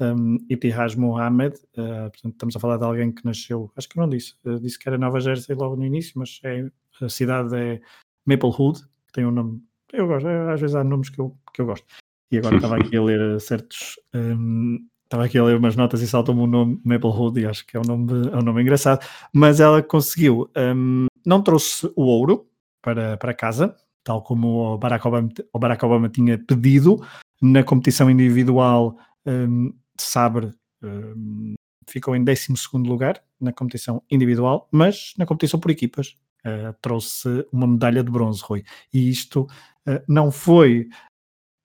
um, 0.00 0.38
Itihaj 0.50 0.98
Mohamed, 0.98 1.56
uh, 1.76 2.10
portanto, 2.10 2.32
estamos 2.32 2.56
a 2.56 2.60
falar 2.60 2.78
de 2.78 2.84
alguém 2.84 3.12
que 3.12 3.24
nasceu, 3.24 3.70
acho 3.76 3.88
que 3.88 3.96
não 3.96 4.08
disse, 4.08 4.34
uh, 4.44 4.58
disse 4.58 4.78
que 4.78 4.88
era 4.88 4.98
Nova 4.98 5.20
Jersey 5.20 5.54
logo 5.54 5.76
no 5.76 5.84
início, 5.84 6.12
mas 6.16 6.40
é, 6.42 6.68
a 7.00 7.08
cidade 7.08 7.54
é 7.56 7.80
Maplewood, 8.26 8.80
que 9.06 9.12
tem 9.12 9.24
um 9.24 9.30
nome 9.30 9.62
eu 9.94 10.08
gosto, 10.08 10.26
às 10.26 10.60
vezes 10.60 10.74
há 10.74 10.82
nomes 10.82 11.08
que 11.08 11.20
eu, 11.20 11.36
que 11.52 11.60
eu 11.60 11.66
gosto. 11.66 11.86
E 12.30 12.38
agora 12.38 12.56
estava 12.56 12.76
aqui 12.76 12.96
a 12.96 13.02
ler 13.02 13.40
certos. 13.40 13.98
Um, 14.12 14.86
estava 15.14 15.26
aqui 15.26 15.38
a 15.38 15.44
ler 15.44 15.56
umas 15.56 15.76
notas 15.76 16.02
e 16.02 16.08
saltou-me 16.08 16.42
o 16.42 16.46
nome 16.46 16.80
Maplewood 16.84 17.40
e 17.40 17.46
acho 17.46 17.64
que 17.64 17.76
é 17.76 17.80
um 17.80 17.84
nome, 17.84 18.28
é 18.28 18.36
um 18.36 18.42
nome 18.42 18.62
engraçado. 18.62 19.06
Mas 19.32 19.60
ela 19.60 19.80
conseguiu, 19.80 20.50
um, 20.56 21.06
não 21.24 21.40
trouxe 21.40 21.90
o 21.94 22.02
ouro 22.02 22.48
para, 22.82 23.16
para 23.16 23.32
casa, 23.32 23.76
tal 24.02 24.22
como 24.22 24.74
o 24.74 24.78
Barack 24.78 25.06
Obama, 25.06 25.28
o 25.52 25.58
Barack 25.58 25.84
Obama 25.84 26.08
tinha 26.08 26.36
pedido. 26.36 27.00
Na 27.40 27.62
competição 27.62 28.10
individual, 28.10 28.96
um, 29.24 29.72
Sabre 29.96 30.52
um, 30.82 31.54
ficou 31.88 32.16
em 32.16 32.24
12 32.24 32.52
lugar 32.74 33.22
na 33.40 33.52
competição 33.52 34.02
individual, 34.10 34.68
mas 34.72 35.14
na 35.16 35.26
competição 35.26 35.60
por 35.60 35.70
equipas 35.70 36.16
uh, 36.44 36.74
trouxe 36.82 37.46
uma 37.52 37.68
medalha 37.68 38.02
de 38.02 38.10
bronze, 38.10 38.42
Rui. 38.42 38.64
E 38.92 39.08
isto 39.08 39.42
uh, 39.86 40.02
não 40.08 40.32
foi, 40.32 40.88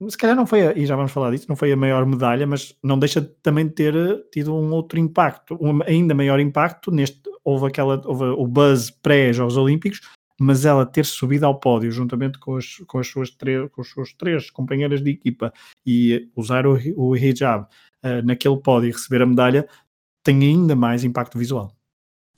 se 0.07 0.17
calhar 0.17 0.35
não 0.35 0.45
foi, 0.45 0.61
e 0.77 0.85
já 0.85 0.95
vamos 0.95 1.11
falar 1.11 1.31
disso, 1.31 1.47
não 1.49 1.55
foi 1.55 1.71
a 1.71 1.75
maior 1.75 2.05
medalha, 2.05 2.47
mas 2.47 2.73
não 2.81 2.97
deixa 2.97 3.19
de 3.19 3.27
também 3.43 3.67
ter 3.67 3.95
eh, 3.95 4.21
tido 4.31 4.55
um 4.55 4.71
outro 4.71 4.97
impacto, 4.97 5.57
um 5.59 5.81
ainda 5.83 6.15
maior 6.15 6.39
impacto. 6.39 6.89
Neste, 6.89 7.21
houve, 7.43 7.67
aquela, 7.67 8.01
houve 8.05 8.23
o 8.25 8.47
buzz 8.47 8.89
pré-Jogos 8.89 9.57
Olímpicos, 9.57 9.99
mas 10.39 10.63
ela 10.63 10.85
ter 10.85 11.05
subido 11.05 11.45
ao 11.45 11.59
pódio 11.59 11.91
juntamente 11.91 12.39
com 12.39 12.55
as, 12.55 12.77
com 12.87 12.99
as, 12.99 13.07
suas, 13.07 13.29
três, 13.31 13.69
com 13.71 13.81
as 13.81 13.89
suas 13.89 14.13
três 14.13 14.49
companheiras 14.49 15.03
de 15.03 15.11
equipa 15.11 15.51
e 15.85 16.29
usar 16.33 16.65
o, 16.65 16.77
o 16.95 17.15
hijab 17.15 17.65
uh, 17.65 18.25
naquele 18.25 18.57
pódio 18.57 18.87
e 18.87 18.91
receber 18.91 19.21
a 19.21 19.25
medalha 19.25 19.67
tem 20.23 20.41
ainda 20.41 20.75
mais 20.75 21.03
impacto 21.03 21.37
visual. 21.37 21.75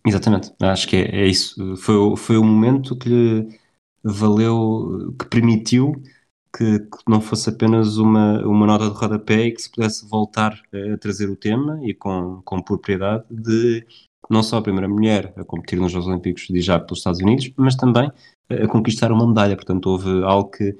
Exatamente, 0.07 0.51
acho 0.59 0.87
que 0.87 0.95
é, 0.95 1.21
é 1.21 1.27
isso. 1.27 1.77
Foi, 1.77 2.15
foi 2.17 2.37
o 2.37 2.43
momento 2.43 2.97
que 2.97 3.07
lhe 3.07 3.59
valeu, 4.03 5.13
que 5.19 5.25
permitiu 5.27 6.01
que, 6.55 6.79
que 6.79 6.97
não 7.07 7.21
fosse 7.21 7.49
apenas 7.49 7.97
uma, 7.97 8.45
uma 8.45 8.65
nota 8.67 8.89
de 8.89 8.95
rodapé 8.95 9.47
e 9.47 9.51
que 9.51 9.61
se 9.61 9.71
pudesse 9.71 10.07
voltar 10.07 10.61
a 10.93 10.97
trazer 10.97 11.29
o 11.29 11.35
tema 11.35 11.79
e 11.83 11.93
com, 11.93 12.41
com 12.43 12.61
propriedade 12.61 13.23
de 13.29 13.85
não 14.29 14.43
só 14.43 14.57
a 14.57 14.61
primeira 14.61 14.87
mulher 14.87 15.33
a 15.35 15.43
competir 15.43 15.79
nos 15.79 15.91
Jogos 15.91 16.07
Olímpicos 16.07 16.47
de 16.47 16.57
hijab 16.57 16.85
pelos 16.85 16.99
Estados 16.99 17.19
Unidos, 17.19 17.51
mas 17.57 17.75
também 17.75 18.11
a 18.49 18.67
conquistar 18.67 19.11
uma 19.11 19.27
medalha. 19.27 19.55
Portanto, 19.55 19.87
houve 19.87 20.23
algo 20.23 20.49
que 20.49 20.75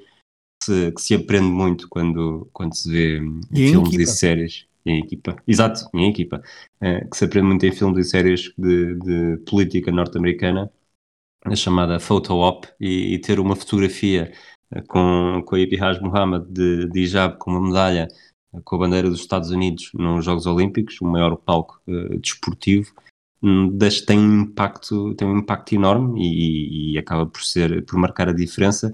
se, 0.62 0.92
que 0.92 1.00
se 1.02 1.14
aprende 1.14 1.50
muito 1.50 1.88
quando, 1.88 2.48
quando 2.52 2.74
se 2.74 2.90
vê 2.90 3.20
E 3.52 3.68
filmes 3.68 3.94
e 3.94 4.06
séries 4.06 4.66
em 4.84 4.98
equipa. 5.00 5.36
Exato, 5.46 5.88
em 5.94 6.08
equipa. 6.08 6.42
Eh, 6.80 7.06
que 7.06 7.16
se 7.16 7.24
aprende 7.24 7.46
muito 7.46 7.64
em 7.66 7.72
filmes 7.72 8.06
e 8.06 8.10
séries 8.10 8.52
de, 8.58 8.94
de 8.96 9.36
política 9.44 9.92
norte-americana, 9.92 10.70
a 11.44 11.56
chamada 11.56 11.98
photo 12.00 12.34
op, 12.34 12.68
e, 12.80 13.14
e 13.14 13.18
ter 13.18 13.38
uma 13.38 13.56
fotografia 13.56 14.32
com, 14.88 15.42
com 15.46 15.54
a 15.54 15.60
Ibihaj 15.60 16.00
Muhammad 16.00 16.44
de, 16.48 16.86
de 16.88 17.00
hijab 17.00 17.36
com 17.38 17.50
uma 17.50 17.60
medalha 17.68 18.08
eh, 18.54 18.60
com 18.64 18.76
a 18.76 18.78
bandeira 18.78 19.10
dos 19.10 19.20
Estados 19.20 19.50
Unidos 19.50 19.90
nos 19.94 20.24
Jogos 20.24 20.46
Olímpicos, 20.46 21.00
o 21.00 21.04
maior 21.06 21.36
palco 21.36 21.80
eh, 21.86 22.16
desportivo, 22.18 22.92
hum, 23.42 23.68
deixa- 23.76 24.06
tem 24.06 24.18
um 24.18 24.40
impacto 24.42 25.14
tem 25.14 25.28
um 25.28 25.38
impacto 25.38 25.74
enorme 25.74 26.20
e, 26.22 26.92
e 26.94 26.98
acaba 26.98 27.26
por 27.26 27.42
ser 27.42 27.84
por 27.84 27.98
marcar 27.98 28.28
a 28.28 28.32
diferença 28.32 28.92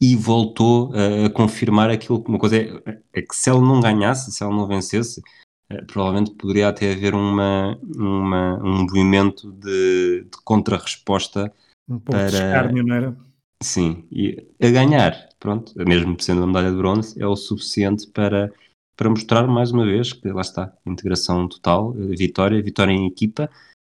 e 0.00 0.16
voltou 0.16 0.92
a, 0.94 1.26
a 1.26 1.30
confirmar 1.30 1.88
aquilo 1.90 2.22
que 2.22 2.28
uma 2.28 2.38
coisa 2.38 2.56
é, 2.56 2.98
é 3.12 3.22
que 3.22 3.34
se 3.36 3.48
ela 3.48 3.60
não 3.60 3.80
ganhasse, 3.80 4.32
se 4.32 4.42
ela 4.42 4.52
não 4.54 4.66
vencesse, 4.66 5.22
eh, 5.70 5.82
provavelmente 5.84 6.32
poderia 6.34 6.68
até 6.68 6.92
haver 6.92 7.14
uma, 7.14 7.78
uma- 7.96 8.58
um 8.62 8.80
movimento 8.82 9.52
de, 9.52 10.22
de 10.24 10.38
contra-resposta 10.44 11.52
Um 11.88 11.98
pouco 12.00 12.18
de 12.20 12.30
para 12.30 12.38
escárnio, 12.46 12.84
não 12.84 12.94
era? 12.96 13.16
Sim, 13.62 14.06
e 14.10 14.46
a 14.60 14.70
ganhar, 14.70 15.28
pronto, 15.38 15.72
mesmo 15.76 16.16
sendo 16.20 16.38
uma 16.38 16.46
medalha 16.48 16.70
de 16.70 16.76
bronze, 16.76 17.20
é 17.20 17.26
o 17.26 17.36
suficiente 17.36 18.06
para, 18.08 18.52
para 18.96 19.10
mostrar 19.10 19.46
mais 19.46 19.70
uma 19.72 19.84
vez 19.84 20.12
que 20.12 20.28
lá 20.28 20.40
está, 20.40 20.72
integração 20.86 21.48
total, 21.48 21.94
eh, 21.98 22.16
vitória, 22.16 22.62
vitória 22.62 22.92
em 22.92 23.06
equipa 23.06 23.50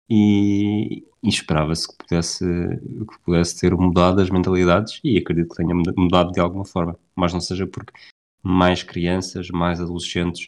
e, 0.09 1.03
e 1.23 1.29
esperava-se 1.29 1.87
que 1.87 1.95
pudesse, 1.97 2.45
que 2.45 3.19
pudesse 3.23 3.59
ter 3.59 3.75
mudado 3.75 4.21
as 4.21 4.29
mentalidades 4.29 4.99
e 5.03 5.17
acredito 5.17 5.49
que 5.49 5.57
tenha 5.57 5.75
muda- 5.75 5.93
mudado 5.97 6.31
de 6.31 6.39
alguma 6.39 6.65
forma, 6.65 6.97
mas 7.15 7.33
não 7.33 7.41
seja 7.41 7.67
porque 7.67 7.93
mais 8.43 8.83
crianças, 8.83 9.49
mais 9.49 9.81
adolescentes 9.81 10.45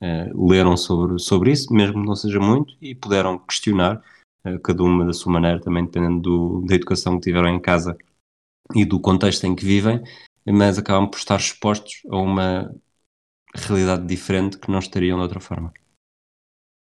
eh, 0.00 0.30
leram 0.34 0.76
sobre, 0.76 1.18
sobre 1.18 1.52
isso, 1.52 1.72
mesmo 1.72 2.00
que 2.00 2.06
não 2.06 2.16
seja 2.16 2.40
muito, 2.40 2.74
e 2.80 2.94
puderam 2.94 3.38
questionar, 3.38 4.02
eh, 4.44 4.58
cada 4.62 4.82
uma 4.82 5.04
da 5.04 5.12
sua 5.12 5.32
maneira, 5.32 5.60
também 5.60 5.84
dependendo 5.84 6.20
do- 6.20 6.66
da 6.66 6.74
educação 6.74 7.16
que 7.18 7.24
tiveram 7.24 7.48
em 7.48 7.60
casa 7.60 7.96
e 8.74 8.84
do 8.84 9.00
contexto 9.00 9.44
em 9.46 9.54
que 9.54 9.64
vivem, 9.64 10.02
mas 10.46 10.78
acabam 10.78 11.08
por 11.10 11.18
estar 11.18 11.36
expostos 11.38 12.02
a 12.10 12.16
uma 12.18 12.74
realidade 13.54 14.06
diferente 14.06 14.58
que 14.58 14.70
não 14.70 14.78
estariam 14.80 15.18
de 15.18 15.22
outra 15.24 15.40
forma. 15.40 15.72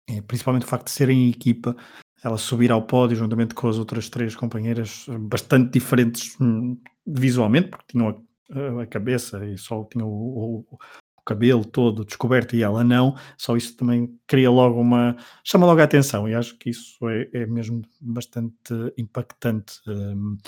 É, 0.08 0.20
principalmente 0.22 0.64
o 0.64 0.68
facto 0.68 0.86
de 0.86 0.90
serem 0.90 1.26
em 1.26 1.30
equipa, 1.30 1.76
ela 2.22 2.36
subir 2.36 2.72
ao 2.72 2.82
pódio 2.86 3.16
juntamente 3.16 3.54
com 3.54 3.68
as 3.68 3.78
outras 3.78 4.08
três 4.08 4.34
companheiras 4.34 5.06
bastante 5.20 5.70
diferentes 5.72 6.36
hum, 6.40 6.76
visualmente, 7.06 7.68
porque 7.68 7.86
tinham 7.92 8.24
a, 8.50 8.82
a 8.82 8.86
cabeça 8.86 9.44
e 9.46 9.56
só 9.56 9.84
tinham 9.84 10.08
o, 10.08 10.66
o- 10.70 10.78
o 11.16 11.22
cabelo 11.22 11.64
todo 11.64 12.04
descoberto 12.04 12.56
e 12.56 12.62
ela 12.62 12.82
não, 12.82 13.14
só 13.38 13.54
isso 13.56 13.76
também 13.76 14.18
cria 14.26 14.50
logo 14.50 14.80
uma. 14.80 15.16
chama 15.44 15.66
logo 15.66 15.80
a 15.80 15.84
atenção 15.84 16.28
e 16.28 16.34
acho 16.34 16.56
que 16.58 16.70
isso 16.70 16.96
é, 17.08 17.28
é 17.34 17.46
mesmo 17.46 17.82
bastante 18.00 18.74
impactante. 18.96 19.74
Hum, 19.86 20.38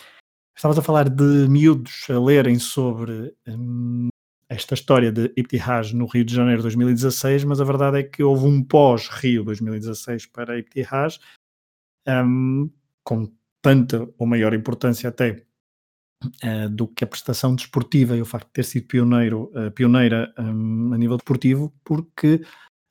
Estavas 0.56 0.78
a 0.78 0.82
falar 0.82 1.08
de 1.08 1.48
miúdos 1.48 2.06
a 2.10 2.18
lerem 2.20 2.58
sobre 2.58 3.34
hum, 3.48 4.08
esta 4.48 4.74
história 4.74 5.10
de 5.10 5.32
Ibtihaj 5.36 5.94
no 5.94 6.06
Rio 6.06 6.24
de 6.24 6.34
Janeiro 6.34 6.58
de 6.58 6.64
2016, 6.64 7.44
mas 7.44 7.60
a 7.60 7.64
verdade 7.64 7.98
é 7.98 8.02
que 8.02 8.22
houve 8.22 8.46
um 8.46 8.62
pós-Rio 8.62 9.44
2016 9.44 10.26
para 10.26 10.58
Ibtihaj, 10.58 11.18
hum, 12.06 12.70
com 13.02 13.32
tanta 13.62 14.08
ou 14.18 14.26
maior 14.26 14.52
importância 14.52 15.08
até 15.08 15.44
eh, 16.42 16.68
do 16.68 16.86
que 16.86 17.04
a 17.04 17.06
prestação 17.06 17.54
desportiva 17.54 18.16
e 18.16 18.20
o 18.20 18.26
facto 18.26 18.46
de 18.46 18.52
ter 18.52 18.64
sido 18.64 18.86
pioneiro, 18.86 19.50
eh, 19.54 19.70
pioneira 19.70 20.32
hum, 20.38 20.92
a 20.92 20.98
nível 20.98 21.16
desportivo, 21.16 21.72
porque 21.84 22.42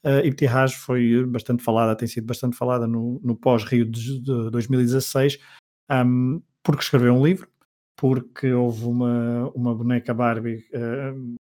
uh, 0.06 0.70
foi 0.78 1.26
bastante 1.26 1.64
falada, 1.64 1.96
tem 1.96 2.08
sido 2.08 2.26
bastante 2.26 2.58
falada 2.58 2.88
no, 2.88 3.22
no 3.24 3.36
pós-Rio 3.36 3.86
de, 3.86 4.20
de 4.20 4.50
2016, 4.52 5.38
um, 5.92 6.42
porque 6.64 6.84
escreveu 6.84 7.14
um 7.14 7.26
livro, 7.26 7.48
porque 8.02 8.52
houve 8.52 8.86
uma, 8.86 9.52
uma 9.54 9.76
boneca 9.76 10.12
Barbie 10.12 10.66
uh, 10.74 11.36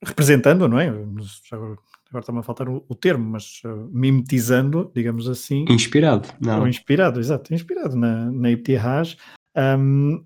representando, 0.00 0.68
não 0.68 0.78
é? 0.78 0.86
Agora, 0.86 1.76
agora 2.08 2.20
está-me 2.20 2.38
a 2.38 2.42
faltar 2.44 2.68
o, 2.68 2.84
o 2.88 2.94
termo, 2.94 3.28
mas 3.28 3.62
uh, 3.64 3.90
mimetizando, 3.90 4.92
digamos 4.94 5.28
assim. 5.28 5.64
Inspirado, 5.68 6.28
não? 6.40 6.60
Ou 6.60 6.68
inspirado, 6.68 7.18
exato, 7.18 7.52
inspirado 7.52 7.96
na, 7.96 8.30
na 8.30 8.52
Ibtihaj. 8.52 9.16
Um, 9.56 10.24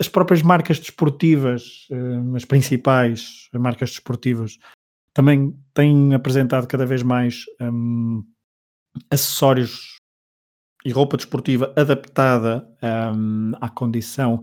as 0.00 0.08
próprias 0.08 0.40
marcas 0.40 0.78
desportivas, 0.78 1.86
um, 1.90 2.34
as 2.34 2.46
principais 2.46 3.50
marcas 3.52 3.90
desportivas, 3.90 4.58
também 5.12 5.54
têm 5.74 6.14
apresentado 6.14 6.66
cada 6.66 6.86
vez 6.86 7.02
mais 7.02 7.44
um, 7.60 8.24
acessórios 9.10 10.00
e 10.84 10.90
roupa 10.90 11.16
desportiva 11.16 11.72
adaptada 11.76 12.68
um, 13.14 13.52
à 13.60 13.68
condição 13.68 14.42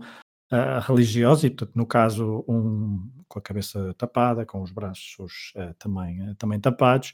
uh, 0.52 0.80
religiosa, 0.80 1.46
e 1.46 1.50
portanto, 1.50 1.76
no 1.76 1.86
caso, 1.86 2.44
um, 2.48 3.10
com 3.28 3.38
a 3.38 3.42
cabeça 3.42 3.94
tapada, 3.94 4.44
com 4.46 4.62
os 4.62 4.70
braços 4.70 5.52
uh, 5.56 5.74
também, 5.78 6.30
uh, 6.30 6.34
também 6.36 6.60
tapados, 6.60 7.12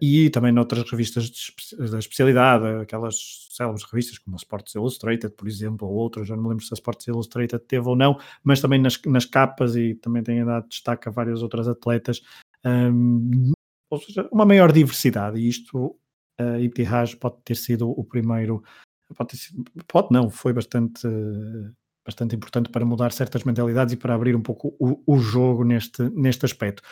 e 0.00 0.30
também 0.30 0.52
noutras 0.52 0.88
revistas 0.88 1.32
da 1.90 1.98
especialidade, 1.98 2.64
aquelas 2.80 3.48
célebres 3.50 3.82
revistas 3.90 4.16
como 4.16 4.36
a 4.36 4.38
Sports 4.38 4.72
Illustrated, 4.76 5.34
por 5.34 5.48
exemplo, 5.48 5.88
ou 5.88 5.94
outras, 5.94 6.28
já 6.28 6.36
não 6.36 6.44
me 6.44 6.50
lembro 6.50 6.64
se 6.64 6.72
a 6.72 6.76
Sports 6.76 7.08
Illustrated 7.08 7.64
teve 7.66 7.88
ou 7.88 7.96
não, 7.96 8.20
mas 8.44 8.60
também 8.60 8.80
nas, 8.80 9.02
nas 9.04 9.24
capas 9.24 9.74
e 9.74 9.96
também 9.96 10.22
tem 10.22 10.44
dado 10.44 10.68
destaque 10.68 11.08
a 11.08 11.10
várias 11.10 11.42
outras 11.42 11.66
atletas, 11.66 12.22
um, 12.64 13.50
ou 13.90 14.00
seja, 14.00 14.28
uma 14.30 14.46
maior 14.46 14.70
diversidade, 14.70 15.40
e 15.40 15.48
isto 15.48 15.98
a 16.38 16.58
Ibtihaj 16.58 17.16
pode 17.16 17.36
ter 17.44 17.56
sido 17.56 17.90
o 17.90 18.04
primeiro, 18.04 18.62
pode, 19.16 19.36
sido, 19.36 19.64
pode 19.86 20.08
não, 20.10 20.30
foi 20.30 20.52
bastante, 20.52 21.06
bastante 22.06 22.36
importante 22.36 22.70
para 22.70 22.84
mudar 22.84 23.12
certas 23.12 23.44
mentalidades 23.44 23.92
e 23.92 23.96
para 23.96 24.14
abrir 24.14 24.36
um 24.36 24.42
pouco 24.42 24.74
o, 24.78 25.02
o 25.06 25.18
jogo 25.18 25.64
neste, 25.64 26.02
neste 26.10 26.44
aspecto. 26.44 26.82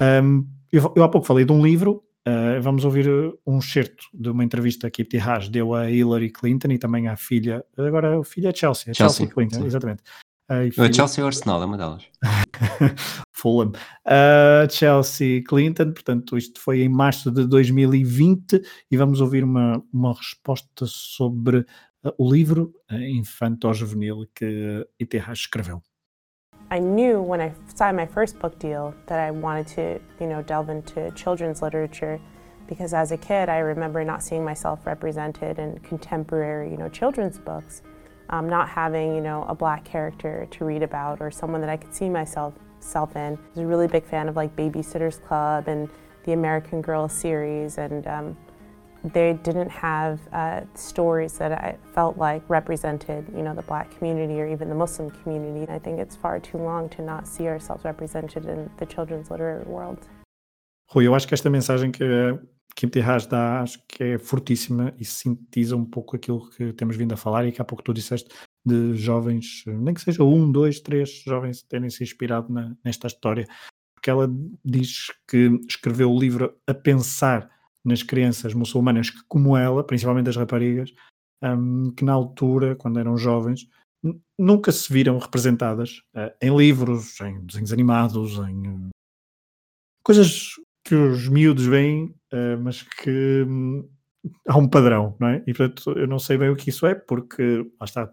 Um, 0.00 0.46
eu, 0.72 0.92
eu, 0.96 1.04
há 1.04 1.08
pouco 1.08 1.26
falei 1.26 1.44
de 1.44 1.52
um 1.52 1.62
livro, 1.62 2.02
uh, 2.26 2.60
vamos 2.60 2.84
ouvir 2.84 3.08
um 3.46 3.58
excerto 3.58 4.04
de 4.14 4.30
uma 4.30 4.44
entrevista 4.44 4.90
que 4.90 5.02
Ibtihaj 5.02 5.50
deu 5.50 5.74
a 5.74 5.90
Hillary 5.90 6.30
Clinton 6.30 6.72
e 6.72 6.78
também 6.78 7.08
à 7.08 7.16
filha, 7.16 7.64
agora 7.76 8.20
a 8.20 8.24
filha 8.24 8.48
é 8.48 8.54
Chelsea, 8.54 8.90
a 8.90 8.94
Chelsea, 8.94 9.26
Chelsea 9.26 9.26
Clinton, 9.26 9.60
sim. 9.60 9.66
exatamente. 9.66 10.02
A 10.52 10.70
filha... 10.70 10.92
Chelsea 10.92 11.24
ou 11.24 11.28
Arsenal, 11.28 11.62
é 11.62 11.64
uma 11.64 11.78
delas. 11.78 12.06
Fulham. 13.32 13.72
Uh, 14.06 14.70
Chelsea 14.70 15.42
Clinton, 15.42 15.92
portanto, 15.92 16.36
isto 16.36 16.60
foi 16.60 16.82
em 16.82 16.90
março 16.90 17.30
de 17.30 17.46
2020 17.46 18.60
e 18.90 18.96
vamos 18.98 19.22
ouvir 19.22 19.42
uma, 19.44 19.82
uma 19.90 20.12
resposta 20.12 20.84
sobre 20.86 21.60
uh, 22.04 22.12
o 22.18 22.30
livro 22.30 22.74
uh, 22.90 22.96
Infanto 22.96 23.72
Juvenil 23.72 24.26
que 24.34 24.86
Ibtihaj 25.00 25.38
escreveu. 25.38 25.82
I 26.70 26.78
knew 26.78 27.22
when 27.22 27.40
I 27.40 27.52
signed 27.74 27.96
my 27.96 28.06
first 28.06 28.38
book 28.38 28.58
deal 28.58 28.94
that 29.06 29.18
I 29.18 29.30
wanted 29.30 29.66
to, 29.74 30.00
you 30.22 30.30
know, 30.30 30.42
delve 30.42 30.70
into 30.70 31.10
children's 31.14 31.62
literature 31.62 32.20
because 32.68 32.94
as 32.94 33.10
a 33.10 33.16
kid 33.16 33.48
I 33.48 33.58
remember 33.58 34.04
not 34.04 34.22
seeing 34.22 34.44
myself 34.44 34.86
represented 34.86 35.58
in 35.58 35.78
contemporary, 35.80 36.70
you 36.70 36.76
know, 36.76 36.90
children's 36.90 37.38
books. 37.38 37.82
Um, 38.32 38.48
not 38.48 38.68
having, 38.68 39.14
you 39.14 39.20
know, 39.20 39.44
a 39.46 39.54
black 39.54 39.84
character 39.84 40.48
to 40.50 40.64
read 40.64 40.82
about 40.82 41.20
or 41.20 41.30
someone 41.30 41.60
that 41.60 41.68
I 41.70 41.76
could 41.76 41.94
see 41.94 42.08
myself 42.08 42.54
self 42.80 43.14
in. 43.14 43.34
I 43.34 43.38
was 43.54 43.58
a 43.58 43.66
really 43.66 43.86
big 43.86 44.04
fan 44.04 44.26
of 44.26 44.36
like 44.36 44.56
Babysitter's 44.56 45.18
Club 45.18 45.68
and 45.68 45.88
the 46.24 46.32
American 46.32 46.80
Girl 46.80 47.08
series, 47.08 47.76
and 47.76 48.06
um, 48.06 48.36
they 49.04 49.34
didn't 49.42 49.68
have 49.68 50.20
uh, 50.32 50.62
stories 50.74 51.36
that 51.38 51.52
I 51.52 51.76
felt 51.94 52.16
like 52.16 52.42
represented, 52.48 53.26
you 53.36 53.42
know, 53.42 53.54
the 53.54 53.62
black 53.62 53.90
community 53.98 54.40
or 54.40 54.46
even 54.46 54.68
the 54.68 54.74
Muslim 54.74 55.10
community. 55.10 55.70
I 55.70 55.78
think 55.78 55.98
it's 55.98 56.16
far 56.16 56.38
too 56.40 56.58
long 56.58 56.88
to 56.90 57.02
not 57.02 57.26
see 57.26 57.48
ourselves 57.48 57.84
represented 57.84 58.46
in 58.46 58.70
the 58.78 58.86
children's 58.86 59.30
literary 59.30 59.64
world. 59.64 60.06
Rui, 60.94 61.04
eu 61.04 61.14
acho 61.14 61.26
que 61.26 61.34
esta 61.34 61.50
mensagem 61.50 61.90
que 61.90 62.38
que 62.74 62.86
Ibtihaj 62.86 63.26
dá, 63.26 63.60
acho 63.60 63.82
que 63.86 64.02
é 64.02 64.18
fortíssima 64.18 64.94
e 64.98 65.04
sintetiza 65.04 65.76
um 65.76 65.84
pouco 65.84 66.16
aquilo 66.16 66.48
que 66.50 66.72
temos 66.72 66.96
vindo 66.96 67.12
a 67.12 67.16
falar 67.16 67.46
e 67.46 67.52
que 67.52 67.60
há 67.60 67.64
pouco 67.64 67.82
tu 67.82 67.92
disseste 67.92 68.30
de 68.64 68.96
jovens, 68.96 69.64
nem 69.66 69.92
que 69.92 70.00
seja 70.00 70.22
um, 70.22 70.50
dois, 70.50 70.80
três 70.80 71.22
jovens 71.24 71.62
terem 71.62 71.90
se 71.90 72.02
inspirado 72.02 72.52
na, 72.52 72.74
nesta 72.84 73.06
história, 73.06 73.46
porque 73.94 74.10
ela 74.10 74.28
diz 74.64 75.12
que 75.28 75.60
escreveu 75.68 76.10
o 76.10 76.18
livro 76.18 76.56
a 76.66 76.74
pensar 76.74 77.50
nas 77.84 78.02
crianças 78.02 78.54
muçulmanas 78.54 79.10
que, 79.10 79.22
como 79.28 79.56
ela, 79.56 79.84
principalmente 79.84 80.28
as 80.28 80.36
raparigas, 80.36 80.92
um, 81.42 81.90
que 81.90 82.04
na 82.04 82.12
altura, 82.12 82.76
quando 82.76 83.00
eram 83.00 83.16
jovens, 83.16 83.68
nunca 84.38 84.72
se 84.72 84.92
viram 84.92 85.18
representadas 85.18 86.02
uh, 86.14 86.32
em 86.40 86.56
livros, 86.56 87.20
em 87.20 87.44
desenhos 87.44 87.72
animados, 87.72 88.38
em 88.38 88.68
uh, 88.68 88.90
coisas 90.04 90.50
que 90.84 90.94
os 90.94 91.28
miúdos 91.28 91.66
veem, 91.66 92.14
uh, 92.32 92.60
mas 92.62 92.82
que 92.82 93.44
um, 93.46 93.88
há 94.48 94.56
um 94.56 94.68
padrão, 94.68 95.16
não 95.20 95.28
é? 95.28 95.42
E 95.46 95.54
portanto 95.54 95.98
eu 95.98 96.06
não 96.06 96.18
sei 96.18 96.38
bem 96.38 96.50
o 96.50 96.56
que 96.56 96.70
isso 96.70 96.86
é, 96.86 96.94
porque 96.94 97.58
lá 97.80 97.84
está, 97.84 98.12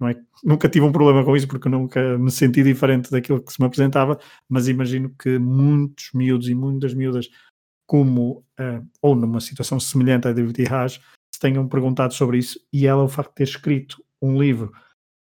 não 0.00 0.08
é? 0.08 0.20
Nunca 0.44 0.68
tive 0.68 0.84
um 0.84 0.92
problema 0.92 1.24
com 1.24 1.36
isso 1.36 1.48
porque 1.48 1.68
nunca 1.68 2.18
me 2.18 2.30
senti 2.30 2.62
diferente 2.62 3.10
daquilo 3.10 3.42
que 3.42 3.52
se 3.52 3.60
me 3.60 3.66
apresentava, 3.66 4.18
mas 4.48 4.68
imagino 4.68 5.14
que 5.18 5.38
muitos 5.38 6.10
miúdos 6.14 6.48
e 6.48 6.54
muitas 6.54 6.94
miúdas, 6.94 7.28
como 7.86 8.44
ou 9.02 9.14
numa 9.14 9.40
situação 9.40 9.78
semelhante 9.78 10.26
à 10.26 10.32
David 10.32 10.64
Raj, 10.64 11.00
se 11.32 11.40
tenham 11.40 11.68
perguntado 11.68 12.14
sobre 12.14 12.38
isso 12.38 12.58
e 12.72 12.86
ela, 12.86 13.04
o 13.04 13.08
facto 13.08 13.30
de 13.30 13.34
ter 13.36 13.44
escrito 13.44 14.02
um 14.22 14.40
livro 14.40 14.72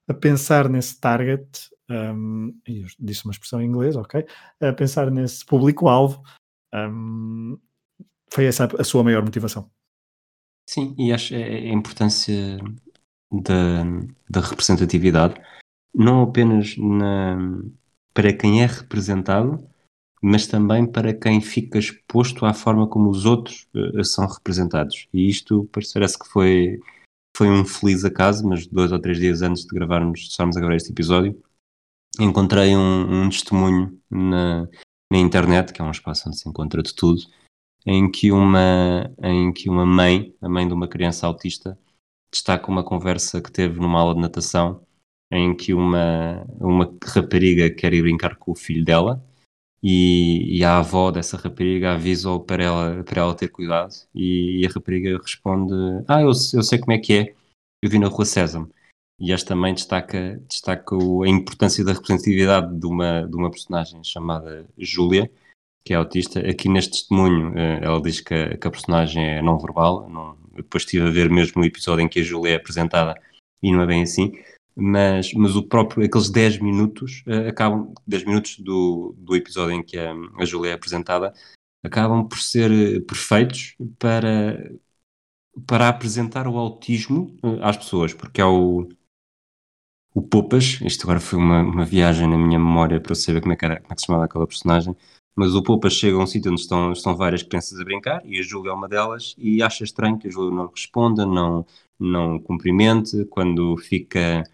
a 0.09 0.15
pensar 0.15 0.69
nesse 0.69 1.01
target, 1.01 1.69
um, 1.91 2.57
eu 2.67 2.87
disse 2.99 3.25
uma 3.25 3.33
expressão 3.33 3.61
em 3.61 3.67
inglês, 3.67 3.97
ok? 3.97 4.25
A 4.61 4.73
pensar 4.73 5.11
nesse 5.11 5.45
público-alvo, 5.45 6.23
um, 6.75 7.59
foi 8.33 8.47
essa 8.47 8.69
a 8.79 8.85
sua 8.85 9.05
maior 9.05 9.23
motivação. 9.23 9.71
Sim, 10.69 10.95
e 10.99 11.13
acho 11.13 11.35
a 11.35 11.73
importância 11.73 12.59
da, 13.31 13.85
da 14.29 14.41
representatividade, 14.41 15.35
não 15.95 16.23
apenas 16.23 16.77
na, 16.77 17.37
para 18.13 18.33
quem 18.33 18.63
é 18.63 18.67
representado, 18.67 19.67
mas 20.23 20.47
também 20.47 20.87
para 20.87 21.13
quem 21.13 21.41
fica 21.41 21.79
exposto 21.79 22.47
à 22.47 22.55
forma 22.55 22.89
como 22.89 23.11
os 23.11 23.27
outros 23.27 23.67
uh, 23.75 24.03
são 24.05 24.27
representados. 24.27 25.07
E 25.13 25.29
isto 25.29 25.69
parece 25.71 26.19
que 26.19 26.27
foi, 26.27 26.81
foi 27.37 27.49
um 27.49 27.65
feliz 27.65 28.05
acaso, 28.05 28.47
mas 28.49 28.67
dois 28.67 28.91
ou 28.91 28.99
três 28.99 29.19
dias 29.19 29.43
antes 29.43 29.65
de 29.65 29.75
gravarmos, 29.75 30.21
estarmos 30.21 30.57
a 30.57 30.61
gravar 30.61 30.77
este 30.77 30.93
episódio, 30.93 31.39
encontrei 32.19 32.75
um, 32.75 33.25
um 33.25 33.29
testemunho 33.29 34.01
na, 34.11 34.67
na 35.13 35.19
internet, 35.19 35.73
que 35.73 35.83
é 35.83 35.85
um 35.85 35.91
espaço 35.91 36.29
onde 36.29 36.39
se 36.39 36.49
encontra 36.49 36.83
de 36.83 36.95
tudo, 36.95 37.21
em 37.87 38.11
que 38.11 38.33
uma, 38.33 39.13
em 39.23 39.53
que 39.53 39.69
uma 39.69 39.85
mãe, 39.85 40.35
a 40.41 40.49
mãe 40.49 40.67
de 40.67 40.75
uma 40.75 40.89
criança 40.89 41.27
autista, 41.27 41.79
destaca 42.33 42.71
uma 42.71 42.83
conversa 42.83 43.41
que 43.41 43.53
teve 43.53 43.79
numa 43.79 44.01
aula 44.01 44.15
de 44.15 44.21
natação 44.21 44.85
em 45.31 45.55
que 45.55 45.75
uma, 45.75 46.45
uma 46.61 46.97
rapariga 47.05 47.71
quer 47.71 47.93
ir 47.93 48.03
brincar 48.03 48.37
com 48.37 48.53
o 48.53 48.57
filho 48.57 48.85
dela 48.85 49.25
e, 49.83 50.59
e 50.59 50.65
a 50.65 50.79
avó 50.79 51.11
dessa 51.11 51.37
rapariga 51.37 51.93
avisa-o 51.93 52.41
para 52.41 52.63
ela, 52.65 53.05
para 53.05 53.21
ela 53.21 53.35
ter 53.35 53.49
cuidado 53.49 53.95
e, 54.15 54.61
e, 54.63 54.67
a 54.67 54.71
rapariga 54.71 55.19
responde 55.19 55.75
ah, 56.09 56.23
eu, 56.23 56.29
eu 56.29 56.63
sei 56.63 56.79
como 56.79 56.93
é 56.93 56.99
que 56.99 57.13
é, 57.13 57.35
eu 57.83 57.91
vi 57.91 57.99
na 57.99 58.09
rua 58.09 58.25
Sésamo. 58.25 58.71
E 59.21 59.33
esta 59.33 59.55
mãe 59.55 59.73
destaca, 59.73 60.41
destaca 60.49 60.97
a 60.97 61.29
importância 61.29 61.85
da 61.85 61.93
representatividade 61.93 62.75
de 62.79 62.87
uma, 62.87 63.23
de 63.23 63.37
uma 63.37 63.51
personagem 63.51 64.03
chamada 64.03 64.67
Júlia, 64.77 65.31
que 65.85 65.93
é 65.93 65.97
autista. 65.97 66.41
Aqui 66.41 66.69
neste 66.69 66.93
testemunho 66.93 67.57
eh, 67.59 67.81
ela 67.83 68.01
diz 68.01 68.21
que 68.21 68.35
a, 68.35 68.57
que 68.57 68.67
a 68.67 68.71
personagem 68.71 69.25
é 69.25 69.43
não 69.43 69.59
verbal, 69.59 70.09
não, 70.09 70.37
depois 70.55 70.85
estive 70.85 71.07
a 71.07 71.11
ver 71.11 71.31
mesmo 71.31 71.63
o 71.63 71.65
episódio 71.65 72.03
em 72.03 72.09
que 72.09 72.21
a 72.21 72.23
Júlia 72.23 72.53
é 72.53 72.57
apresentada 72.57 73.15
e 73.63 73.73
não 73.73 73.83
é 73.83 73.87
bem 73.87 74.03
assim, 74.03 74.33
mas, 74.77 75.33
mas 75.35 75.57
o 75.57 75.63
próprio, 75.63 76.05
aqueles 76.05 76.31
10 76.31 76.59
minutos 76.59 77.23
uh, 77.27 77.49
acabam, 77.49 77.93
10 78.07 78.25
minutos 78.25 78.59
do, 78.59 79.15
do 79.19 79.37
episódio 79.37 79.75
em 79.75 79.83
que 79.83 79.99
a, 79.99 80.13
a 80.39 80.45
Júlia 80.45 80.73
é 80.73 80.75
apresentada, 80.75 81.33
acabam 81.85 82.27
por 82.27 82.39
ser 82.39 82.71
eh, 82.71 83.01
perfeitos 83.01 83.77
para, 83.99 84.73
para 85.67 85.89
apresentar 85.89 86.49
o 86.49 86.57
autismo 86.57 87.37
às 87.63 87.77
pessoas, 87.77 88.15
porque 88.15 88.41
há 88.41 88.49
o, 88.49 88.89
o 90.15 90.23
Popas, 90.23 90.81
isto 90.83 91.05
agora 91.05 91.21
foi 91.21 91.39
uma, 91.39 91.61
uma 91.63 91.85
viagem 91.85 92.29
na 92.29 92.39
minha 92.39 92.59
memória 92.59 93.01
para 93.01 93.13
eu 93.13 93.17
saber 93.17 93.43
como 93.43 93.53
é 93.53 93.57
que, 93.57 93.65
era, 93.65 93.81
como 93.81 93.93
é 93.93 93.95
que 93.95 94.01
se 94.01 94.07
chamava 94.07 94.25
aquela 94.25 94.47
personagem, 94.47 94.97
mas 95.37 95.55
o 95.55 95.63
Popas 95.63 95.95
chega 95.95 96.17
a 96.17 96.21
um 96.21 96.27
sítio 96.27 96.51
onde 96.51 96.61
estão, 96.61 96.93
estão 96.93 97.17
várias 97.17 97.43
crianças 97.43 97.79
a 97.79 97.85
brincar 97.85 98.23
e 98.25 98.39
a 98.39 98.43
Júlia 98.43 98.71
é 98.71 98.75
uma 98.75 98.89
delas 98.89 99.35
e 99.39 99.63
acha 99.63 99.85
estranho 99.85 100.19
que 100.19 100.29
a 100.29 100.31
Júlia 100.31 100.55
não 100.55 100.69
responda, 100.69 101.27
não, 101.27 101.67
não 101.99 102.39
cumprimente, 102.39 103.25
quando 103.27 103.77
fica 103.77 104.45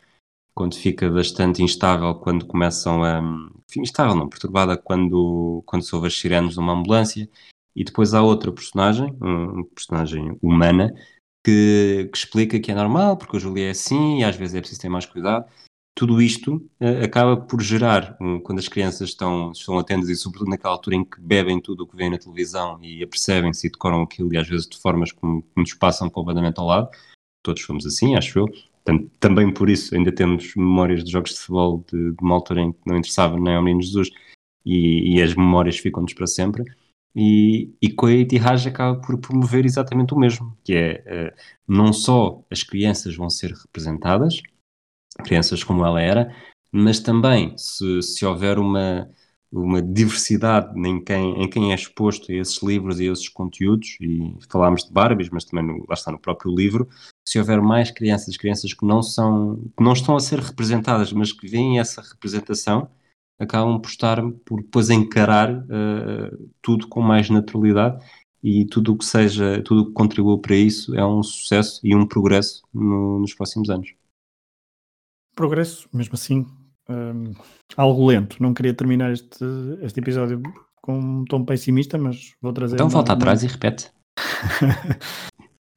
quando 0.55 0.76
fica 0.76 1.09
bastante 1.11 1.62
instável 1.62 2.14
quando 2.16 2.47
começam 2.47 3.03
a. 3.03 3.20
Enfim, 3.68 3.81
instável 3.83 4.14
não, 4.14 4.28
perturbada 4.28 4.76
quando, 4.76 5.62
quando 5.64 5.83
se 5.83 5.95
ouve 5.95 6.09
as 6.09 6.18
sirenes 6.18 6.57
numa 6.57 6.74
ambulância. 6.74 7.28
E 7.74 7.85
depois 7.85 8.12
há 8.14 8.22
outra 8.22 8.53
personagem, 8.53 9.16
um 9.22 9.64
personagem 9.64 10.37
humana, 10.43 10.93
que, 11.45 12.11
que, 12.12 12.18
explica 12.18 12.61
que 12.61 12.70
é 12.70 12.74
normal, 12.74 13.16
porque 13.16 13.37
a 13.37 13.41
Júlia 13.41 13.68
é 13.68 13.70
assim 13.70 14.18
e 14.18 14.24
às 14.24 14.37
vezes 14.37 14.55
é 14.55 14.61
preciso 14.61 14.81
ter 14.83 14.89
mais 14.89 15.07
cuidado. 15.07 15.47
Tudo 15.95 16.22
isto 16.22 16.57
uh, 16.80 17.05
acaba 17.05 17.36
por 17.36 17.61
gerar, 17.61 18.16
quando 18.43 18.59
as 18.59 18.68
crianças 18.68 19.11
estão, 19.11 19.53
estão 19.53 19.78
atentas 19.78 20.09
e, 20.09 20.16
sobretudo, 20.16 20.51
naquela 20.51 20.74
altura 20.74 20.97
em 20.97 21.05
que 21.05 21.20
bebem 21.20 21.61
tudo 21.61 21.84
o 21.84 21.86
que 21.86 21.97
vem 21.97 22.11
na 22.11 22.18
televisão 22.18 22.78
e 22.82 23.03
apercebem-se 23.03 23.66
e 23.66 23.70
decoram 23.70 24.03
aquilo, 24.03 24.32
e 24.32 24.38
às 24.38 24.49
vezes 24.49 24.66
de 24.66 24.78
formas 24.78 25.12
que 25.12 25.20
nos 25.57 25.74
passam 25.74 26.09
completamente 26.09 26.59
ao 26.59 26.66
lado. 26.66 26.88
Todos 27.43 27.62
fomos 27.62 27.84
assim, 27.86 28.16
acho 28.16 28.38
eu. 28.38 28.47
Portanto, 28.84 29.11
também 29.20 29.53
por 29.53 29.68
isso 29.68 29.95
ainda 29.95 30.12
temos 30.12 30.55
memórias 30.57 31.05
de 31.05 31.11
jogos 31.11 31.32
de 31.32 31.38
futebol 31.38 31.84
de, 31.91 32.12
de 32.12 32.22
uma 32.22 32.34
altura 32.34 32.62
em 32.62 32.72
que 32.72 32.80
não 32.86 32.97
interessava 32.97 33.38
nem 33.38 33.55
ao 33.55 33.62
menino 33.62 33.82
Jesus 33.82 34.11
e, 34.64 35.16
e 35.16 35.22
as 35.22 35.34
memórias 35.34 35.78
ficam-nos 35.78 36.14
para 36.14 36.26
sempre. 36.26 36.64
E, 37.14 37.74
e 37.82 37.91
com 37.91 38.07
a 38.07 38.12
Etihad 38.12 38.68
acaba 38.68 39.01
por 39.01 39.18
promover 39.18 39.64
exatamente 39.64 40.14
o 40.14 40.18
mesmo, 40.18 40.57
que 40.62 40.74
é 40.74 41.32
uh, 41.34 41.41
não 41.66 41.93
só 41.93 42.43
as 42.49 42.62
crianças 42.62 43.16
vão 43.16 43.28
ser 43.28 43.53
representadas, 43.53 44.41
crianças 45.21 45.64
como 45.64 45.85
ela 45.85 46.01
era, 46.01 46.35
mas 46.73 47.01
também 47.01 47.57
se, 47.57 48.03
se 48.03 48.25
houver 48.25 48.59
uma, 48.59 49.09
uma 49.53 49.83
diversidade 49.83 50.79
em 50.79 51.03
quem, 51.03 51.43
em 51.43 51.49
quem 51.49 51.73
é 51.73 51.75
exposto 51.75 52.31
a 52.31 52.35
esses 52.35 52.62
livros 52.62 53.01
e 53.01 53.09
a 53.09 53.12
esses 53.12 53.29
conteúdos, 53.29 53.97
e 54.01 54.37
falámos 54.51 54.85
de 54.85 54.93
Barbies, 54.93 55.31
mas 55.31 55.45
também 55.45 55.66
no, 55.66 55.85
lá 55.89 55.95
está 55.95 56.12
no 56.12 56.18
próprio 56.18 56.55
livro, 56.55 56.89
se 57.27 57.39
houver 57.39 57.61
mais 57.61 57.91
crianças, 57.91 58.37
crianças 58.37 58.73
que 58.73 58.87
não 58.87 59.03
são, 59.03 59.57
que 59.77 59.83
não 59.83 59.93
estão 59.93 60.16
a 60.16 60.21
ser 60.21 60.39
representadas, 60.39 61.12
mas 61.12 61.33
que 61.33 61.49
veem 61.49 61.81
essa 61.81 62.01
representação, 62.03 62.89
acabam 63.39 63.81
por 63.81 63.89
estar, 63.89 64.23
por 64.45 64.62
depois 64.62 64.91
encarar 64.91 65.51
uh, 65.53 66.51
tudo 66.62 66.87
com 66.89 67.01
mais 67.01 67.31
naturalidade 67.31 68.05
e 68.43 68.66
tudo 68.66 68.93
o 68.93 68.99
que 68.99 69.05
seja, 69.05 69.62
tudo 69.64 69.83
o 69.83 69.87
que 69.87 69.93
contribua 69.93 70.39
para 70.41 70.55
isso 70.57 70.95
é 70.95 71.05
um 71.05 71.23
sucesso 71.23 71.81
e 71.83 71.95
um 71.95 72.07
progresso 72.07 72.62
no, 72.73 73.18
nos 73.21 73.35
próximos 73.35 73.71
anos. 73.71 73.95
Progresso, 75.41 75.88
mesmo 75.91 76.16
assim, 76.16 76.47
um, 76.86 77.32
algo 77.74 78.07
lento. 78.07 78.36
Não 78.43 78.53
queria 78.53 78.74
terminar 78.74 79.11
este, 79.11 79.43
este 79.80 79.99
episódio 79.99 80.43
com 80.82 80.99
um 80.99 81.24
tom 81.24 81.47
pessimista, 81.47 81.97
mas 81.97 82.34
vou 82.43 82.53
trazer. 82.53 82.74
Então 82.74 82.88
uma, 82.88 82.93
volta 82.93 83.14
atrás 83.14 83.43
e 83.43 83.47
repete. 83.47 83.91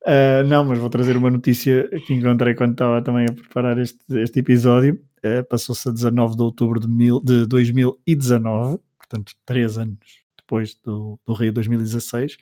Uh, 0.01 0.43
não, 0.49 0.65
mas 0.65 0.77
vou 0.77 0.89
trazer 0.89 1.15
uma 1.15 1.29
notícia 1.29 1.87
que 2.05 2.13
encontrei 2.13 2.55
quando 2.55 2.73
estava 2.73 3.01
também 3.01 3.25
a 3.25 3.31
preparar 3.31 3.77
este, 3.77 4.03
este 4.19 4.39
episódio. 4.39 5.01
Uh, 5.23 5.45
Passou-se 5.49 5.87
a 5.87 5.93
19 5.93 6.35
de 6.35 6.41
outubro 6.41 6.77
de, 6.77 6.89
mil, 6.89 7.21
de 7.21 7.45
2019, 7.45 8.79
portanto, 8.97 9.31
três 9.45 9.77
anos 9.77 9.97
depois 10.37 10.75
do, 10.83 11.17
do 11.25 11.33
Rio 11.33 11.53
2016, 11.53 12.35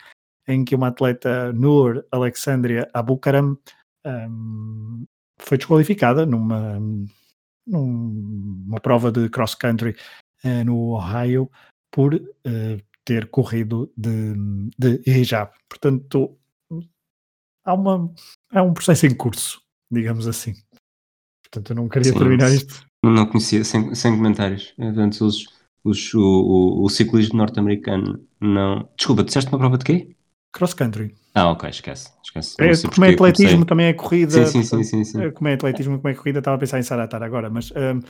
em 0.47 0.65
que 0.65 0.74
uma 0.74 0.88
atleta 0.88 1.53
Nur 1.53 2.03
Alexandria 2.11 2.89
Abukaram 2.95 3.55
um, 4.07 5.05
foi 5.41 5.57
desqualificada 5.57 6.25
numa, 6.25 6.79
numa 7.67 8.79
prova 8.79 9.11
de 9.11 9.29
cross-country 9.29 9.95
uh, 10.43 10.63
no 10.65 10.93
Ohio 10.93 11.49
por 11.91 12.15
ter 13.03 13.29
corrido 13.29 13.91
de, 13.97 14.33
de 14.77 15.01
hijab. 15.05 15.51
Portanto, 15.67 16.37
há, 17.65 17.73
uma, 17.73 18.13
há 18.51 18.63
um 18.63 18.73
processo 18.73 19.05
em 19.05 19.15
curso, 19.15 19.61
digamos 19.91 20.27
assim. 20.27 20.53
Portanto, 21.43 21.71
eu 21.71 21.75
não 21.75 21.89
queria 21.89 22.13
Sim, 22.13 22.17
terminar 22.17 22.51
isto. 22.51 22.85
Não 23.03 23.25
conhecia, 23.25 23.63
sem, 23.63 23.93
sem 23.93 24.15
comentários. 24.15 24.73
Antes, 24.79 25.19
os, 25.21 25.45
os, 25.83 26.13
o, 26.13 26.21
o, 26.21 26.85
o 26.85 26.89
ciclismo 26.89 27.37
norte-americano 27.37 28.25
não. 28.39 28.87
Desculpa, 28.95 29.23
disseste 29.23 29.51
uma 29.51 29.59
prova 29.59 29.77
de 29.77 29.83
quê? 29.83 30.15
Cross 30.54 30.74
country. 30.74 31.16
Ah, 31.34 31.49
ok, 31.49 31.70
esquece. 31.70 32.12
esquece. 32.24 32.56
É, 32.60 32.93
como 32.93 33.06
é 33.06 33.14
atletismo, 33.14 33.52
comecei... 33.52 33.66
também 33.66 33.86
é 33.88 33.93
corrida. 33.93 34.45
Sim, 34.45 34.64
sim, 34.64 34.64
sim, 34.64 34.84
sim, 34.84 35.04
sim. 35.04 35.32
Como 35.32 35.47
é 35.47 35.54
atletismo, 35.54 35.97
como 35.97 36.10
é 36.10 36.14
corrida, 36.14 36.39
estava 36.39 36.56
a 36.56 36.60
pensar 36.60 36.80
em 36.80 36.84
Saratar 36.84 37.24
agora, 37.24 37.49
mas. 37.49 37.72
Um, 37.72 38.02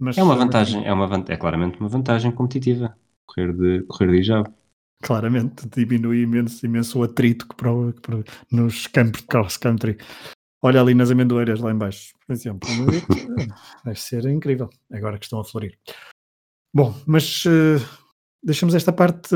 mas 0.00 0.16
é 0.16 0.22
uma 0.22 0.36
vantagem, 0.36 0.86
é, 0.86 0.92
uma, 0.92 1.24
é 1.26 1.36
claramente 1.36 1.80
uma 1.80 1.88
vantagem 1.88 2.30
competitiva 2.30 2.96
correr 3.28 3.52
de, 3.52 3.82
correr 3.86 4.10
de 4.10 4.18
Ijab. 4.18 4.50
Claramente, 5.02 5.68
diminui 5.68 6.22
imenso, 6.22 6.64
imenso 6.66 6.98
o 6.98 7.02
atrito 7.04 7.46
que, 7.46 7.54
nos 8.50 8.86
campos 8.88 9.20
de 9.20 9.26
cross-country. 9.28 9.96
Olha 10.60 10.80
ali 10.80 10.92
nas 10.92 11.10
amendoeiras 11.10 11.60
lá 11.60 11.70
embaixo, 11.70 12.14
por 12.26 12.32
exemplo. 12.32 12.68
Deve 13.84 14.00
ser 14.00 14.24
incrível, 14.26 14.68
agora 14.90 15.18
que 15.18 15.24
estão 15.24 15.38
a 15.38 15.44
florir. 15.44 15.78
Bom, 16.74 16.92
mas 17.06 17.44
uh, 17.44 17.78
deixamos 18.42 18.74
esta 18.74 18.92
parte 18.92 19.34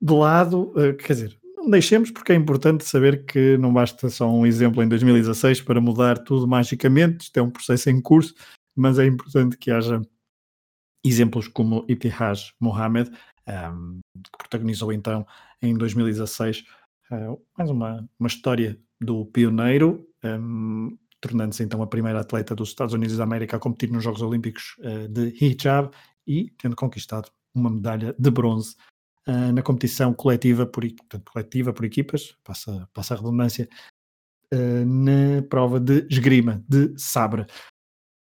de 0.00 0.12
lado, 0.12 0.72
uh, 0.72 0.96
quer 0.96 1.12
dizer, 1.12 1.38
deixemos 1.70 2.10
porque 2.10 2.32
é 2.32 2.34
importante 2.34 2.84
saber 2.84 3.24
que 3.24 3.56
não 3.58 3.72
basta 3.72 4.08
só 4.08 4.30
um 4.30 4.46
exemplo 4.46 4.82
em 4.82 4.88
2016 4.88 5.62
para 5.62 5.80
mudar 5.80 6.18
tudo 6.18 6.46
magicamente, 6.46 7.24
isto 7.24 7.36
é 7.38 7.42
um 7.42 7.50
processo 7.50 7.90
em 7.90 8.00
curso 8.00 8.34
mas 8.74 8.98
é 8.98 9.06
importante 9.06 9.56
que 9.56 9.70
haja 9.70 10.02
exemplos 11.04 11.48
como 11.48 11.84
Ibtihaj 11.88 12.52
Mohamed, 12.60 13.10
um, 13.46 14.00
que 14.14 14.38
protagonizou 14.38 14.92
então 14.92 15.26
em 15.62 15.76
2016 15.76 16.64
uh, 17.10 17.40
mais 17.56 17.70
uma, 17.70 18.08
uma 18.18 18.26
história 18.26 18.78
do 19.00 19.26
pioneiro, 19.26 20.08
um, 20.24 20.96
tornando-se 21.20 21.62
então 21.62 21.82
a 21.82 21.86
primeira 21.86 22.20
atleta 22.20 22.54
dos 22.54 22.70
Estados 22.70 22.94
Unidos 22.94 23.16
da 23.16 23.24
América 23.24 23.56
a 23.56 23.60
competir 23.60 23.90
nos 23.92 24.02
Jogos 24.02 24.22
Olímpicos 24.22 24.76
uh, 24.78 25.08
de 25.08 25.34
hijab 25.44 25.90
e 26.26 26.50
tendo 26.58 26.74
conquistado 26.74 27.30
uma 27.54 27.70
medalha 27.70 28.14
de 28.18 28.30
bronze 28.30 28.76
uh, 29.28 29.52
na 29.52 29.62
competição 29.62 30.12
coletiva 30.12 30.66
por, 30.66 30.84
portanto, 30.86 31.30
coletiva 31.32 31.72
por 31.72 31.84
equipas, 31.84 32.36
passa, 32.44 32.88
passa 32.92 33.14
a 33.14 33.16
redundância, 33.16 33.68
uh, 34.52 34.84
na 34.84 35.42
prova 35.48 35.80
de 35.80 36.06
esgrima 36.10 36.64
de 36.68 36.94
sabre. 36.96 37.46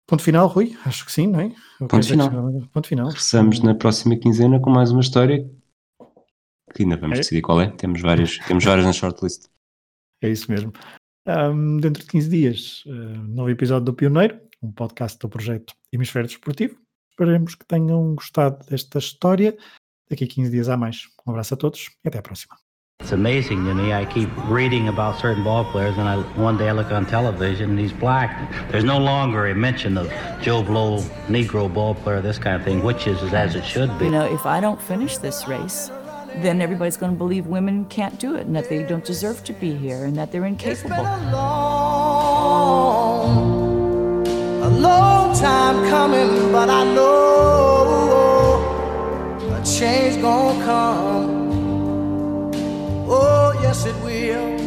Ponto 0.06 0.22
final, 0.22 0.46
Rui? 0.46 0.76
Acho 0.86 1.04
que 1.04 1.12
sim, 1.12 1.26
não 1.26 1.40
é? 1.40 1.54
Ponto 1.78 2.06
final. 2.06 2.30
Ponto 2.72 2.88
final. 2.88 3.08
Regressamos 3.08 3.60
na 3.60 3.74
próxima 3.74 4.16
quinzena 4.16 4.58
com 4.58 4.70
mais 4.70 4.90
uma 4.90 5.02
história 5.02 5.46
que 6.74 6.82
ainda 6.82 6.96
vamos 6.96 7.18
é. 7.18 7.20
decidir 7.20 7.42
qual 7.42 7.60
é. 7.60 7.70
Temos 7.72 8.00
várias, 8.00 8.38
temos 8.38 8.64
várias 8.64 8.86
na 8.86 8.92
shortlist. 8.92 9.46
É 10.20 10.28
isso 10.28 10.50
mesmo. 10.50 10.72
Um, 11.28 11.76
dentro 11.76 12.02
de 12.02 12.08
15 12.08 12.28
dias, 12.28 12.84
uh, 12.86 12.90
novo 12.90 13.50
episódio 13.50 13.84
do 13.84 13.94
Pioneiro, 13.94 14.40
um 14.60 14.72
podcast 14.72 15.16
do 15.16 15.28
projeto 15.28 15.72
Hemisfério 15.92 16.26
Desportivo. 16.26 16.76
Esperemos 17.10 17.54
que 17.54 17.64
tenham 17.64 18.16
gostado 18.16 18.66
desta 18.66 18.98
história. 18.98 19.56
Daqui 20.10 20.24
a 20.24 20.26
15 20.26 20.50
dias 20.50 20.68
há 20.68 20.76
mais. 20.76 21.02
Um 21.26 21.32
abraço 21.32 21.54
a 21.54 21.56
todos 21.56 21.90
e 22.04 22.08
até 22.08 22.18
a 22.18 22.22
próxima. 22.22 22.56
It's 23.00 23.12
amazing 23.12 23.64
to 23.64 23.74
me. 23.74 23.92
I 23.92 24.04
keep 24.06 24.28
reading 24.48 24.88
about 24.88 25.20
certain 25.20 25.44
ball 25.44 25.64
players, 25.70 25.96
and 25.98 26.08
I, 26.08 26.16
one 26.36 26.56
day 26.56 26.68
I 26.68 26.72
look 26.72 26.90
on 26.90 27.06
television 27.06 27.70
and 27.70 27.78
he's 27.78 27.92
black. 27.92 28.50
There's 28.72 28.82
no 28.82 28.98
longer 28.98 29.46
a 29.46 29.54
mention 29.54 29.96
of 29.96 30.10
Joe 30.42 30.64
Blow, 30.64 30.98
Negro 31.28 31.72
ball 31.72 31.94
player, 31.94 32.20
this 32.20 32.38
kind 32.38 32.56
of 32.56 32.64
thing, 32.64 32.82
which 32.82 33.06
is 33.06 33.22
as 33.32 33.54
it 33.54 33.64
should 33.64 33.96
be. 34.00 34.06
You 34.06 34.10
know, 34.10 34.24
if 34.24 34.44
I 34.46 34.60
don't 34.60 34.82
finish 34.82 35.16
this 35.18 35.46
race, 35.46 35.92
then 36.42 36.60
everybody's 36.60 36.96
going 36.96 37.12
to 37.12 37.18
believe 37.18 37.46
women 37.46 37.84
can't 37.84 38.18
do 38.18 38.34
it 38.34 38.46
and 38.46 38.56
that 38.56 38.68
they 38.68 38.82
don't 38.82 39.04
deserve 39.04 39.44
to 39.44 39.52
be 39.52 39.74
here 39.76 40.04
and 40.04 40.16
that 40.16 40.32
they're 40.32 40.46
incapable. 40.46 40.96
It's 40.96 41.04
been 41.04 41.06
a 41.06 41.32
long, 41.32 42.66
a 44.62 44.70
long 44.70 45.36
time 45.38 45.88
coming, 45.88 46.50
but 46.52 46.68
I 46.68 46.84
know 46.94 47.76
a 47.76 47.77
change 49.76 50.20
gonna 50.20 50.64
come. 50.64 51.30
Oh, 53.08 53.52
yes, 53.60 53.84
it 53.86 53.96
will. 54.02 54.57